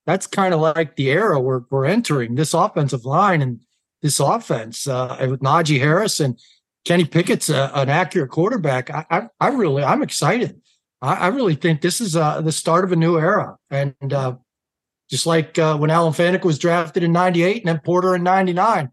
that's 0.06 0.26
kind 0.26 0.52
of 0.52 0.60
like 0.60 0.96
the 0.96 1.10
era 1.10 1.40
we're 1.40 1.62
we're 1.70 1.86
entering. 1.86 2.34
This 2.34 2.54
offensive 2.54 3.04
line 3.04 3.42
and 3.42 3.60
this 4.02 4.20
offense 4.20 4.86
uh, 4.86 5.26
with 5.28 5.40
Najee 5.40 5.80
Harris 5.80 6.20
and 6.20 6.38
Kenny 6.84 7.04
Pickett's 7.04 7.48
a, 7.48 7.70
an 7.74 7.88
accurate 7.88 8.30
quarterback. 8.30 8.90
I, 8.90 9.06
I, 9.10 9.28
I 9.40 9.48
really 9.48 9.82
I'm 9.82 10.02
excited. 10.02 10.60
I, 11.00 11.14
I 11.14 11.26
really 11.28 11.54
think 11.54 11.80
this 11.80 12.00
is 12.00 12.16
uh, 12.16 12.40
the 12.42 12.52
start 12.52 12.84
of 12.84 12.92
a 12.92 12.96
new 12.96 13.18
era. 13.18 13.56
And 13.70 14.12
uh, 14.12 14.36
just 15.10 15.26
like 15.26 15.58
uh, 15.58 15.76
when 15.78 15.90
Alan 15.90 16.12
Faneca 16.12 16.44
was 16.44 16.58
drafted 16.58 17.02
in 17.02 17.12
'98 17.12 17.62
and 17.62 17.68
then 17.68 17.80
Porter 17.80 18.14
in 18.14 18.22
'99, 18.22 18.90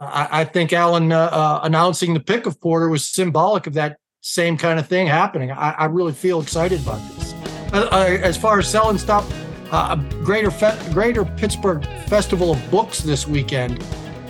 I, 0.00 0.44
think 0.44 0.72
Alan 0.72 1.12
uh, 1.12 1.18
uh, 1.30 1.60
announcing 1.62 2.14
the 2.14 2.20
pick 2.20 2.46
of 2.46 2.60
Porter 2.60 2.88
was 2.88 3.06
symbolic 3.06 3.66
of 3.66 3.74
that 3.74 3.98
same 4.22 4.56
kind 4.56 4.80
of 4.80 4.88
thing 4.88 5.06
happening. 5.06 5.52
I, 5.52 5.72
I 5.72 5.84
really 5.86 6.14
feel 6.14 6.40
excited 6.40 6.80
about 6.80 7.00
this. 7.14 7.32
as 7.72 8.36
far 8.36 8.58
as 8.58 8.68
selling 8.68 8.98
stuff 8.98 9.30
uh, 9.70 9.96
Greater 10.24 10.50
Fe- 10.50 10.78
Greater 10.92 11.24
Pittsburgh 11.24 11.84
Festival 12.06 12.52
of 12.52 12.70
Books 12.70 13.00
this 13.00 13.26
weekend. 13.26 13.82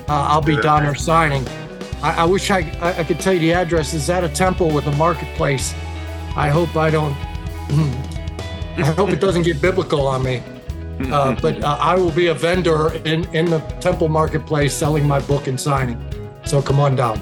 Uh, 0.09 0.27
I'll 0.29 0.43
be 0.43 0.57
down 0.61 0.83
there 0.83 0.95
signing. 0.95 1.47
I, 2.03 2.23
I 2.23 2.25
wish 2.25 2.51
I, 2.51 2.59
I, 2.81 3.05
could 3.05 3.21
tell 3.21 3.33
you 3.33 3.41
the 3.41 3.53
address. 3.53 3.95
Is 3.95 4.11
at 4.11 4.25
a 4.25 4.29
temple 4.29 4.71
with 4.71 4.87
a 4.87 4.93
marketplace. 4.97 5.75
I 6.37 6.49
hope 6.49 6.77
I 6.77 6.91
don't. 6.91 7.13
I 8.77 8.93
hope 8.97 9.11
it 9.11 9.21
doesn't 9.21 9.43
get 9.43 9.61
biblical 9.61 10.07
on 10.07 10.23
me. 10.23 10.43
Uh, 11.01 11.35
but 11.43 11.63
uh, 11.63 11.77
I 11.81 11.95
will 11.97 12.11
be 12.11 12.29
a 12.29 12.35
vendor 12.35 12.93
in, 13.05 13.25
in 13.35 13.47
the 13.47 13.59
temple 13.81 14.09
marketplace 14.09 14.75
selling 14.75 15.07
my 15.07 15.21
book 15.21 15.47
and 15.47 15.61
signing. 15.61 15.99
So 16.45 16.63
come 16.63 16.81
on 16.81 16.97
down. 16.97 17.19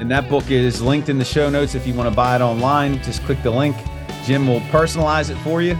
And 0.00 0.10
that 0.10 0.28
book 0.28 0.50
is 0.50 0.82
linked 0.82 1.08
in 1.08 1.18
the 1.18 1.24
show 1.24 1.48
notes. 1.48 1.74
If 1.74 1.86
you 1.86 1.94
want 1.94 2.08
to 2.08 2.14
buy 2.16 2.34
it 2.34 2.40
online, 2.40 3.02
just 3.02 3.22
click 3.22 3.42
the 3.42 3.50
link. 3.50 3.76
Jim 4.24 4.48
will 4.48 4.60
personalize 4.62 5.30
it 5.30 5.36
for 5.38 5.62
you. 5.62 5.72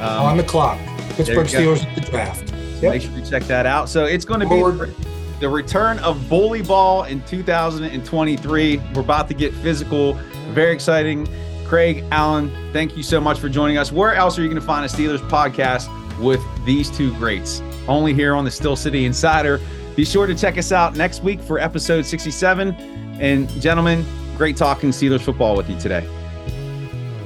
Um, 0.00 0.24
on 0.24 0.36
the 0.36 0.44
clock. 0.44 0.78
Pittsburgh 1.14 1.46
Steelers 1.46 1.84
at 1.84 1.94
the 1.94 2.00
draft. 2.02 2.52
Yep. 2.82 2.92
Make 2.92 3.02
sure 3.02 3.10
you 3.12 3.24
check 3.24 3.42
that 3.44 3.66
out. 3.66 3.88
So 3.88 4.04
it's 4.04 4.24
going 4.24 4.40
to 4.40 4.48
be 4.48 4.92
the 5.40 5.48
return 5.48 5.98
of 6.00 6.28
bully 6.28 6.62
ball 6.62 7.04
in 7.04 7.22
2023. 7.22 8.82
We're 8.94 9.00
about 9.00 9.28
to 9.28 9.34
get 9.34 9.54
physical. 9.54 10.14
Very 10.52 10.72
exciting. 10.72 11.28
Craig 11.66 12.04
Alan, 12.10 12.50
thank 12.72 12.96
you 12.96 13.02
so 13.02 13.20
much 13.20 13.38
for 13.38 13.48
joining 13.48 13.78
us. 13.78 13.92
Where 13.92 14.14
else 14.14 14.38
are 14.38 14.42
you 14.42 14.48
going 14.48 14.60
to 14.60 14.66
find 14.66 14.84
a 14.84 14.88
Steelers 14.88 15.26
podcast 15.30 15.88
with 16.18 16.42
these 16.64 16.90
two 16.90 17.14
greats? 17.14 17.62
Only 17.86 18.12
here 18.12 18.34
on 18.34 18.44
the 18.44 18.50
Steel 18.50 18.76
City 18.76 19.04
Insider. 19.04 19.60
Be 19.96 20.04
sure 20.04 20.26
to 20.26 20.34
check 20.34 20.58
us 20.58 20.72
out 20.72 20.96
next 20.96 21.22
week 21.22 21.40
for 21.40 21.58
episode 21.58 22.06
67. 22.06 22.74
And 23.20 23.48
gentlemen, 23.60 24.04
great 24.36 24.56
talking 24.56 24.90
Steelers 24.90 25.20
football 25.20 25.56
with 25.56 25.68
you 25.68 25.78
today. 25.78 26.08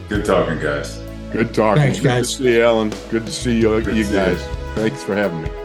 Good 0.09 0.25
talking, 0.25 0.59
guys. 0.59 1.04
Good 1.35 1.53
talking. 1.53 1.83
Thanks, 1.83 1.99
guys. 1.99 2.37
Good 2.37 2.45
to 2.45 2.45
see 2.45 2.55
you, 2.55 2.63
Alan. 2.63 2.93
Good 3.11 3.27
to 3.27 3.33
see 3.33 3.61
you, 3.61 3.81
Good 3.81 3.97
you 3.97 4.05
guys. 4.05 4.41
You. 4.41 4.55
Thanks 4.77 5.03
for 5.03 5.17
having 5.17 5.43
me. 5.43 5.64